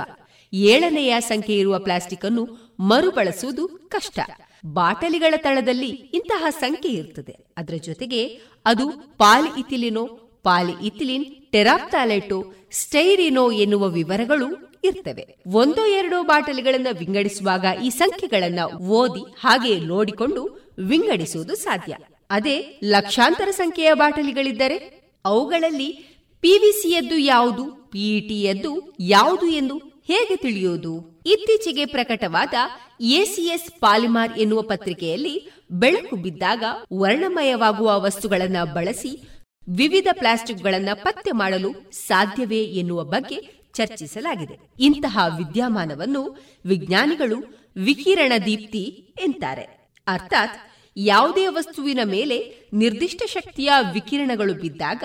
[0.52, 4.18] ಏಳನೆಯ ಸಂಖ್ಯೆ ಇರುವ ಪ್ಲಾಸ್ಟಿಕ್ ಅನ್ನು ಮರುಬಳಸುವುದು ಕಷ್ಟ.
[4.66, 10.06] ಬಾಟಲಿಗಳ ತಳದಲ್ಲಿ ಇಂತಹ ಸಂಖ್ಯೆ ಇರುತ್ತದೆ ಅದರ ಜೊತೆಗೆ ಅದು ಪಾಲಿ ಇಥಿಲಿನೋ,
[10.42, 15.36] ಪಾಲಿ ಇಥಿಲಿನ್ ಟೆರಾಪ್ತಾಲೆಟೋ ಸ್ಟೈರಿನೋ ಎನ್ನುವ ವಿವರಗಳು ಇರ್ತವೆ.
[15.46, 21.96] ಒಂದೋ ಎರಡೋ ಬಾಟಲಿಗಳನ್ನು ವಿಂಗಡಿಸುವಾಗ ಈ ಸಂಖ್ಯೆಗಳನ್ನ ಓದಿ ಹಾಗೆ ನೋಡಿಕೊಂಡು ವಿಂಗಡಿಸುವುದು ಸಾಧ್ಯ.
[22.30, 24.76] ಅದೇ ಲಕ್ಷಾಂತರ ಸಂಖ್ಯೆಯ ಬಾಟಲಿಗಳಿದ್ದರೆ
[25.24, 25.92] ಅವುಗಳಲ್ಲಿ
[26.40, 31.22] ಪಿವಿಸಿಯದ್ದು ಯಾವುದು ಪಿಇಟಿಯದ್ದು ಯಾವುದು ಎಂದು ಹೇಗೆ ತಿಳಿಯುವುದು?
[31.26, 32.54] ಇತ್ತೀಚೆಗೆ ಪ್ರಕಟವಾದ
[33.00, 36.64] ಎಸಿಎಸ್ ಪಾಲಿಮಾರ್ ಎನ್ನುವ ಪತ್ರಿಕೆಯಲ್ಲಿ ಬೆಳಕು ಬಿದ್ದಾಗ
[36.98, 39.28] ವರ್ಣಮಯವಾಗುವ ವಸ್ತುಗಳನ್ನು ಬಳಸಿ
[39.68, 44.58] ವಿವಿಧ ಪ್ಲಾಸ್ಟಿಕ್ಗಳನ್ನು ಪತ್ತೆ ಮಾಡಲು ಸಾಧ್ಯವೇ ಎನ್ನುವ ಬಗ್ಗೆ ಚರ್ಚಿಸಲಾಗಿದೆ.
[44.80, 47.36] ಇಂತಹ ವಿದ್ಯಮಾನವನ್ನು ವಿಜ್ಞಾನಿಗಳು
[47.76, 49.90] ವಿಕಿರಣ ದೀಪ್ತಿ ಎಂತಾರೆ.
[50.06, 50.60] ಅರ್ಥಾತ್
[50.96, 55.04] ಯಾವುದೇ ವಸ್ತುವಿನ ಮೇಲೆ ನಿರ್ದಿಷ್ಟ ಶಕ್ತಿಯ ವಿಕಿರಣಗಳು ಬಿದ್ದಾಗ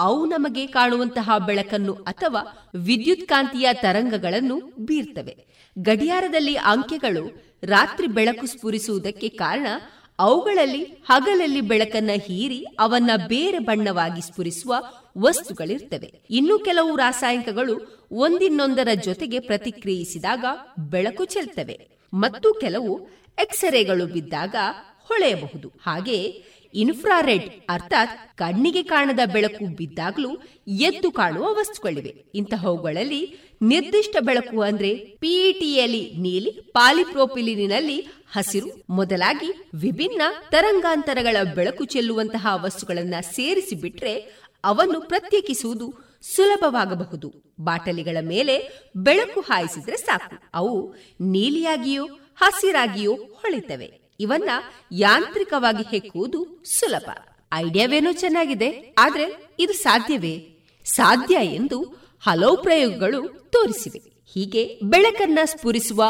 [0.00, 5.36] ಅವು ನಮಗೆ ಕಾಣುವಂತಹ ಬೆಳಕನ್ನು ಅಥವಾ ವಿದ್ಯುತ್ ಕಾಂತಿಯ ತರಂಗಗಳನ್ನು ಬೀರ್ತವೆ.
[5.78, 9.66] ಗಡಿಯಾರದಲ್ಲಿ ಅಂಕೆಗಳು ರಾತ್ರಿ ಬೆಳಕು ಸ್ಫುರಿಸುವುದಕ್ಕೆ ಕಾರಣ
[10.18, 14.74] ಅವುಗಳಲ್ಲಿ ಹಗಲಲ್ಲಿ ಬೆಳಕನ್ನ ಹೀರಿ ಅವನ್ನ ಬೇರೆ ಬಣ್ಣವಾಗಿ ಸ್ಫುರಿಸುವ
[15.18, 16.22] ವಸ್ತುಗಳಿರ್ತವೆ.
[16.30, 20.44] ಇನ್ನು ಕೆಲವು ರಾಸಾಯನಿಕಗಳು ಒಂದಿನ್ನೊಂದರ ಜೊತೆಗೆ ಪ್ರತಿಕ್ರಿಯಿಸಿದಾಗ
[20.78, 21.88] ಬೆಳಕು ಚೆಲ್ತವೆ.
[22.14, 23.08] ಮತ್ತು ಕೆಲವು
[23.42, 24.54] ಎಕ್ಸರೆಗಳು ಬಿದ್ದಾಗ
[25.08, 25.68] ಹೊಳೆಯಬಹುದು.
[25.68, 26.44] ಹಾಗೆ
[26.74, 30.30] ಇನ್ಫ್ರಾರೆಡ್, ಅರ್ಥಾತ್ ಕಣ್ಣಿಗೆ ಕಾಣದ ಬೆಳಕು ಬಿದ್ದಾಗಲೂ
[30.66, 32.24] ಎದ್ದು ಕಾಣುವ ವಸ್ತುಗಳಿವೆ.
[32.34, 38.00] ಇಂತಹವುಗಳಲ್ಲಿ ನಿರ್ದಿಷ್ಟ ಬೆಳಕು ಅಂದ್ರೆ ಪಿಇಟಿಯಲ್ಲಿ ನೀಲಿ ಪಾಲಿಪ್ರೋಪಿಲಿನಲ್ಲಿ
[38.32, 44.14] ಹಸಿರು ಮೊದಲಾಗಿ ವಿಭಿನ್ನ ತರಂಗಾಂತರಗಳ ಬೆಳಕು ಚೆಲ್ಲುವಂತಹ ವಸ್ತುಗಳನ್ನ ಸೇರಿಸಿ ಬಿಟ್ರೆ
[44.64, 45.94] ಅವನ್ನು ಪ್ರತ್ಯೇಕಿಸುವುದು
[46.36, 47.32] ಸುಲಭವಾಗಬಹುದು.
[47.60, 50.36] ಬಾಟಲಿಗಳ ಮೇಲೆ ಬೆಳಕು ಹಾಯಿಸಿದ್ರೆ ಸಾಕು.
[50.54, 52.06] ಅವು ನೀಲಿಯಾಗಿಯೋ,
[52.36, 54.50] ಹಸಿರಾಗಿಯೋ ಹೊಳಿತವೆ ಇವನ್ನ
[54.92, 57.10] ಯಾಂತ್ರಿಕವಾಗಿ ಹೆಕ್ಕುವುದು ಸುಲಭ.
[57.54, 60.56] ಐಡಿಯಾವೇನೋ ಚೆನ್ನಾಗಿದೆ, ಆದ್ರೆ ಇದು ಸಾಧ್ಯವೇ?
[60.84, 61.82] ಸಾಧ್ಯ ಎಂದು
[62.20, 64.02] ಹಲವು ಪ್ರಯೋಗಗಳು ತೋರಿಸಿವೆ.
[64.34, 66.04] ಹೀಗೆ ಬೆಳಕನ್ನ ಸ್ಫುರಿಸುವ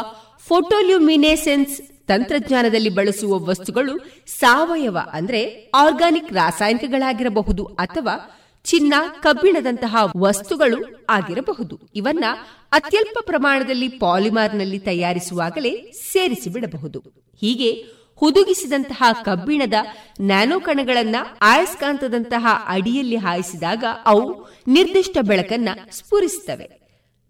[0.47, 11.79] ಫೋಟೋಲ್ಯೂಮಿನೇಸೆನ್ಸ್ ತಂತ್ರಜ್ಞಾನದಲ್ಲಿ ಬಳಸುವ ವಸ್ತುಗಳು ಸಾವಯವ ಅಂದ್ರೆ ಆರ್ಗಾನಿಕ್ ರಾಸಾಯನಿಕಗಳಾಗಿರಬಹುದು ಅಥವಾ ಚಿನ್ನ, ಕಬ್ಬಿಣದಂತಹ ವಸ್ತುಗಳು ಆಗಿರಬಹುದು.
[11.95, 12.25] ಇವನ್ನ
[12.71, 16.99] ಅತ್ಯಲ್ಪ ಪ್ರಮಾಣದಲ್ಲಿ ಪಾಲಿಮಾರ್ನಲ್ಲಿ ತಯಾರಿಸುವಾಗಲೇ ಸೇರಿಸಿಬಿಡಬಹುದು.
[17.41, 19.73] ಹೀಗೆ ಹುದುಗಿಸಿದಂತಹ ಕಬ್ಬಿಣದ
[20.21, 26.81] ನ್ಯಾನೋ ಕಣಗಳನ್ನ ಆಯಸ್ಕಾಂತದಂತಹ ಅಡಿಯಲ್ಲಿ ಹಾಯಿಸಿದಾಗ ಅವು ನಿರ್ದಿಷ್ಟ ಬೆಳಕನ್ನ ಸ್ಫುರಿಸುತ್ತವೆ.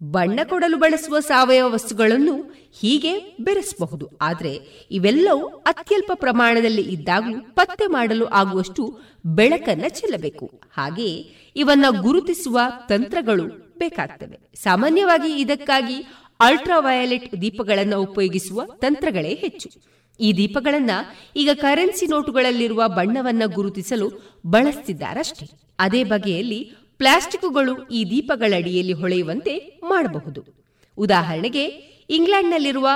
[0.02, 4.10] ಬಣ್ಣ ಕೊಡಲು ಬಳಸುವ ಸಾವಯವ ವಸ್ತುಗಳನ್ನು ಹೀಗೆ ಬೆರೆಸಬಹುದು.
[4.20, 4.58] ಆದರೆ
[4.90, 10.60] ಇವೆಲ್ಲವೂ ಅತ್ಯಲ್ಪ ಪ್ರಮಾಣದಲ್ಲಿ ಇದ್ದಾಗಲೂ ಪತ್ತೆ ಮಾಡಲು ಆಗುವಷ್ಟು ಬೆಳಕನ್ನ ಚೆಲ್ಲಬೇಕು.
[10.76, 13.44] ಹಾಗೆಯೇ ಇವನ್ನ ಗುರುತಿಸುವ ತಂತ್ರಗಳು
[13.78, 14.38] ಬೇಕಾಗ್ತವೆ.
[14.62, 16.06] ಸಾಮಾನ್ಯವಾಗಿ ಇದಕ್ಕಾಗಿ
[16.40, 19.92] ಅಲ್ಟ್ರಾವಯೋಲೆಟ್ ದೀಪಗಳನ್ನು ಉಪಯೋಗಿಸುವ ತಂತ್ರಗಳೇ ಹೆಚ್ಚು.
[20.20, 20.90] ಈ ದೀಪಗಳನ್ನ
[21.36, 24.10] ಈಗ ಕರೆನ್ಸಿ ನೋಟುಗಳಲ್ಲಿರುವ ಬಣ್ಣವನ್ನ ಗುರುತಿಸಲು
[24.46, 25.46] ಬಳಸ್ತಿದ್ದಾರಷ್ಟೇ.
[25.78, 30.44] ಅದೇ ಬಗೆಯಲ್ಲಿ ಪ್ಲಾಸ್ಟಿಕ್ಗಳು ಈ ದೀಪಗಳಡಿಯಲ್ಲಿ ಹೊಳೆಯುವಂತೆ ಮಾಡಬಹುದು.
[30.96, 31.64] ಉದಾಹರಣೆಗೆ,
[32.10, 32.88] ಇಂಗ್ಲೆಂಡ್ನಲ್ಲಿರುವ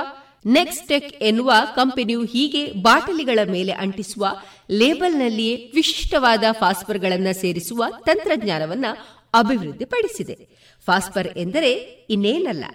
[0.45, 4.27] ನೆಕ್ಸ್ಟೆಕ್ ಎನ್ನುವ ಕಂಪನಿಯು ಹೀಗೆ ಬಾಟಲಿಗಳ ಮೇಲೆ ಅಂಟಿಸುವ
[4.71, 8.85] ಲೇಬಲ್ನಲ್ಲಿಯೇ ವಿಶಿಷ್ಟವಾದ ಫಾಸ್ಫರ್ಗಳನ್ನು ಸೇರಿಸುವ ತಂತ್ರಜ್ಞಾನವನ್ನ
[9.33, 10.49] ಅಭಿವೃದ್ಧಿಪಡಿಸಿದೆ.
[10.85, 11.73] ಫಾಸ್ಫರ್ ಎಂದರೆ
[12.09, 12.65] ಇನ್ನೇನಲ್ಲ,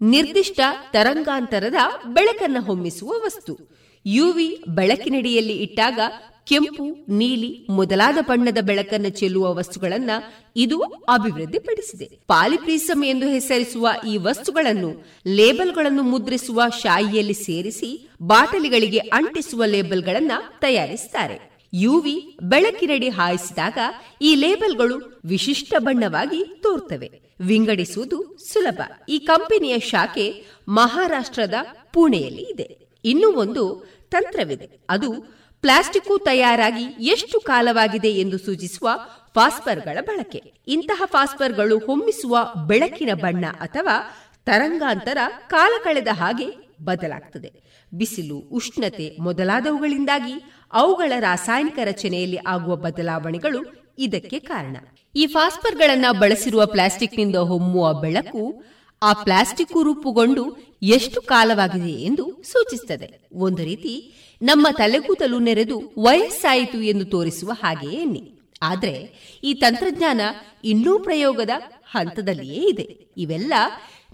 [0.00, 0.60] ನಿರ್ದಿಷ್ಟ
[0.92, 1.74] ತರಂಗಾಂತರದ
[2.06, 3.81] ಬೆಳಕನ್ನು ಹೊಮ್ಮಿಸುವ ವಸ್ತು.
[4.06, 6.00] ಯುವಿ ಬೆಳಕಿನಡಿಯಲ್ಲಿ ಇಟ್ಟಾಗ
[6.46, 10.10] ಕೆಂಪು, ನೀಲಿ ಮೊದಲಾದ ಬಣ್ಣದ ಬೆಳಕನ್ನು ಚೆಲ್ಲುವ ವಸ್ತುಗಳನ್ನ
[10.56, 12.04] ಇದು ಅಭಿವೃದ್ಧಿಪಡಿಸಿದೆ.
[12.04, 23.08] ಪಾಲಿಪ್ರೀಸಮ್ ಎಂದು ಹೆಸರಿಸುವ ಈ ವಸ್ತುಗಳನ್ನು ಲೇಬಲ್ಗಳನ್ನು ಮುದ್ರಿಸುವ ಶಾಯಿಯಲ್ಲಿ ಸೇರಿಸಿ ಬಾಟಲಿಗಳಿಗೆ ಅಂಟಿಸುವ ಲೇಬಲ್ಗಳನ್ನು ತಯಾರಿಸುತ್ತಾರೆ ಯುವಿ ಬೆಳಕಿನಡಿ
[23.08, 23.78] ಹಾಯಿಸಿದಾಗ
[24.22, 27.22] ಈ ಲೇಬಲ್ಗಳು ವಿಶಿಷ್ಟ ಬಣ್ಣವಾಗಿ ತೋರ್ತವೆ.
[27.40, 28.80] ವಿಂಗಡಿಸುವುದು ಸುಲಭ.
[29.08, 31.54] ಈ ಕಂಪನಿಯ ಶಾಖೆ ಮಹಾರಾಷ್ಟ್ರದ
[31.92, 32.81] ಪುಣೆಯಲ್ಲಿ ಇದೆ.
[33.04, 34.70] ಇನ್ನೂ ಒಂದು ತಂತ್ರವಿದೆ.
[34.90, 35.12] ಅದು
[35.60, 38.88] ಪ್ಲಾಸ್ಟಿಕ್ ತಯಾರಾಗಿ ಎಷ್ಟು ಕಾಲವಾಗಿದೆ ಎಂದು ಸೂಚಿಸುವ
[39.34, 40.42] ಫಾಸ್ಫರ್ಗಳ ಬಳಕೆ.
[40.68, 47.52] ಇಂತಹ ಫಾಸ್ಫರ್ಗಳು ಹೊಮ್ಮಿಸುವ ಬೆಳಕಿನ ಬಣ್ಣ ಅಥವಾ ತರಂಗಾಂತರ ಕಾಲ ಕಳೆದ ಹಾಗೆ ಬದಲಾಗ್ತದೆ.
[47.94, 54.76] ಬಿಸಿಲು, ಉಷ್ಣತೆ ಮೊದಲಾದವುಗಳಿಂದಾಗಿ ಅವುಗಳ ರಾಸಾಯನಿಕ ರಚನೆಯಲ್ಲಿ ಆಗುವ ಬದಲಾವಣೆಗಳು ಇದಕ್ಕೆ ಕಾರಣ.
[55.16, 58.64] ಈ ಫಾಸ್ಫರ್ಗಳನ್ನ ಬಳಸಿರುವ ಪ್ಲಾಸ್ಟಿಕ್ನಿಂದ ಹೊಮ್ಮುವ ಬೆಳಕು
[59.02, 63.28] ಆ ಪ್ಲಾಸ್ಟಿಕ್ ರೂಪುಗೊಂಡು ಎಷ್ಟು ಕಾಲವಾಗಿದೆ ಎಂದು ಸೂಚಿಸುತ್ತದೆ.
[63.34, 68.40] ಒಂದು ರೀತಿ ನಮ್ಮ ತಲೆಗೂದಲು ನೆರೆದು ವಯಸ್ಸಾಯಿತು ಎಂದು ತೋರಿಸುವ ಹಾಗೆಯೇ ಎನ್ನಿ.
[68.62, 70.20] ಆದರೆ ಈ ತಂತ್ರಜ್ಞಾನ
[70.64, 71.50] ಇನ್ನೂ ಪ್ರಯೋಗದ
[71.84, 73.06] ಹಂತದಲ್ಲಿಯೇ ಇದೆ.
[73.16, 73.54] ಇವೆಲ್ಲ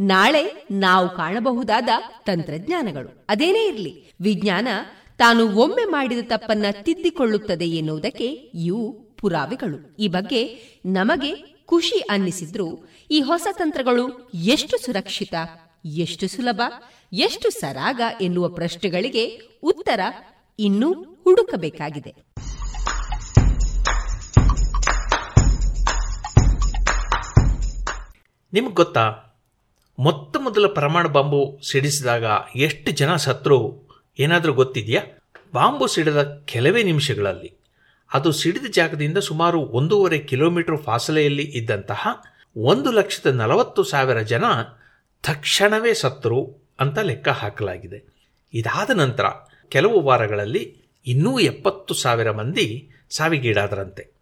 [0.00, 1.88] ನಾಳೆ ನಾವು ಕಾಣಬಹುದಾದ
[2.26, 3.26] ತಂತ್ರಜ್ಞಾನಗಳು.
[3.28, 4.68] ಅದೇನೇ ಇರಲಿ, ವಿಜ್ಞಾನ
[5.18, 9.96] ತಾನು ಒಮ್ಮೆ ಮಾಡಿದ ತಪ್ಪನ್ನ ತಿದ್ದಿಕೊಳ್ಳುತ್ತದೆ ಎನ್ನುವುದಕ್ಕೆ ಇವು ಪುರಾವೆಗಳು.
[9.98, 15.34] ಈ ಬಗ್ಗೆ ನಮಗೆ ಖುಷಿ ಅನ್ನಿಸಿದ್ರು ಈ ಹೊಸ ತಂತ್ರಗಳು ಎಷ್ಟು ಸುರಕ್ಷಿತ,
[15.84, 16.60] ಎಷ್ಟು ಸುಲಭ,
[17.12, 20.00] ಎಷ್ಟು ಸರಾಗ ಎನ್ನುವ ಪ್ರಶ್ನೆಗಳಿಗೆ ಉತ್ತರ
[20.58, 22.14] ಇನ್ನೂ ಹುಡುಕಬೇಕಾಗಿದೆ.
[28.52, 29.36] ನಿಮ್ಗೆ ಗೊತ್ತಾ?
[29.98, 32.24] ಮೊತ್ತ ಮೊದಲ ಪರಮಾಣು ಬಾಂಬು ಸಿಡಿಸಿದಾಗ
[32.56, 33.88] ಎಷ್ಟು ಜನ ಸತ್ರು
[34.18, 35.02] ಏನಾದರೂ ಗೊತ್ತಿದೆಯಾ?
[35.54, 37.58] ಬಾಂಬು ಸಿಡಿದ ಕೆಲವೇ ನಿಮಿಷಗಳಲ್ಲಿ.
[38.14, 42.08] ಅದು ಸಿಡಿದ ಜಾಗದಿಂದ ಸುಮಾರು ಒಂದೂವರೆ ಕಿಲೋಮೀಟರ್ ಫಾಸಲೆಯಲ್ಲಿ ಇದ್ದಂತಹ
[42.60, 44.44] ಒಂದು ಲಕ್ಷದ ನಲವತ್ತು ಸಾವಿರ ಜನ
[45.22, 48.28] ತಕ್ಷಣವೇ ಸತ್ರು ಅಂತ ಲೆಕ್ಕ ಹಾಕಲಾಗಿದೆ.
[48.54, 49.24] ಇದಾದ ನಂತರ
[49.68, 54.18] ಕೆಲವು ವಾರಗಳಲ್ಲಿ ಇನ್ನೂ ಎಪ್ಪತ್ತು ಸಾವಿರ ಮಂದಿ ಸಾವಿಗೀಡಾದರಂತೆ.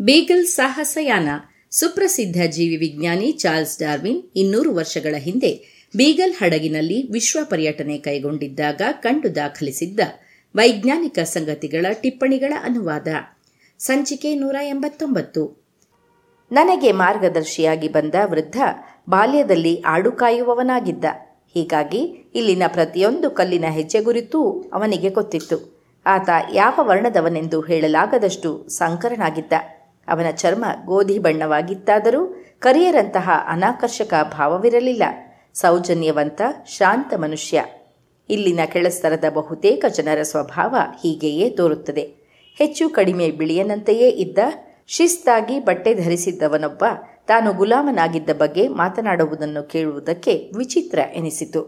[0.00, 1.28] ಬೀಗಲ್ ಸಾಹಸಯಾನ
[1.70, 10.00] ಸುಪ್ರಸಿದ್ಧ ಜೀವಿ ವಿಜ್ಞಾನಿ ಚಾರ್ಲ್ಸ್ ಡಾರ್ವಿನ್ ಇನ್ನೂರು ವರ್ಷಗಳ ಹಿಂದೆ ಬೀಗಲ್ ಹಡಗಿನಲ್ಲಿ ವಿಶ್ವ ಪರ್ಯಟನೆ ಕೈಗೊಂಡಿದ್ದಾಗ ಕಂಡು ದಾಖಲಿಸಿದ್ದ
[10.54, 13.08] ವೈಜ್ಞಾನಿಕ ಸಂಗತಿಗಳ ಟಿಪ್ಪಣಿಗಳ ಅನುವಾದ.
[13.78, 15.66] ಸಂಚಿಕೆ ನೂರ ಎಂಬತ್ತೊಂಬತ್ತು.
[16.52, 18.56] ನನಗೆ ಮಾರ್ಗದರ್ಶಿಯಾಗಿ ಬಂದ ವೃದ್ಧ
[19.08, 21.04] ಬಾಲ್ಯದಲ್ಲಿ ಆಡು ಕಾಯುವವನಾಗಿದ್ದ.
[21.54, 21.98] ಹೀಗಾಗಿ
[22.34, 25.76] ಇಲ್ಲಿನ ಪ್ರತಿಯೊಂದು ಕಲ್ಲಿನ ಹೆಜ್ಜೆ ಗುರಿತೂ ಅವನಿಗೆ ಗೊತ್ತಿತ್ತು.
[26.06, 29.52] ಆತ ಯಾವ ವರ್ಣದವನೆಂದು ಹೇಳಲಾಗದಷ್ಟು ಸಂಕರನಾಗಿದ್ದ.
[30.08, 35.02] ಅವನ ಚರ್ಮ ಗೋಧಿ ಬಣ್ಣವಾಗಿತ್ತಾದರೂ ಕರಿಯರಂತಹ ಅನಾಕರ್ಷಕ ಭಾವವಿರಲಿಲ್ಲ.
[35.54, 37.64] ಸೌಜನ್ಯವಂತ, ಶಾಂತ ಮನುಷ್ಯ.
[38.28, 42.02] ಇಲ್ಲಿನ ಕೆಳಸ್ತರದ ಬಹುತೇಕ ಜನರ ಸ್ವಭಾವ ಹೀಗೆಯೇ ತೋರುತ್ತದೆ.
[42.56, 44.38] ಹೆಚ್ಚು ಕಡಿಮೆ ಬಿಳಿಯನಂತೆಯೇ ಇದ್ದ
[44.86, 46.84] ಶಿಸ್ತಾಗಿ ಬಟ್ಟೆ ಧರಿಸಿದ್ದವನೊಬ್ಬ
[47.26, 51.62] ತಾನು ಗುಲಾಮನಾಗಿದ್ದ ಬಗ್ಗೆ ಮಾತನಾಡುವುದನ್ನು ಕೇಳುವುದಕ್ಕೆ ವಿಚಿತ್ರ ಎನಿಸಿತು.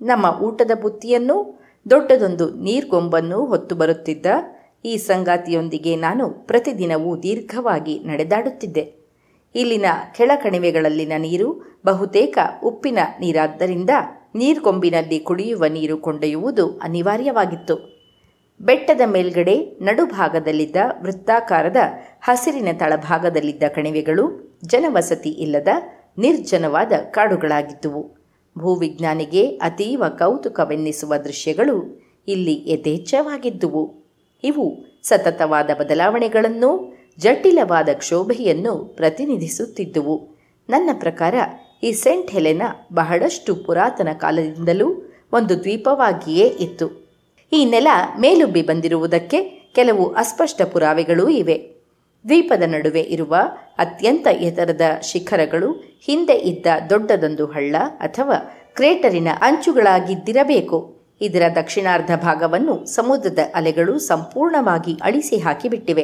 [0.00, 4.26] ನಮ್ಮ ಊಟದ ಬುತ್ತಿಯನ್ನೂ ದೊಡ್ಡದೊಂದು ನೀರ್ಗೊಂಬನ್ನೂ ಹೊತ್ತು ಬರುತ್ತಿದ್ದ
[4.84, 8.84] ಈ ಸಂಗಾತಿಯೊಂದಿಗೆ ನಾನು ಪ್ರತಿದಿನವೂ ದೀರ್ಘವಾಗಿ ನಡೆದಾಡುತ್ತಿದ್ದೆ.
[9.54, 9.86] ಇಲ್ಲಿನ
[10.16, 13.90] ಕೆಳಕಣಿವೆಗಳಲ್ಲಿನ ನೀರು ಬಹುತೇಕ ಉಪ್ಪಿನ ನೀರಾದ್ದರಿಂದ
[14.34, 17.94] ನೀರ್ಗೊಂಬಿನಲ್ಲಿ ಕುಡಿಯುವ ನೀರು ಕೊಂಡೊಯ್ಯುವುದು ಅನಿವಾರ್ಯವಾಗಿತ್ತು.
[18.60, 21.76] ಬೆಟ್ಟದ ಮೇಲ್ಗಡೆ ನಡುಭಾಗದಲ್ಲಿದ್ದ ವೃತ್ತಾಕಾರದ
[22.22, 25.68] ಹಸಿರಿನ ತಳಭಾಗದಲ್ಲಿದ್ದ ಕಣಿವೆಗಳು ಜನವಸತಿ ಇಲ್ಲದ
[26.18, 28.14] ನಿರ್ಜನವಾದ ಕಾಡುಗಳಾಗಿದ್ದುವು.
[28.58, 34.04] ಭೂವಿಜ್ಞಾನಿಗೆ ಅತೀವ ಕೌತುಕವೆನ್ನಿಸುವ ದೃಶ್ಯಗಳು ಇಲ್ಲಿ ಯಥೇಚ್ಛವಾಗಿದ್ದುವು.
[34.44, 40.28] ಇವು ಸತತವಾದ ಬದಲಾವಣೆಗಳನ್ನು, ಜಟಿಲವಾದ ಕ್ಷೋಭೆಯನ್ನು ಪ್ರತಿನಿಧಿಸುತ್ತಿದ್ದುವು.
[40.68, 41.34] ನನ್ನ ಪ್ರಕಾರ
[41.84, 42.62] ಈ ಸೆಂಟ್ ಹೆಲೆನ
[42.92, 47.08] ಬಹಳಷ್ಟು ಪುರಾತನ ಕಾಲದಿಂದಲೂ ಒಂದು ದ್ವೀಪವಾಗಿಯೇ ಇತ್ತು.
[47.52, 47.86] ಈ ನೆಲ
[48.20, 49.42] ಮೇಲುಬ್ಬಿ ಬಂದಿರುವುದಕ್ಕೆ
[49.74, 51.70] ಕೆಲವು ಅಸ್ಪಷ್ಟ ಪುರಾವೆಗಳೂ ಇವೆ.
[52.24, 53.36] ದ್ವೀಪದ ನಡುವೆ ಇರುವ
[53.78, 58.34] ಅತ್ಯಂತ ಎತ್ತರದ ಶಿಖರಗಳು ಹಿಂದೆ ಇದ್ದ ದೊಡ್ಡದೊಂದು ಹಳ್ಳ ಅಥವಾ
[58.74, 60.96] ಕ್ರೇಟರಿನ ಅಂಚುಗಳಾಗಿದ್ದಿರಬೇಕು.
[61.20, 66.02] ಇದರ ದಕ್ಷಿಣಾರ್ಧ ಭಾಗವನ್ನು ಸಮುದ್ರದ ಅಲೆಗಳು ಸಂಪೂರ್ಣವಾಗಿ ಅಳಿಸಿ ಹಾಕಿಬಿಟ್ಟಿವೆ.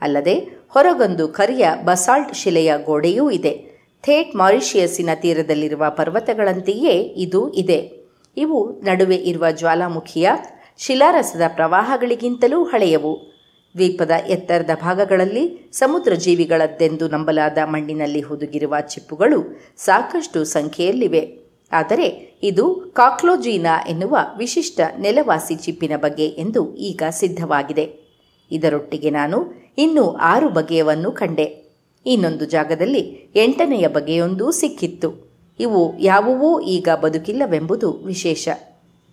[0.00, 0.34] ಅಲ್ಲದೆ
[0.68, 3.67] ಹೊರಗೊಂದು ಕರಿಯ ಬಸಾಲ್ಟ್ ಶಿಲೆಯ ಗೋಡೆಯೂ ಇದೆ.
[4.02, 8.06] ಥೇಟ್ ಮಾರಿಷಿಯಸ್ಸಿನ ತೀರದಲ್ಲಿರುವ ಪರ್ವತಗಳಂತೆಯೇ ಇದು ಇದೆ.
[8.36, 10.30] ಇವು ನಡುವೆ ಇರುವ ಜ್ವಾಲಾಮುಖಿಯ
[10.78, 13.38] ಶಿಲಾರಸದ ಪ್ರವಾಹಗಳಿಗಿಂತಲೂ ಹಳೆಯವು.
[13.74, 21.38] ದ್ವೀಪದ ಎತ್ತರದ ಭಾಗಗಳಲ್ಲಿ ಸಮುದ್ರ ಜೀವಿಗಳದ್ದೆಂದು ನಂಬಲಾದ ಮಣ್ಣಿನಲ್ಲಿ ಹುದುಗಿರುವ ಚಿಪ್ಪುಗಳು ಸಾಕಷ್ಟು ಸಂಖ್ಯೆಯಲ್ಲಿವೆ.
[21.72, 28.08] ಆದರೆ ಇದು ಕಾಕ್ಲೋಜೀನಾ ಎನ್ನುವ ವಿಶಿಷ್ಟ ನೆಲವಾಸಿ ಚಿಪ್ಪಿನ ಬಗ್ಗೆ ಎಂದು ಈಗ ಸಿದ್ಧವಾಗಿದೆ.
[28.50, 31.67] ಇದರೊಟ್ಟಿಗೆ ನಾನು ಇನ್ನೂ ಆರು ಬಗೆಯವನ್ನು ಕಂಡೆ.
[32.08, 35.28] ಇನ್ನೊಂದು ಜಾಗದಲ್ಲಿ ಎಂಟನೆಯ ಬಗೆಯೊಂದು ಸಿಕ್ಕಿತ್ತು.
[35.60, 38.48] ಇವು ಯಾವುವೂ ಈಗ ಬದುಕಿಲ್ಲವೆಂಬುದು ವಿಶೇಷ.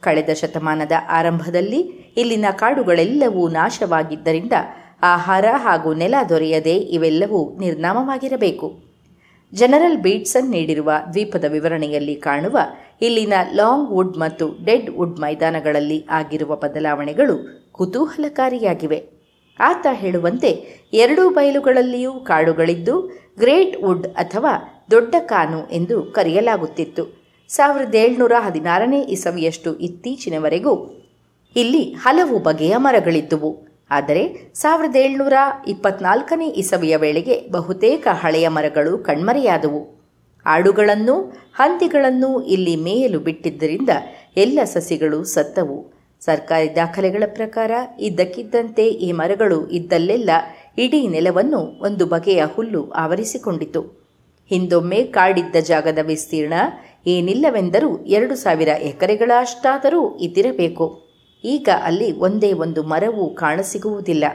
[0.01, 1.79] ಕಳೆದ ಶತಮಾನದ ಆರಂಭದಲ್ಲಿ
[2.17, 4.53] ಇಲ್ಲಿನ ಕಾಡುಗಳೆಲ್ಲವೂ ನಾಶವಾಗಿದ್ದರಿಂದ
[5.03, 8.67] ಆಹಾರ ಹಾಗೂ ನೆಲ ದೊರೆಯದೆ ಇವೆಲ್ಲವೂ ನಿರ್ನಾಮವಾಗಿರಬೇಕು.
[9.53, 12.57] ಜನರಲ್ ಬೀಟ್ಸನ್ ನೀಡಿರುವ ದ್ವೀಪದ ವಿವರಣೆಯಲ್ಲಿ ಕಾಣುವ
[13.01, 17.35] ಇಲ್ಲಿನ ಲಾಂಗ್ ವುಡ್ ಮತ್ತು ಡೆಡ್ ವುಡ್ ಮೈದಾನಗಳಲ್ಲಿ ಆಗಿರುವ ಬದಲಾವಣೆಗಳು
[17.71, 19.14] ಕುತೂಹಲಕಾರಿಯಾಗಿವೆ.
[19.59, 20.49] ಆತ ಹೇಳುವಂತೆ
[20.93, 27.25] ಎರಡೂ ಬಯಲುಗಳಲ್ಲಿಯೂ ಕಾಡುಗಳಿದ್ದು, ಗ್ರೇಟ್ ವುಡ್ ಅಥವಾ ದೊಡ್ಡ ಕಾನು ಎಂದು ಕರೆಯಲಾಗುತ್ತಿತ್ತು.
[27.47, 31.03] ಸಾವಿರದ ಏಳ್ನೂರ ಹದಿನಾರನೇ ಇಸವಿಯಷ್ಟು ಇತ್ತೀಚಿನವರೆಗೂ
[31.55, 33.65] ಇಲ್ಲಿ ಹಲವು ಬಗೆಯ ಮರಗಳಿದ್ದುವು.
[33.91, 35.33] ಆದರೆ ಸಾವಿರದ ಏಳ್ನೂರ
[35.67, 39.95] ಇಪ್ಪತ್ನಾಲ್ಕನೇ ಇಸವಿಯ ವೇಳೆಗೆ ಬಹುತೇಕ ಹಳೆಯ ಮರಗಳು ಕಣ್ಮರೆಯಾದವು.
[40.45, 41.21] ಆಡುಗಳನ್ನೂ,
[41.55, 43.89] ಹಂದಿಗಳನ್ನೂ ಇಲ್ಲಿ ಮೇಯಲು ಬಿಟ್ಟಿದ್ದರಿಂದ
[44.37, 45.94] ಎಲ್ಲ ಸಸಿಗಳು ಸತ್ತವು.
[46.25, 50.29] ಸರ್ಕಾರಿ ದಾಖಲೆಗಳ ಪ್ರಕಾರ ಇದ್ದಕ್ಕಿದ್ದಂತೆ ಈ ಮರಗಳು ಇದ್ದಲ್ಲೆಲ್ಲ
[50.77, 53.81] ಇಡೀ ನೆಲವನ್ನು ಒಂದು ಬಗೆಯ ಹುಲ್ಲು ಆವರಿಸಿಕೊಂಡಿತು.
[54.51, 56.53] ಹಿಂದೊಮ್ಮೆ ಕಾಡಿದ್ದ ಜಾಗದ ವಿಸ್ತೀರ್ಣ
[57.07, 60.85] ಏನಿಲ್ಲವೆಂದರೂ ಎರಡು ಸಾವಿರ ಎಕರೆಗಳಷ್ಟಾದರೂ ಇದ್ದಿರಬೇಕು.
[61.43, 64.25] ಈಗ ಅಲ್ಲಿ ಒಂದೇ ಒಂದು ಮರವೂ ಕಾಣಸಿಗುವುದಿಲ್ಲ.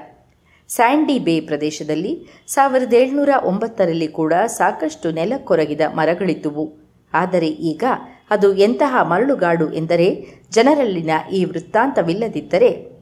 [0.68, 2.12] ಸ್ಯಾಂಡಿ ಬೇ ಪ್ರದೇಶದಲ್ಲಿ
[2.47, 6.64] ಸಾವಿರದ ಏಳ್ನೂರ ಒಂಬತ್ತರಲ್ಲಿ ಕೂಡ ಸಾಕಷ್ಟು ನೆಲ ಕೊರಗಿದ ಮರಗಳಿದ್ದುವು.
[7.12, 7.84] ಆದರೆ ಈಗ
[8.31, 13.01] ಅದು ಎಂತಹ ಮರಳುಗಾಡು ಎಂದರೆ ಜನರಲ್ಲಿನ ಈ ವೃತ್ತಾಂತವಿಲ್ಲದಿದ್ದರೆ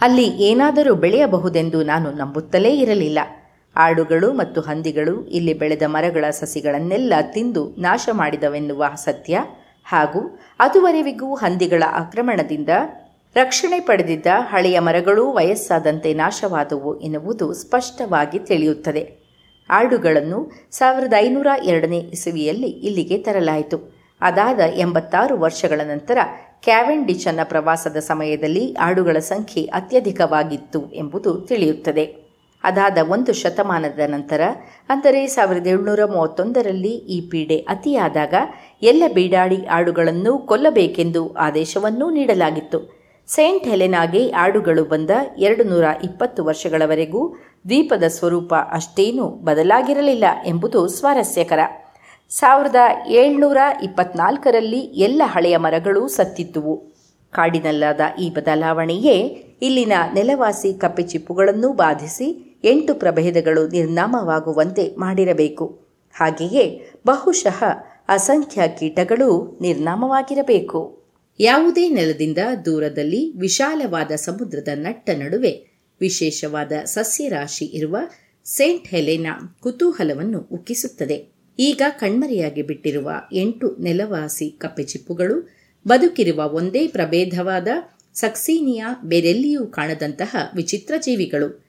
[0.00, 3.18] ಅಲ್ಲಿ ಏನಾದರೂ ಬೆಳೆಯಬಹುದೆಂದು ನಾನು ನಂಬುತ್ತಲೇ ಇರಲಿಲ್ಲ.
[3.76, 9.40] ಆಡುಗಳು ಮತ್ತು ಹಂದಿಗಳು ಇಲ್ಲಿ ಬೆಳೆದ ಮರಗಳ ಸಸಿಗಳನ್ನೆಲ್ಲ ತಿಂದು ನಾಶ ಮಾಡಿದವೆನ್ನುವ ಸತ್ಯ
[9.84, 12.68] ಹಾಗೂ ಅದುವರೆವಿಗೂ ಹಂದಿಗಳ ಆಕ್ರಮಣದಿಂದ
[13.34, 19.24] ರಕ್ಷಣೆ ಪಡೆದಿದ್ದ ಹಳೆಯ ಮರಗಳೂ ವಯಸ್ಸಾದಂತೆ ನಾಶವಾದವು ಎನ್ನುವುದು ಸ್ಪಷ್ಟವಾಗಿ ತಿಳಿಯುತ್ತದೆ.
[19.70, 23.93] ಆಡುಗಳನ್ನು ಸಾವಿರದ ಐನೂರ ಎರಡನೇ ಇಸವಿಯಲ್ಲಿ ಇಲ್ಲಿಗೆ ತರಲಾಯಿತು.
[24.20, 26.18] ಅದಾದ ಎಂಬತ್ತಾರು ವರ್ಷಗಳ ನಂತರ
[26.62, 32.24] ಕ್ಯಾವೆಂಡಿಚನ್ನ ಪ್ರವಾಸದ ಸಮಯದಲ್ಲಿ ಆಡುಗಳ ಸಂಖ್ಯೆ ಅತ್ಯಧಿಕವಾಗಿತ್ತು ಎಂಬುದು ತಿಳಿಯುತ್ತದೆ.
[32.64, 34.40] ಅದಾದ ಒಂದು ಶತಮಾನದ ನಂತರ,
[34.88, 38.34] ಅಂದರೆ ಸಾವಿರದ ಏಳುನೂರ ಮೂವತ್ತೊಂದರಲ್ಲಿ ಈ ಪೀಡೆ ಅತಿಯಾದಾಗ
[38.82, 43.04] ಎಲ್ಲ ಬೀಡಾಡಿ ಆಡುಗಳನ್ನು ಕೊಲ್ಲಬೇಕೆಂದು ಆದೇಶವನ್ನೂ ನೀಡಲಾಗಿತ್ತು.
[43.26, 47.34] ಸೇಂಟ್ ಹೆಲೆನಾಗೆ ಆಡುಗಳು ಬಂದ ಎರಡು ನೂರ ಇಪ್ಪತ್ತು ವರ್ಷಗಳವರೆಗೂ
[47.68, 51.83] ದ್ವೀಪದ ಸ್ವರೂಪ ಅಷ್ಟೇನೂ ಬದಲಾಗಿರಲಿಲ್ಲ ಎಂಬುದು ಸ್ವಾರಸ್ಯಕರ.
[52.30, 56.74] ಸಾವಿರದ ಏಳ್ನೂರ ಇಪ್ಪತ್ನಾಲ್ಕರಲ್ಲಿ ಎಲ್ಲ ಹಳೆಯ ಮರಗಳೂ ಸತ್ತಿದ್ದುವು.
[57.32, 59.16] ಕಾಡಿನಲ್ಲಾದ ಈ ಬದಲಾವಣೆಯೇ
[59.62, 65.66] ಇಲ್ಲಿನ ನೆಲವಾಸಿ ಕಪ್ಪೆಚಿಪ್ಪುಗಳನ್ನು ಬಾಧಿಸಿ ಎಂಟು ಪ್ರಭೇದಗಳು ನಿರ್ನಾಮವಾಗುವಂತೆ ಮಾಡಿರಬೇಕು.
[66.14, 66.64] ಹಾಗೆಯೇ
[67.06, 67.62] ಬಹುಶಃ
[68.08, 70.80] ಅಸಂಖ್ಯ ಕೀಟಗಳು ನಿರ್ನಾಮವಾಗಿರಬೇಕು.
[71.40, 75.52] ಯಾವುದೇ ನೆಲದಿಂದ ದೂರದಲ್ಲಿ ವಿಶಾಲವಾದ ಸಮುದ್ರದ ನಟ್ಟ ನಡುವೆ
[76.00, 77.96] ವಿಶೇಷವಾದ ಸಸ್ಯರಾಶಿ ಇರುವ
[78.46, 81.33] ಸೇಂಟ್ ಹೆಲೆನಾ ಕುತೂಹಲವನ್ನು ಉಕ್ಕಿಸುತ್ತದೆ.
[81.58, 85.54] ಈಗ ಕಣ್ಮರೆಯಾಗಿ ಬಿಟ್ಟಿರುವ ಎಂಟು ನೆಲವಾಸಿ ಕಪ್ಪೆಚಿಪ್ಪುಗಳು
[85.88, 87.68] ಬದುಕಿರುವ ಒಂದೇ ಪ್ರಭೇದವಾದ
[88.14, 91.64] ಸಕ್ಸೀನಿಯಾ ಬೇರೆಲ್ಲಿಯೂ ಕಾಣದಂತಹ ವಿಚಿತ್ರ ಜೀವಿಗಳು.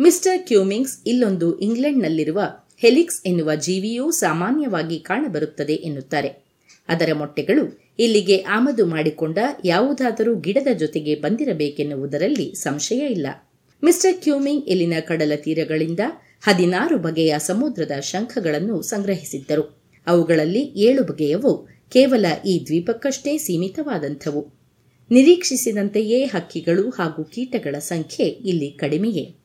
[0.00, 2.40] ಮಿಸ್ಟರ್ ಕ್ಯೂಮಿಂಗ್ಸ್ ಇಲ್ಲೊಂದು ಇಂಗ್ಲೆಂಡ್ನಲ್ಲಿರುವ
[2.76, 6.46] ಹೆಲಿಕ್ಸ್ ಎನ್ನುವ ಜೀವಿಯೂ ಸಾಮಾನ್ಯವಾಗಿ ಕಾಣಬರುತ್ತದೆ ಎನ್ನುತ್ತಾರೆ.
[6.88, 13.26] ಅದರ ಮೊಟ್ಟೆಗಳು ಇಲ್ಲಿಗೆ ಆಮದು ಮಾಡಿಕೊಂಡ ಯಾವುದಾದರೂ ಗಿಡದ ಜೊತೆಗೆ ಬಂದಿರಬೇಕೆನ್ನುವುದರಲ್ಲಿ ಸಂಶಯ ಇಲ್ಲ.
[13.84, 16.00] ಮಿಸ್ಟರ್ ಕ್ಯೂಮಿಂಗ್ ಇಲ್ಲಿನ ಕಡಲ ತೀರಗಳಿಂದ
[16.48, 19.82] ಹದಿನಾರು ಬಗೆಯ ಸಮುದ್ರದ ಶಂಖಗಳನ್ನು ಸಂಗ್ರಹಿಸಿದ್ದರು.
[20.06, 24.54] ಅವುಗಳಲ್ಲಿ ಏಳು ಬಗೆಯವು ಕೇವಲ ಈ ದ್ವೀಪಕ್ಕಷ್ಟೇ ಸೀಮಿತವಾದಂಥವು.
[25.10, 29.36] ನಿರೀಕ್ಷಿಸಿದಂತೆಯೇ ಹಕ್ಕಿಗಳು ಹಾಗೂ ಕೀಟಗಳ ಸಂಖ್ಯೆ ಇಲ್ಲಿ ಕಡಿಮೆಯೇ.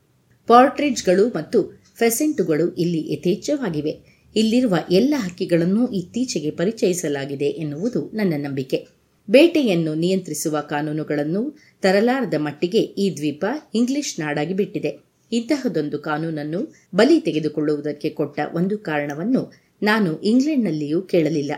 [0.47, 4.24] ಪಾರ್ಟ್ರಿಡ್ಜ್ಗಳು ಮತ್ತು ಫೆಸೆಂಟುಗಳು ಇಲ್ಲಿ ಯಥೇಚ್ಛವಾಗಿವೆ.
[4.36, 8.88] ಇಲ್ಲಿರುವ ಎಲ್ಲ ಹಕ್ಕಿಗಳನ್ನು ಇತ್ತೀಚೆಗೆ ಪರಿಚಯಿಸಲಾಗಿದೆ ಎನ್ನುವುದು ನನ್ನ ನಂಬಿಕೆ.
[9.30, 13.45] ಬೇಟೆಯನ್ನು ನಿಯಂತ್ರಿಸುವ ಕಾನೂನುಗಳನ್ನು ತರಲಾರದ ಮಟ್ಟಿಗೆ ಈ ದ್ವೀಪ
[13.76, 15.11] ಇಂಗ್ಲಿಷ್ ನಾಡಾಗಿ ಬಿಟ್ಟಿದೆ.
[15.32, 19.53] ಇಂತಹದೊಂದು ಕಾನೂನನ್ನು ಬಲಿ ತೆಗೆದುಕೊಳ್ಳುವುದಕ್ಕೆ ಕೊಟ್ಟ ಒಂದು ಕಾರಣವನ್ನು
[19.84, 21.51] ನಾನು ಇಂಗ್ಲೆಂಡ್ನಲ್ಲಿಯೂ ಕೇಳಲಿಲ್ಲ.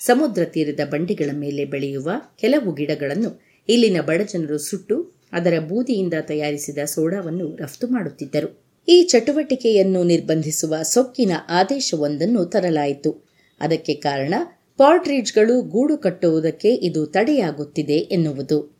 [0.00, 2.10] ಸಮುದ್ರ ತೀರದ ಬಂಡೆಗಳ ಮೇಲೆ ಬೆಳೆಯುವ
[2.40, 8.64] ಕೆಲವು ಗಿಡಗಳನ್ನು ಇಲ್ಲಿನ ಬಡಜನರು ಸುಟ್ಟು ಅದರ ಬೂದಿಯಿಂದ ತಯಾರಿಸಿದ ಸೋಡಾವನ್ನು ರಫ್ತು ಮಾಡುತ್ತಿದ್ದರು.
[8.88, 13.24] ಈ ಚಟುವಟಿಕೆಯನ್ನು ನಿರ್ಬಂಧಿಸುವ ಸೊಕ್ಕಿನ ಆದೇಶವೊಂದನ್ನು ತರಲಾಯಿತು.
[13.60, 14.34] ಅದಕ್ಕೆ ಕಾರಣ
[14.76, 18.79] ಪಾಟ್ರೀಜ್ಗಳು ಗೂಡು ಕಟ್ಟುವುದಕ್ಕೆ ಇದು ತಡೆಯಾಗುತ್ತಿದೆ ಎನ್ನುವುದು.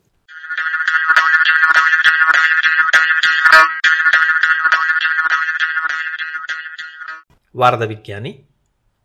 [7.57, 8.43] ವಾರದ ವಿಜ್ಞಾನಿ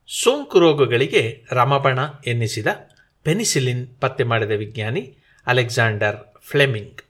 [0.08, 2.66] ಸೋಂಕು ರೋಗಗಳಿಗೆ ರಮಬಣ ಎನ್ನಿಸಿದ
[3.22, 5.16] ಪೆನಿಸಿಲಿನ್ ಪತ್ತೆ ಮಾಡಿದ ವಿಜ್ಞಾನಿ
[5.46, 7.02] ಅಲೆಕ್ಸಾಂಡರ್ ಫ್ಲೆಮಿಂಗ್.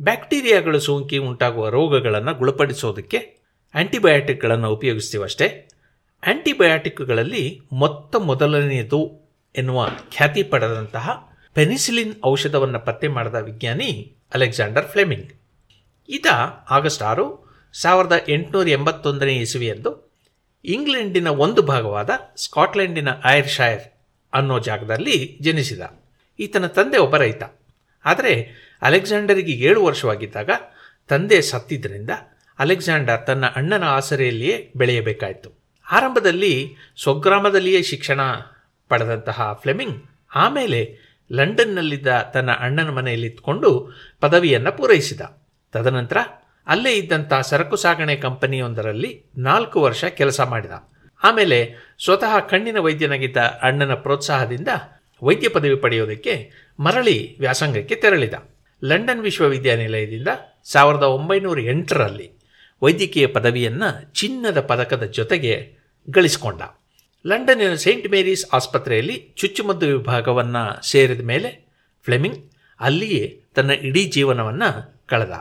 [0.00, 3.38] ಬ್ಯಾಕ್ಟೀರಿಯಾಗಳು ಸೋಂಕಿ ಉಂಟಾಗುವ ರೋಗಗಳನ್ನು ಗುಣಪಡಿಸೋದಕ್ಕೆ
[3.74, 5.68] ಆಂಟಿಬಯೋಟಿಕ್ಗಳನ್ನು ಉಪಯೋಗಿಸ್ತೀವಷ್ಟೇ.
[6.26, 11.10] ಆಂಟಿಬಯೋಟಿಕ್ಗಳಲ್ಲಿ ಮೊತ್ತ ಮೊದಲನೆಯದು ಎನ್ನುವ ಖ್ಯಾತಿ ಪಡೆದಂತಹ
[11.54, 15.32] ಪೆನಿಸಿಲಿನ್ ಔಷಧವನ್ನು ಪತ್ತೆ ಮಾಡಿದ ವಿಜ್ಞಾನಿ ಅಲೆಕ್ಸಾಂಡರ್ ಫ್ಲೆಮಿಂಗ್.
[16.08, 16.26] ಈತ
[16.70, 20.07] ಆಗಸ್ಟ್ ಆರು, ಸಾವಿರದ ಎಂಟುನೂರ ಎಂಬತ್ತೊಂದನೇ ಇಸವಿಯಂದು
[20.64, 23.82] ಇಂಗ್ಲೆಂಡಿನ ಒಂದು ಭಾಗವಾದ ಸ್ಕಾಟ್ಲೆಂಡಿನ ಐರ್ಶೈರ್
[24.34, 25.80] ಅನ್ನೋ ಜಾಗದಲ್ಲಿ ಜನಿಸಿದ.
[26.38, 27.42] ಈತನ ತಂದೆ ಒಬ್ಬ ರೈತ.
[28.04, 28.48] ಆದರೆ
[28.82, 30.50] ಅಲೆಕ್ಸಾಂಡರಿಗೆ ಏಳು ವರ್ಷವಾಗಿದ್ದಾಗ
[31.08, 32.10] ತಂದೆ ಸತ್ತಿದ್ದರಿಂದ
[32.58, 35.58] ಅಲೆಕ್ಸಾಂಡರ್ ತನ್ನ ಅಣ್ಣನ ಆಸರೆಯಲ್ಲಿಯೇ ಬೆಳೆಯಬೇಕಾಯಿತು.
[35.92, 38.20] ಆರಂಭದಲ್ಲಿ ಸ್ವಗ್ರಾಮದಲ್ಲಿಯೇ ಶಿಕ್ಷಣ
[38.88, 40.04] ಪಡೆದಂತಹ ಫ್ಲೆಮಿಂಗ್
[40.34, 40.96] ಆಮೇಲೆ
[41.32, 45.20] ಲಂಡನ್ನಲ್ಲಿದ್ದ ತನ್ನ ಅಣ್ಣನ ಮನೆಯಲ್ಲಿತ್ಕೊಂಡು ಪದವಿಯನ್ನು ಪೂರೈಸಿದ.
[45.72, 46.16] ತದನಂತರ
[46.68, 50.70] ಅಲ್ಲೇ ಇದ್ದಂಥ ಸರಕು ಸಾಗಣೆ ಕಂಪನಿಯೊಂದರಲ್ಲಿ ನಾಲ್ಕು ವರ್ಷ ಕೆಲಸ ಮಾಡಿದ.
[51.24, 54.68] ಆಮೇಲೆ ಸ್ವತಃ ಕಣ್ಣಿನ ವೈದ್ಯನಾಗಿದ್ದ ಅಣ್ಣನ ಪ್ರೋತ್ಸಾಹದಿಂದ
[55.22, 56.50] ವೈದ್ಯ ಪದವಿ ಪಡೆಯೋದಕ್ಕೆ
[56.80, 58.34] ಮರಳಿ ವ್ಯಾಸಂಗಕ್ಕೆ ತೆರಳಿದ.
[58.84, 60.28] ಲಂಡನ್ ವಿಶ್ವವಿದ್ಯಾನಿಲಯದಿಂದ
[60.64, 62.32] ಸಾವಿರದ ಒಂಬೈನೂರ ಎಂಟರಲ್ಲಿ
[62.82, 65.76] ವೈದ್ಯಕೀಯ ಪದವಿಯನ್ನು ಚಿನ್ನದ ಪದಕದ ಜೊತೆಗೆ
[66.10, 66.62] ಗಳಿಸಿಕೊಂಡ.
[67.26, 71.68] ಲಂಡನ್ನಿನ ಸೇಂಟ್ ಮೇರೀಸ್ ಆಸ್ಪತ್ರೆಯಲ್ಲಿ ಚುಚ್ಚುಮದ್ದು ವಿಭಾಗವನ್ನು ಸೇರಿದ ಮೇಲೆ
[72.04, 72.50] ಫ್ಲೆಮಿಂಗ್
[72.80, 75.32] ಅಲ್ಲಿಯೇ ತನ್ನ ಇಡೀ ಜೀವನವನ್ನು ಕಳೆದ.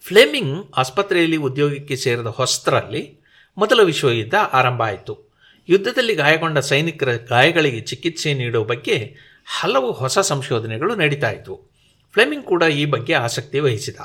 [0.00, 3.20] ಫ್ಲೆಮಿಂಗ್ ಆಸ್ಪತ್ರೆಯಲ್ಲಿ ಉದ್ಯೋಗಕ್ಕೆ ಸೇರಿದ ಹೊಸ್ತರಲ್ಲಿ
[3.58, 5.36] ಮೊದಲ ವಿಶ್ವಯುದ್ಧ ಆರಂಭ ಆಯಿತು.
[5.68, 9.16] ಯುದ್ಧದಲ್ಲಿ ಗಾಯಗೊಂಡ ಸೈನಿಕರ ಗಾಯಗಳಿಗೆ ಚಿಕಿತ್ಸೆ ನೀಡುವ ಬಗ್ಗೆ
[9.58, 11.70] ಹಲವು ಹೊಸ ಸಂಶೋಧನೆಗಳು ನಡೀತಾ ಇದ್ವು.
[12.12, 13.96] ಫ್ಲೆಮಿಂಗ್ ಕೂಡ ಈ ಬಗ್ಗೆ ಆಸಕ್ತಿ ವಹಿಸಿದ.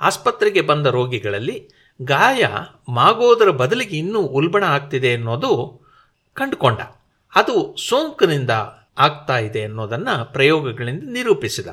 [0.00, 1.68] ಆಸ್ಪತ್ರೆಗೆ ಬಂದ ರೋಗಿಗಳಲ್ಲಿ
[2.02, 2.44] ಗಾಯ
[2.88, 5.80] ಮಾಗೋದರ ಬದಲಿಗೆ ಇನ್ನೂ ಉಲ್ಬಣ ಆಗ್ತಿದೆ ಅನ್ನೋದು
[6.34, 6.80] ಕಂಡುಕೊಂಡ.
[7.34, 8.50] ಅದು ಸೋಂಕಿನಿಂದ
[8.98, 11.66] ಆಗ್ತಾ ಇದೆ ಅನ್ನೋದನ್ನು ಪ್ರಯೋಗಗಳಿಂದ ನಿರೂಪಿಸಿದ.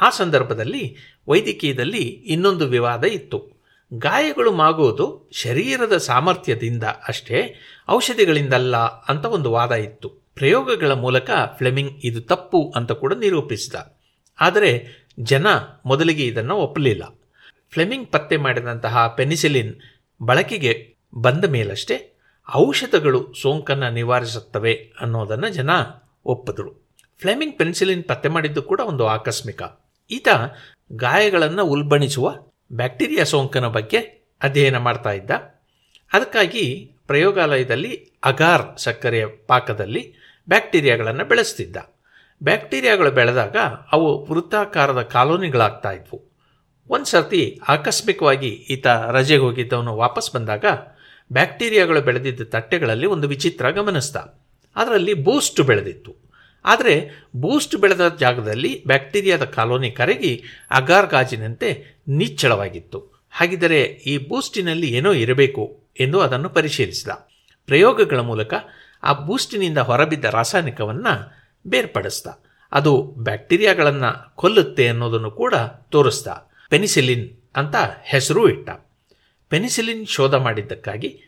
[0.00, 0.96] ಆ ಸಂದರ್ಭದಲ್ಲಿ
[1.28, 3.60] ವೈದ್ಯಕೀಯದಲ್ಲಿ ಇನ್ನೊಂದು ವಿವಾದ ಇತ್ತು.
[3.94, 7.54] ಗಾಯಗಳು ಮಾಗುವುದು ಶರೀರದ ಸಾಮರ್ಥ್ಯದಿಂದ ಅಷ್ಟೇ
[7.88, 10.08] ಔಷಧಿಗಳಿಂದಲ್ಲ ಅಂತ ಒಂದು ವಾದ ಇತ್ತು.
[10.08, 13.74] ಪ್ರಯೋಗಗಳ ಮೂಲಕ ಫ್ಲೆಮಿಂಗ್ ಇದು ತಪ್ಪು ಅಂತ ಕೂಡ ನಿರೂಪಿಸಿದ.
[14.40, 14.70] ಆದರೆ
[15.20, 15.46] ಜನ
[15.86, 17.18] ಮೊದಲಿಗೆ ಇದನ್ನು ಒಪ್ಪಲಿಲ್ಲ.
[17.70, 19.74] ಫ್ಲೆಮಿಂಗ್ ಪತ್ತೆ ಮಾಡಿದಂತಹ ಪೆನಿಸಿಲಿನ್
[20.22, 22.16] ಬಳಕೆಗೆ ಬಂದ ಮೇಲಷ್ಟೇ
[22.56, 25.70] ಔಷಧಗಳು ಸೋಂಕನ್ನು ನಿವಾರಿಸುತ್ತವೆ ಅನ್ನೋದನ್ನು ಜನ
[26.24, 26.90] ಒಪ್ಪಿದ್ರು.
[27.20, 29.62] ಫ್ಲೆಮಿಂಗ್ ಪೆನ್ಸಿಲಿನ್ ಪತ್ತೆ ಮಾಡಿದ್ದು ಕೂಡ ಒಂದು ಆಕಸ್ಮಿಕ.
[30.10, 30.28] ಈತ
[30.92, 32.34] ಗಾಯಗಳನ್ನು ಉಲ್ಬಣಿಸುವ
[32.72, 33.98] ಬ್ಯಾಕ್ಟೀರಿಯಾ ಸೋಂಕನ ಬಗ್ಗೆ
[34.42, 35.30] ಅಧ್ಯಯನ ಮಾಡ್ತಾ ಇದ್ದ.
[36.12, 40.14] ಅದಕ್ಕಾಗಿ ಪ್ರಯೋಗಾಲಯದಲ್ಲಿ ಅಗಾರ್ ಸಕ್ಕರೆಯ ಪಾಕದಲ್ಲಿ
[40.48, 41.76] ಬ್ಯಾಕ್ಟೀರಿಯಾಗಳನ್ನು ಬೆಳೆಸ್ತಿದ್ದ.
[42.42, 43.56] ಬ್ಯಾಕ್ಟೀರಿಯಾಗಳು ಬೆಳೆದಾಗ
[43.92, 46.30] ಅವು ವೃತ್ತಾಕಾರದ ಕಾಲೋನಿಗಳಾಗ್ತಾ ಇದ್ವು.
[46.88, 50.64] ಒಂದು ಸರ್ತಿ ಆಕಸ್ಮಿಕವಾಗಿ ಈತ ರಜೆಗೆ ಹೋಗಿದ್ದವನು ವಾಪಸ್ ಬಂದಾಗ
[51.32, 54.16] ಬ್ಯಾಕ್ಟೀರಿಯಾಗಳು ಬೆಳೆದಿದ್ದ ತಟ್ಟೆಗಳಲ್ಲಿ ಒಂದು ವಿಚಿತ್ರ ಗಮನಿಸ್ದ.
[54.76, 56.29] ಅದರಲ್ಲಿ ಬೂಸ್ಟ್ ಬೆಳೆದಿತ್ತು.
[56.64, 63.20] ಆದರೆ ಬೂಸ್ಟ್ ಬೆಳೆದ ಜಾಗದಲ್ಲಿ ಬ್ಯಾಕ್ಟೀರಿಯಾದ ಕಾಲೋನಿ ಕರಗಿ ಅಗಾರ್ ಗಾಜಿನಂತೆ ನಿಚ್ಚಳವಾಗಿತ್ತು.
[63.30, 67.08] ಹಾಗಿದ್ದರೆ ಈ ಬೂಸ್ಟಿನಲ್ಲಿ ಏನೋ ಇರಬೇಕು ಎಂದು ಅದನ್ನು ಪರಿಶೀಲಿಸಿದ.
[67.66, 68.54] ಪ್ರಯೋಗಗಳ ಮೂಲಕ
[69.02, 72.26] ಆ ಬೂಸ್ಟಿನಿಂದ ಹೊರಬಿದ್ದ ರಾಸಾಯನಿಕವನ್ನು ಬೇರ್ಪಡಿಸ್ದ.
[72.72, 75.54] ಅದು ಬ್ಯಾಕ್ಟೀರಿಯಾಗಳನ್ನು ಕೊಲ್ಲುತ್ತೆ ಅನ್ನೋದನ್ನು ಕೂಡ
[75.90, 76.26] ತೋರಿಸ್ದ.
[76.68, 78.70] ಪೆನಿಸಿಲಿನ್ ಅಂತ ಹೆಸರು ಇಟ್ಟ.
[79.48, 81.20] ಪೆನಿಸಿಲಿನ್ ಶೋಧ ಮಾಡಿದ್ದಕ್ಕಾಗಿ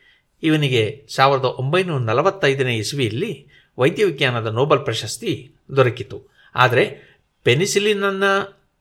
[0.42, 3.46] ಇವನಿಗೆ ಸಾವಿರದ ಒಂಬೈನೂರ ನಲವತ್ತೈದನೇ ಇಸ್ವಿಯಲ್ಲಿ
[3.82, 6.18] ವೈದ್ಯ ವಿಜ್ಞಾನದ ನೋಬಲ್ ಪ್ರಶಸ್ತಿ ದೊರಕಿತು.
[6.54, 6.84] ಆದರೆ
[7.44, 8.32] ಪೆನಿಸಿಲಿನನ್ನು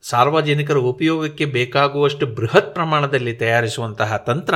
[0.01, 4.55] ಸಾರ್ವಜನಿಕರ ಉಪಯೋಗಕ್ಕೆ ಬೇಕಾಗುವಷ್ಟು ಬೃಹತ್ ಪ್ರಮಾಣದಲ್ಲಿ ತಯಾರಿಸುವಂತಹ ತಂತ್ರ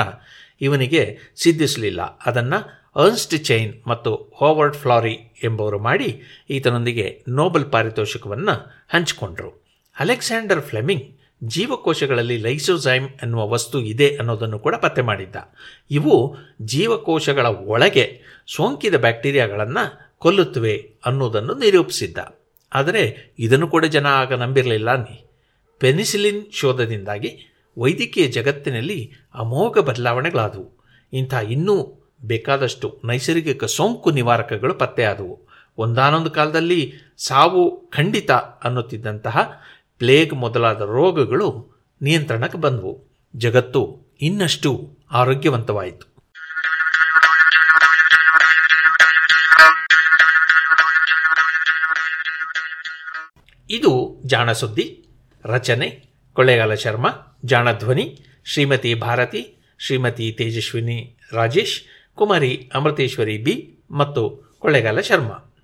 [0.61, 2.19] ಇವನಿಗೆ ಸಿದ್ಧಿಸಲಿಲ್ಲ.
[2.25, 2.59] ಅದನ್ನು
[2.95, 8.55] ಅರ್ನ್ಸ್ಟ್ ಚೈನ್ ಮತ್ತು ಹೋವರ್ಡ್ ಫ್ಲಾರಿ ಎಂಬವರು ಮಾಡಿ ಈತನೊಂದಿಗೆ ನೋಬೆಲ್ ಪಾರಿತೋಷಿಕವನ್ನು
[8.89, 9.51] ಹಂಚಿಕೊಂಡರು.
[9.99, 15.35] ಅಲೆಕ್ಸಾಂಡರ್ ಫ್ಲೆಮಿಂಗ್ ಜೀವಕೋಶಗಳಲ್ಲಿ ಲೈಸೋಸೈಮ್ ಎನ್ನುವ ವಸ್ತು ಇದೆ ಅನ್ನೋದನ್ನು ಕೂಡ ಪತ್ತೆ ಮಾಡಿದ್ದ.
[15.91, 18.05] ಇವು ಜೀವಕೋಶಗಳ ಒಳಗೆ
[18.47, 22.18] ಸೋಂಕಿದ ಬ್ಯಾಕ್ಟೀರಿಯಾಗಳನ್ನು ಕೊಲ್ಲುತ್ತವೆ ಅನ್ನೋದನ್ನು ನಿರೂಪಿಸಿದ್ದ.
[22.74, 25.26] ಆದರೆ ಇದನ್ನು ಕೂಡ ಜನ ಆಗ ನಂಬಿರಲಿಲ್ಲ ನೀ
[25.80, 30.72] ಪೆನಿಸಿಲಿನ್ ಶೋಧದಿಂದಾಗಿ ವೈದ್ಯಕೀಯ ಜಗತ್ತಿನಲ್ಲಿ ಅಮೋಘ ಬದಲಾವಣೆಗಳಾದವು.
[31.13, 35.39] ಇಂಥ ಇನ್ನೂ ಬೇಕಾದಷ್ಟು ನೈಸರ್ಗಿಕ ಸೋಂಕು ನಿವಾರಕಗಳು ಪತ್ತೆಯಾದವು.
[35.78, 39.51] ಒಂದಾನೊಂದು ಕಾಲದಲ್ಲಿ ಸಾವು ಖಂಡಿತ ಅನ್ನುತ್ತಿದ್ದಂತಹ
[39.99, 43.03] ಪ್ಲೇಗ್ ಮೊದಲಾದ ರೋಗಗಳು ನಿಯಂತ್ರಣಕ್ಕೆ ಬಂದವು.
[43.36, 46.14] ಜಗತ್ತು ಇನ್ನಷ್ಟು ಆರೋಗ್ಯವಂತವಾಯಿತು.
[53.70, 55.07] ಇದು ಜಾಣಸುದ್ದಿ,
[55.45, 61.82] ರಚನೆ, ಕೊಳ್ಳೇಗಾಲ ಶರ್ಮಾ, ಜಾಣಧ್ವನಿ, ಶ್ರೀಮತಿ ಭಾರತಿ, ಶ್ರೀಮತಿ ತೇಜಸ್ವಿನಿ ರಾಜೇಶ್,
[62.16, 65.55] ಕುಮಾರಿ ಅಮೃತೇಶ್ವರಿ ಬಿ ಮತ್ತು ಕೊಳ್ಳೇಗಾಲ ಶರ್ಮಾ.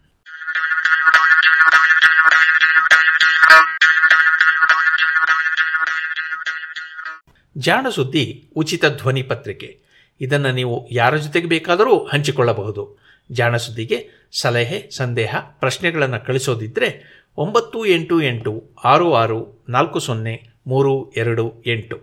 [7.58, 9.82] ಜಾಣಸುದ್ದಿ ಉಚಿತ ಧ್ವನಿ ಪತ್ರಿಕೆ.
[10.22, 13.00] ಇದನ್ನು ನೀವು ಯಾರ ಜೊತೆಗೆ ಬೇಕಾದರೂ ಹಂಚಿಕೊಳ್ಳಬಹುದು.
[13.32, 14.10] ಜಾಣಸುದ್ದಿಗೆ
[14.42, 21.98] ಸಲಹೆ, ಸಂದೇಹ, ಪ್ರಶ್ನೆಗಳನ್ನು ಕಳಿಸೋದಿದ್ದರೆ ಒಂಬತ್ತು ಎಂಟು ಎಂಟು ಆರು ಆರು ನಾಲ್ಕು ಸೊನ್ನೆ ಮೂರು ಎರಡು ಎಂಟು.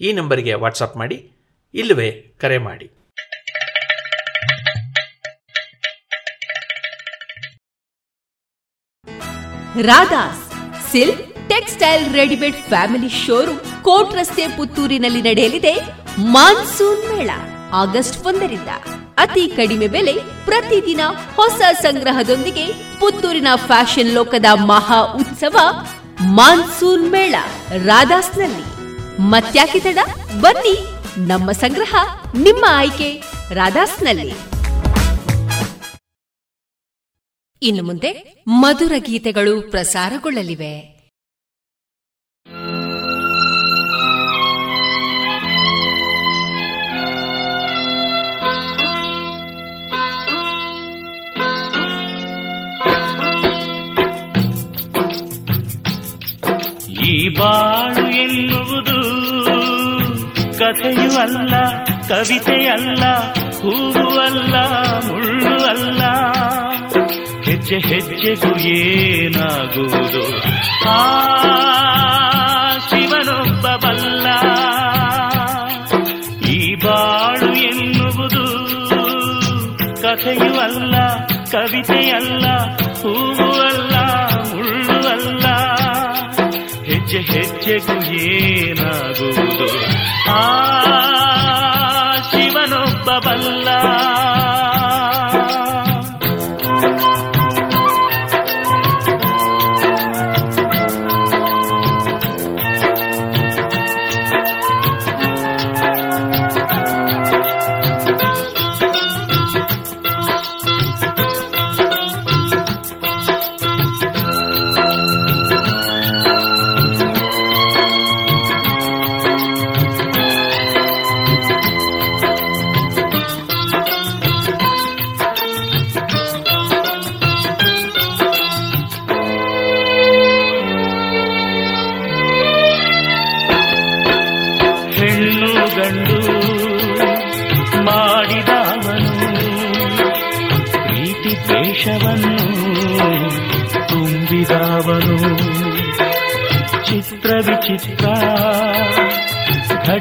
[0.00, 1.32] ಈ ನಂಬರಿಗೆ ವಾಟ್ಸಪ್ ಮಾಡಿ,
[1.74, 2.90] ಇಲ್ಲವೇ ಕರೆ ಮಾಡಿ.
[9.82, 10.42] Radha's
[10.90, 15.74] silk textile readymade family showroom court ರಸ್ತೆ ಪುತ್ತೂರಿನಲ್ಲಿ ನಡೆಯಲಿದೆ
[16.18, 17.30] ಮಾನ್ಸೂನ್ ಮೇಳ.
[17.74, 18.68] ಆಗಸ್ಟ್ ಒಂದರಿಂದ.
[19.18, 20.12] ಅತಿ ಕಡಿಮೆ ಬೆಲೆ
[20.44, 21.00] ಪ್ರತಿದಿನ
[21.36, 22.66] ಹೊಸ ಸಂಗ್ರಹದೊಂದಿಗೆ
[23.00, 25.86] ಪುತ್ತೂರಿನ ಫ್ಯಾಷನ್ ಲೋಕದ ಮಹಾ ಉತ್ಸವ
[26.20, 27.34] ಮಾನ್ಸೂನ್ ಮೇಳ
[27.84, 28.64] ರಾಧಾಸ್ನಲ್ಲಿ.
[29.22, 29.98] ಮತ್ಯಾಕೆ ತಡ?
[30.40, 30.86] ಬನ್ನಿ,
[31.28, 31.94] ನಮ್ಮ ಸಂಗ್ರಹ
[32.38, 34.54] ನಿಮ್ಮ ಆಯ್ಕೆ ರಾಧಾಸ್ನಲ್ಲಿ.
[37.62, 40.93] ಇನ್ನು ಮುಂದೆ ಮಧುರ ಗೀತೆಗಳು ಪ್ರಸಾರಗೊಳ್ಳಲಿವೆ.
[57.04, 58.98] ಈ ಬಾಳು ಎನ್ನುವುದು
[60.58, 61.54] ಕಥೆಯೂ ಅಲ್ಲ,
[62.08, 63.04] ಕವಿತೆಯಲ್ಲ
[63.60, 64.56] ಹೂವು ಅಲ್ಲ,
[65.08, 66.02] ಮುಳ್ಳು ಅಲ್ಲ.
[67.42, 70.22] ಹೆಜ್ಜೆ ಹೆಜ್ಜೆಗೂ ಏನಾಗುವುದು?
[70.88, 70.98] ಆ
[72.88, 74.26] ಶಿವನೊಬ್ಬ ಬಲ್ಲ.
[76.48, 78.44] ಈ ಬಾಳು ಎನ್ನುವುದು
[80.02, 82.46] ಕಥೆಯೂ ಅಲ್ಲ, ಕವಿತೆಯಲ್ಲ
[83.02, 83.53] ಹೂವು
[87.34, 89.43] ಹೆಜ್ಜೆಗೂ ಏನಾಗುವುದು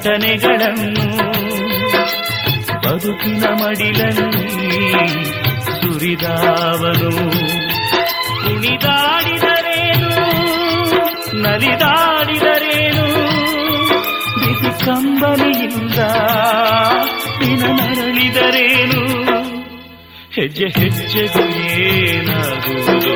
[0.04, 1.18] ಘಟನೆಗಳನ್ನು
[2.78, 5.26] ಬದುಕಿನ ಮಡಿಲಲ್ಲಿ
[5.66, 7.32] ಸುರಿದಾವನು.
[8.44, 10.12] ಕುಣಿದಾಡಿದರೇನು
[11.42, 13.06] ನಲಿದಾಡಿದರೇನು?
[14.40, 16.00] ಬಿಸಿ ಕಂಬನಿಯಿಂದ
[17.40, 19.02] ದಿನ ನರಳಿದರೇನು?
[20.36, 21.50] ಹೆಜ್ಜೆ ಹೆಜ್ಜೆಗೂ
[21.80, 23.14] ಏನಾಗುವುದು?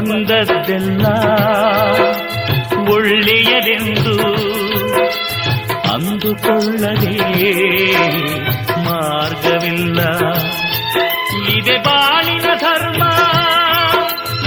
[0.00, 1.06] ಬಂದದ್ದೆಲ್ಲ
[2.92, 4.14] ಒಳ್ಳೆಯದೆಂದು
[5.92, 7.14] ಅಂದುಕೊಳ್ಳದೆ
[8.86, 10.00] ಮಾರ್ಗವಿಲ್ಲ
[11.54, 13.02] ಇದೆ ಬಾಳಿನ ಧರ್ಮ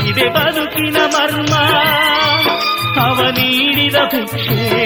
[0.10, 1.54] ಇದೆ ಬದುಕಿನ ಮರ್ಮ
[3.06, 4.86] ಅವ ನೀಡಿದ ಭಿಕ್ಷೆ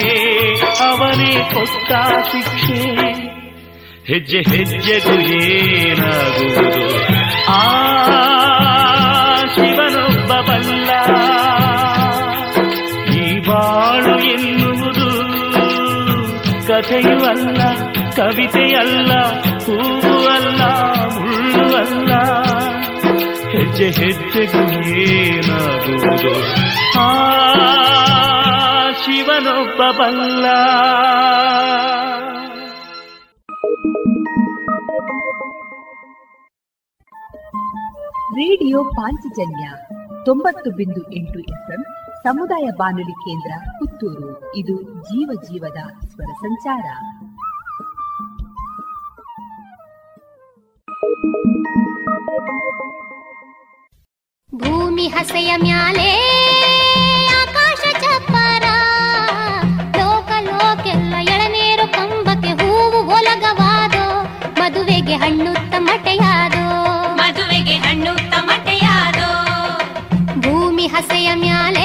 [0.82, 1.90] ಅವನೇ ಕೊಟ್ಟ
[2.30, 2.82] ಶಿಕ್ಷೆ
[4.10, 6.84] ಹೆಜ್ಜೆ ಹೆಜ್ಜೆಗೂ ಏನಾಗುವುದು
[7.52, 7.62] ಆ
[10.56, 10.90] ಬಲ್ಲ
[13.12, 15.36] ಈ ಬಾಳು ಎನ್ನುವುದು
[16.66, 17.62] ಕಥೆಯೂ ಅಲ್ಲ,
[18.12, 19.12] ಕವಿತೆಯಲ್ಲ,
[19.58, 20.64] ಹೂವು ಅಲ್ಲ,
[21.14, 22.12] ಮುಳ್ಳು ಅಲ್ಲ.
[23.48, 26.32] ಹೆಜ್ಜೆ ಹೆಜ್ಜೆಗೂ ಏನಾಗುವುದು?
[26.98, 27.30] ಆ
[28.90, 30.46] ಶಿವನೊಬ್ಬ ಬಲ್ಲ.
[38.32, 39.68] ರೇಡಿಯೋ ಪಾಂಚಜನ್ಯ.
[40.26, 41.82] ತೊಂಬತ್ತು ಬಿಂದು ಎಂಟು ಎಫ್ಎಂ
[42.22, 44.54] ಸಮುದಾಯ ಬಾನುಲಿ ಕೇಂದ್ರ ಪುತ್ತೂರು.
[44.56, 46.86] ಇದು ಜೀವ ಜೀವದ ಸ್ವರ ಸಂಚಾರ.
[54.54, 56.10] ಭೂಮಿ ಹಸೆಯ ಮ್ಯಾಲೆ
[57.42, 58.64] ಆಕಾಶ ಚಪ್ಪರ.
[59.96, 64.06] ಲೋಕ ಲೋಕೆಲ್ಲ ಎಳನೀರು ಕಂಬಕ್ಕೆ ಹೂವು ಒಲಗವಾದೋ
[64.60, 66.66] ಮದುವೆಗೆ ಹಣ್ಣು ತಮಟೆಯಾದೋ
[67.14, 68.45] ಮದುವೆಗೆ ಹಣ್ಣು ತಮಟೆಯಾದೋ
[70.76, 71.84] ಭೂಮಿ ಹಸೆಯ ಮ್ಯಾಲೆ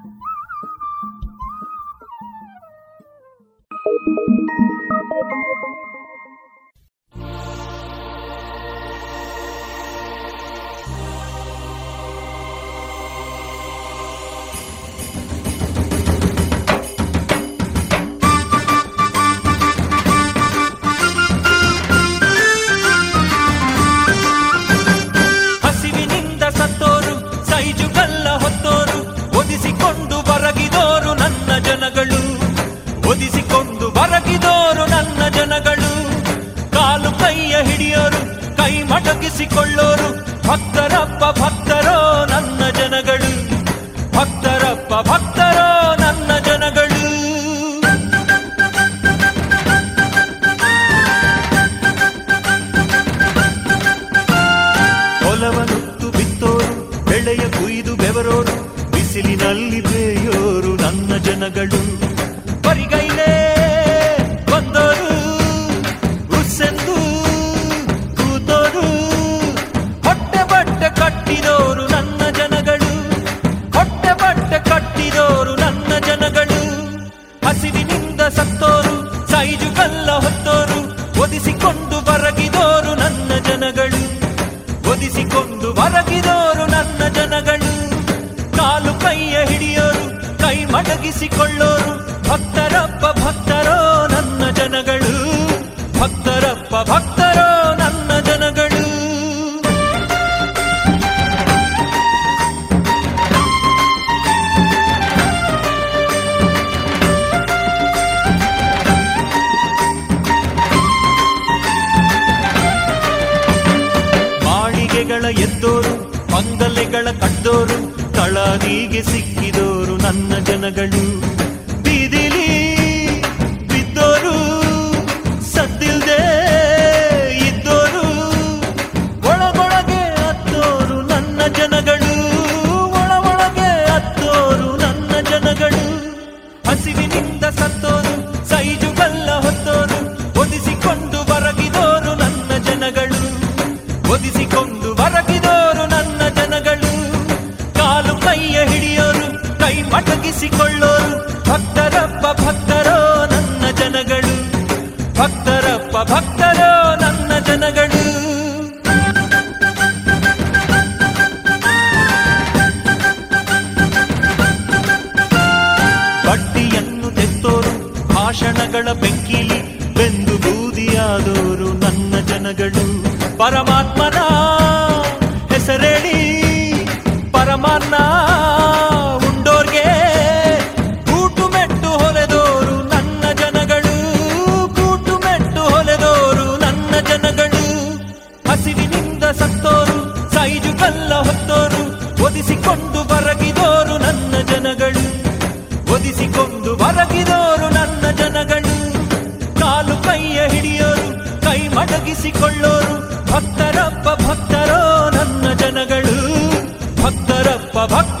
[207.87, 208.20] भक्त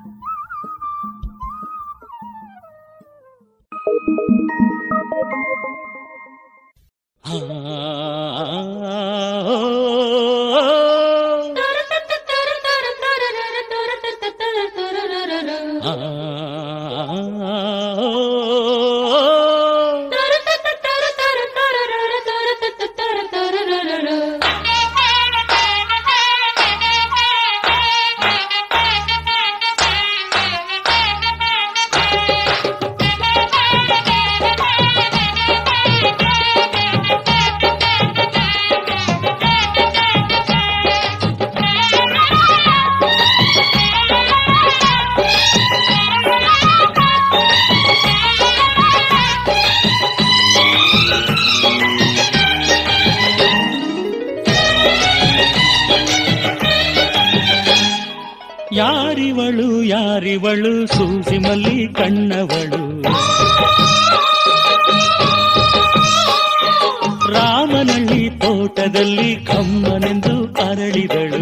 [68.81, 70.35] ತೋಟದಲ್ಲಿ ಕಮ್ಮನೆಂದು
[70.67, 71.41] ಅರಳಿದಳು.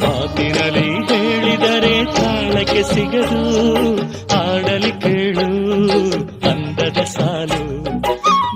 [0.00, 3.42] ಮಾತಿನಲ್ಲಿ ಹೇಳಿದರೆ ತಾಳಕ್ಕೆ ಸಿಗದು
[4.38, 5.46] ಆಡಲಿ ಕೇಳು,
[6.50, 7.62] ಅಂದದ ಸಾಲು.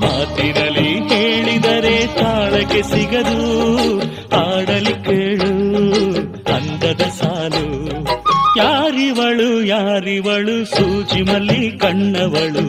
[0.01, 3.41] ಮಾತಿನಲ್ಲಿ ಹೇಳಿದರೆ ತಾಳಕ್ಕೆ ಸಿಗದು
[4.41, 5.53] ಆಡಲಿ ಕೇಳು,
[6.55, 7.65] ಅಂದದ ಸಾಲು.
[8.59, 12.64] ಯಾರಿವಳು ಯಾರಿವಳು, ಸೂಜಿ ಮಲ್ಲಿ ಕಣ್ಣವಳು.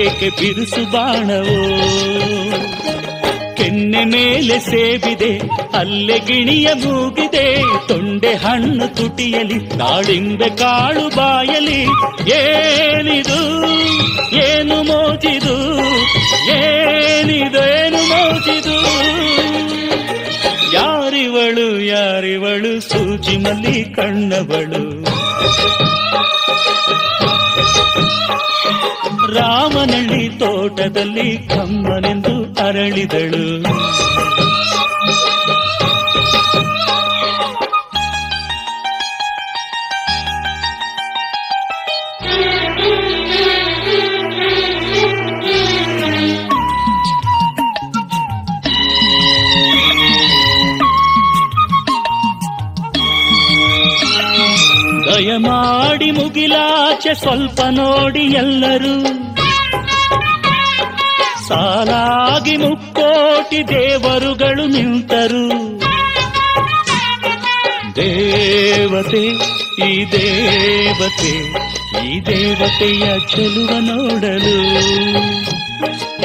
[0.00, 1.60] ಬೆಳಕಿಗೇಕೆ ಬಿರುಸು ಬಾಣವೋ?
[3.54, 5.40] ಕೆನ್ನೆ ಮೇಲೆ ಸೇಬಿದೆ,
[5.78, 7.62] ಅಲ್ಲೆ ಗಿಣಿಯ ಮೂಗಿದೆ.
[7.88, 11.82] ತೊಂಡೆ ಹಣ್ಣು ತುಟಿಯಲಿ ದಾಳಿಂಬೆ ಕಾಳು ಬಾಯಲಿ.
[12.30, 13.40] ಏನಿದು?
[14.36, 15.78] ಏನು ಮೋಜಿದು?
[16.50, 17.84] ಏನಿದು?
[17.84, 18.76] ಏನು ಮೋಜಿದು?
[20.74, 24.89] ಯಾರಿವಳು ಯಾರಿವಳು ಸೂಜಿ ಮಲ್ಲಿ ಕಣ್ಣವಳು.
[29.34, 32.34] ರಾಮನಳ್ಳಿ ತೋಟದಲ್ಲಿ ಕಮ್ಮನೆಂದು
[32.66, 33.46] ಅರಳಿದಳು.
[55.06, 59.19] ದಯಮಾಡಿ ಮುಗಿಲಾಚೆ ಸ್ವಲ್ಪ ನೋಡಿ ಎಲ್ಲರೂ.
[61.50, 65.48] ಸಾಲಾಗಿ ಮುಕ್ಕೋಟಿ ದೇವರುಗಳು ನಿಂತರು.
[67.96, 69.24] ದೇವತೆ,
[69.86, 71.34] ಈ ದೇವತೆ,
[72.06, 74.58] ಈ ದೇವತೆಯ ಚೆಲುವ ನೋಡಲು.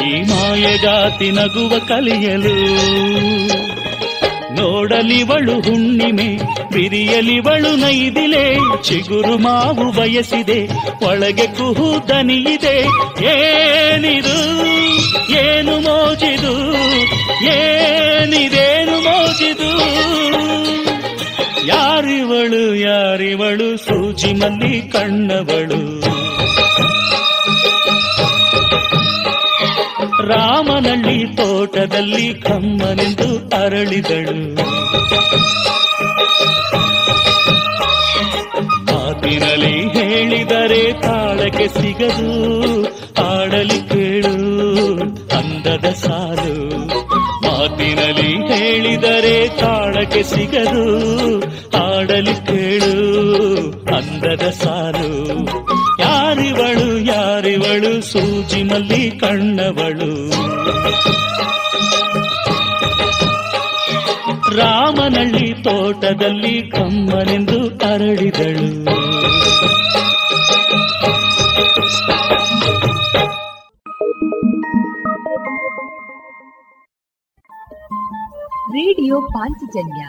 [0.05, 2.55] ಈ ಮಾಯಗಾತಿ ನಗುವ ಕಲಿಯಲು.
[4.57, 6.29] ನೋಡಲಿವಳು ಹುಣ್ಣಿಮೆ,
[6.73, 10.59] ಬಿರಿಯಲಿವಳು ನೈದಿಲೆ, ಚಿಗುರು ಮಾವು ಬಯಸಿದೆ,
[11.05, 12.77] ಒಳಗೆ ಕುಹು ದನಿಯಿದೆ.
[13.25, 14.37] ಏನಿದು,
[15.41, 16.73] ಏನು ಮೋಜಿದು,
[17.45, 19.71] ಏನಿದೇನು ಮೋಜಿದು?
[21.67, 26.14] ಯಾರಿವಳು ಯಾರಿವಳು, ಸೂಜಿ ಮಲ್ಲಿ ಕಣ್ಣವಳು.
[30.27, 33.29] ರಾಮನಳ್ಳಿ ತೋಟದಲ್ಲಿ ಕಮ್ಮನೆಂದು
[33.63, 34.37] ಅರಳಿದಳು.
[38.85, 42.31] ಮಾತಿನಲ್ಲಿ ಹೇಳಿದರೆ ತಾಳಕ್ಕೆ ಸಿಗದು
[43.25, 44.35] ಆಡಲಿ ಕೇಳು,
[45.37, 46.55] ಅಂದದ ಸಾಲು.
[47.45, 50.85] ಮಾತಿನಲ್ಲಿ ಹೇಳಿದರೆ ತಾಳಕ್ಕೆ ಸಿಗದು
[51.77, 52.95] ಆಡಲಿ ಕೇಳು,
[53.95, 55.14] ಅಂದದ ಸಾಲು.
[58.11, 60.29] ಸೂಜಿನಲ್ಲಿ ಕಣ್ಣವಳು.
[64.57, 67.59] ರಾಮನಳ್ಳಿ ತೋಟದಲ್ಲಿ ಕಮ್ಮನೆಂದು
[67.93, 68.85] ಅರಳಿದಳು.
[78.71, 80.07] ರೇಡಿಯೋ ಪಾಂಚಜನ್ಯ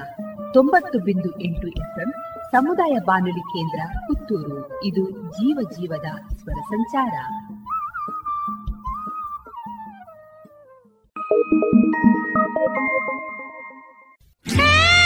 [0.55, 2.12] ತೊಂಬತ್ತು ಬಿಂದು ಎಂಟು ಎಫ್ಎಂ
[2.51, 4.85] ಸಮುದಾಯ ಬಾನುಲಿ ಕೇಂದ್ರ ಪುತ್ತೂರು.
[4.85, 7.12] ಇದು ಜೀವ ಜೀವದ ಸ್ವರ ಸಂಚಾರ.
[14.48, 15.06] Ah!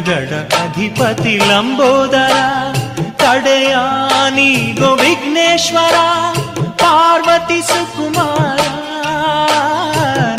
[0.00, 2.36] ಗಣಗಡ ಅಧಿಪತಿ ಲಂಬೋದರ
[3.20, 5.96] ತಡೆಯಾನಿಗೋ ವಿಘ್ನೇಶ್ವರ
[6.82, 8.60] ಪಾರ್ವತಿ ಸುಕುಮಾರ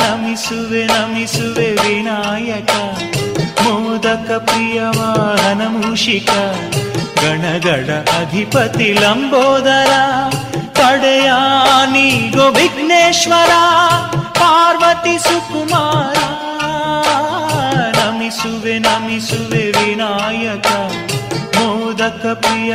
[0.02, 3.21] ನಮಿಸುವೆ ನಮಿಸುವೆ ವಿನಾಯಕ ಮೋದಕ
[3.56, 6.30] ಪ್ರಿಯ ವಾಹನ ಮೂಷಿಕ
[7.22, 7.90] ಗಣಗಡ
[8.22, 9.94] ಅಧಿಪತಿ ಲಂಬೋದರ
[10.74, 13.52] ತಡೆಯಾನಿಗೋ ವಿಘ್ನೇಶ್ವರ
[14.40, 16.18] ಪಾರ್ವತಿ ಸುಕುಮಾರ
[18.00, 20.68] ನಮಿಸುವೆ ನಮಿಸುವೆ ವಿನಾಯಕ
[21.58, 22.74] ಮೋದಕ ಪ್ರಿಯ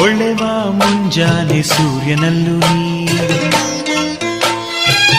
[0.00, 3.06] ಹೊಳೆವ ಮುಂಜಾನೆ ಸೂರ್ಯನಲ್ಲೂ ನೀ.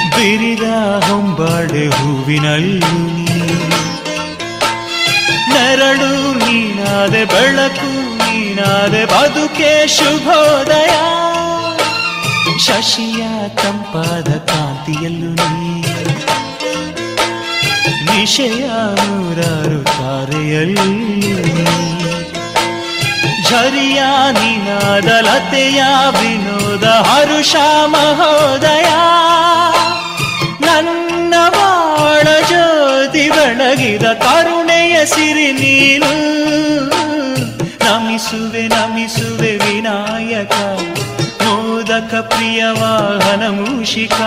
[0.10, 0.64] ಬಿರಿದ
[1.06, 3.26] ಹೊಂಬಾಡೆ ಹೂವಿನಲ್ಲೂ ನೀ.
[5.54, 10.92] ನೆರಳು ನೀನಾದೆ ಬೆಳಕು, ನೀನಾದೆ ಬದುಕೆ ಶುಭೋದಯ.
[12.60, 15.82] ಶಶಿಯ ತಂಪಾದ ಕಾಂತಿಯಲ್ಲೂ ನೀ.
[18.06, 18.66] ನಿಶಯ
[19.06, 21.71] ನೂರಾರು ತಾರೆಯಲ್ಲೂ ನೀ.
[23.52, 24.02] ಝರಿಯ
[24.32, 27.56] ನಿನಾದಲತೆಯ ವಿನೋದ, ಹರುಷ
[27.86, 28.90] ಮಹೋದಯ.
[30.66, 36.12] ನನ್ನ ಬಾಳ ಜ್ಯೋತಿ ಬೆಳಗಿದ ಕರುಣೆಯ ಸಿರಿ ನೀನು.
[37.86, 40.54] ನಮಿಸುವೆ ನಮಿಸುವೆ ವಿನಾಯಕ,
[41.44, 44.22] ಮೋದಕ ಪ್ರಿಯ ವಾಹನ ಮೂಷಿಕ.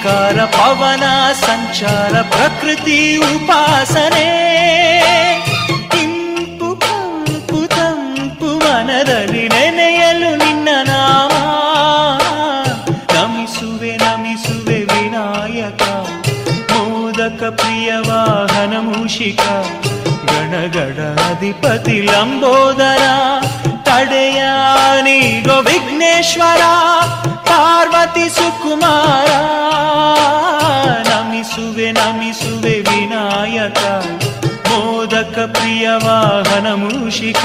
[0.00, 4.28] ಭ್ರಮರಾಜೇಂಕಾರ ಪವನ, ಸಂಚಾರ, ಪ್ರಕೃತಿ, ಉಪಾಸನೆ.
[6.02, 11.32] ಇಂಪು, ಕಂಪು, ತಂಪು ಮನದಲ್ಲಿ ನೆನೆಯಲು ನಿನ್ನ ನಾಮ.
[13.14, 15.82] ನಮಿಸುವೆ ನಮಿಸುವೆ ವಿನಾಯಕ.
[16.72, 19.40] ಮೋದಕ ಪ್ರಿಯ ವಾಹನ ಮೂಷಿಕ.
[20.30, 23.02] ಗಣಗಡ ಅಧಿಪತಿ ಲಂಬೋದರ.
[23.82, 26.60] ತಡೆಯಾನಿಗೋ ವಿಘ್ನೇಶ್ವರ.
[27.50, 29.30] ಪಾರ್ವತಿ ಸುಕುಮಾರ
[31.10, 33.82] ನಮಿಸುವೆ ನಮಿಸುವೆ ವಿನಾಯಕ
[34.70, 37.44] ಮೋದಕ ಪ್ರಿಯ ವಾಹನ ಮೂಷಿಕ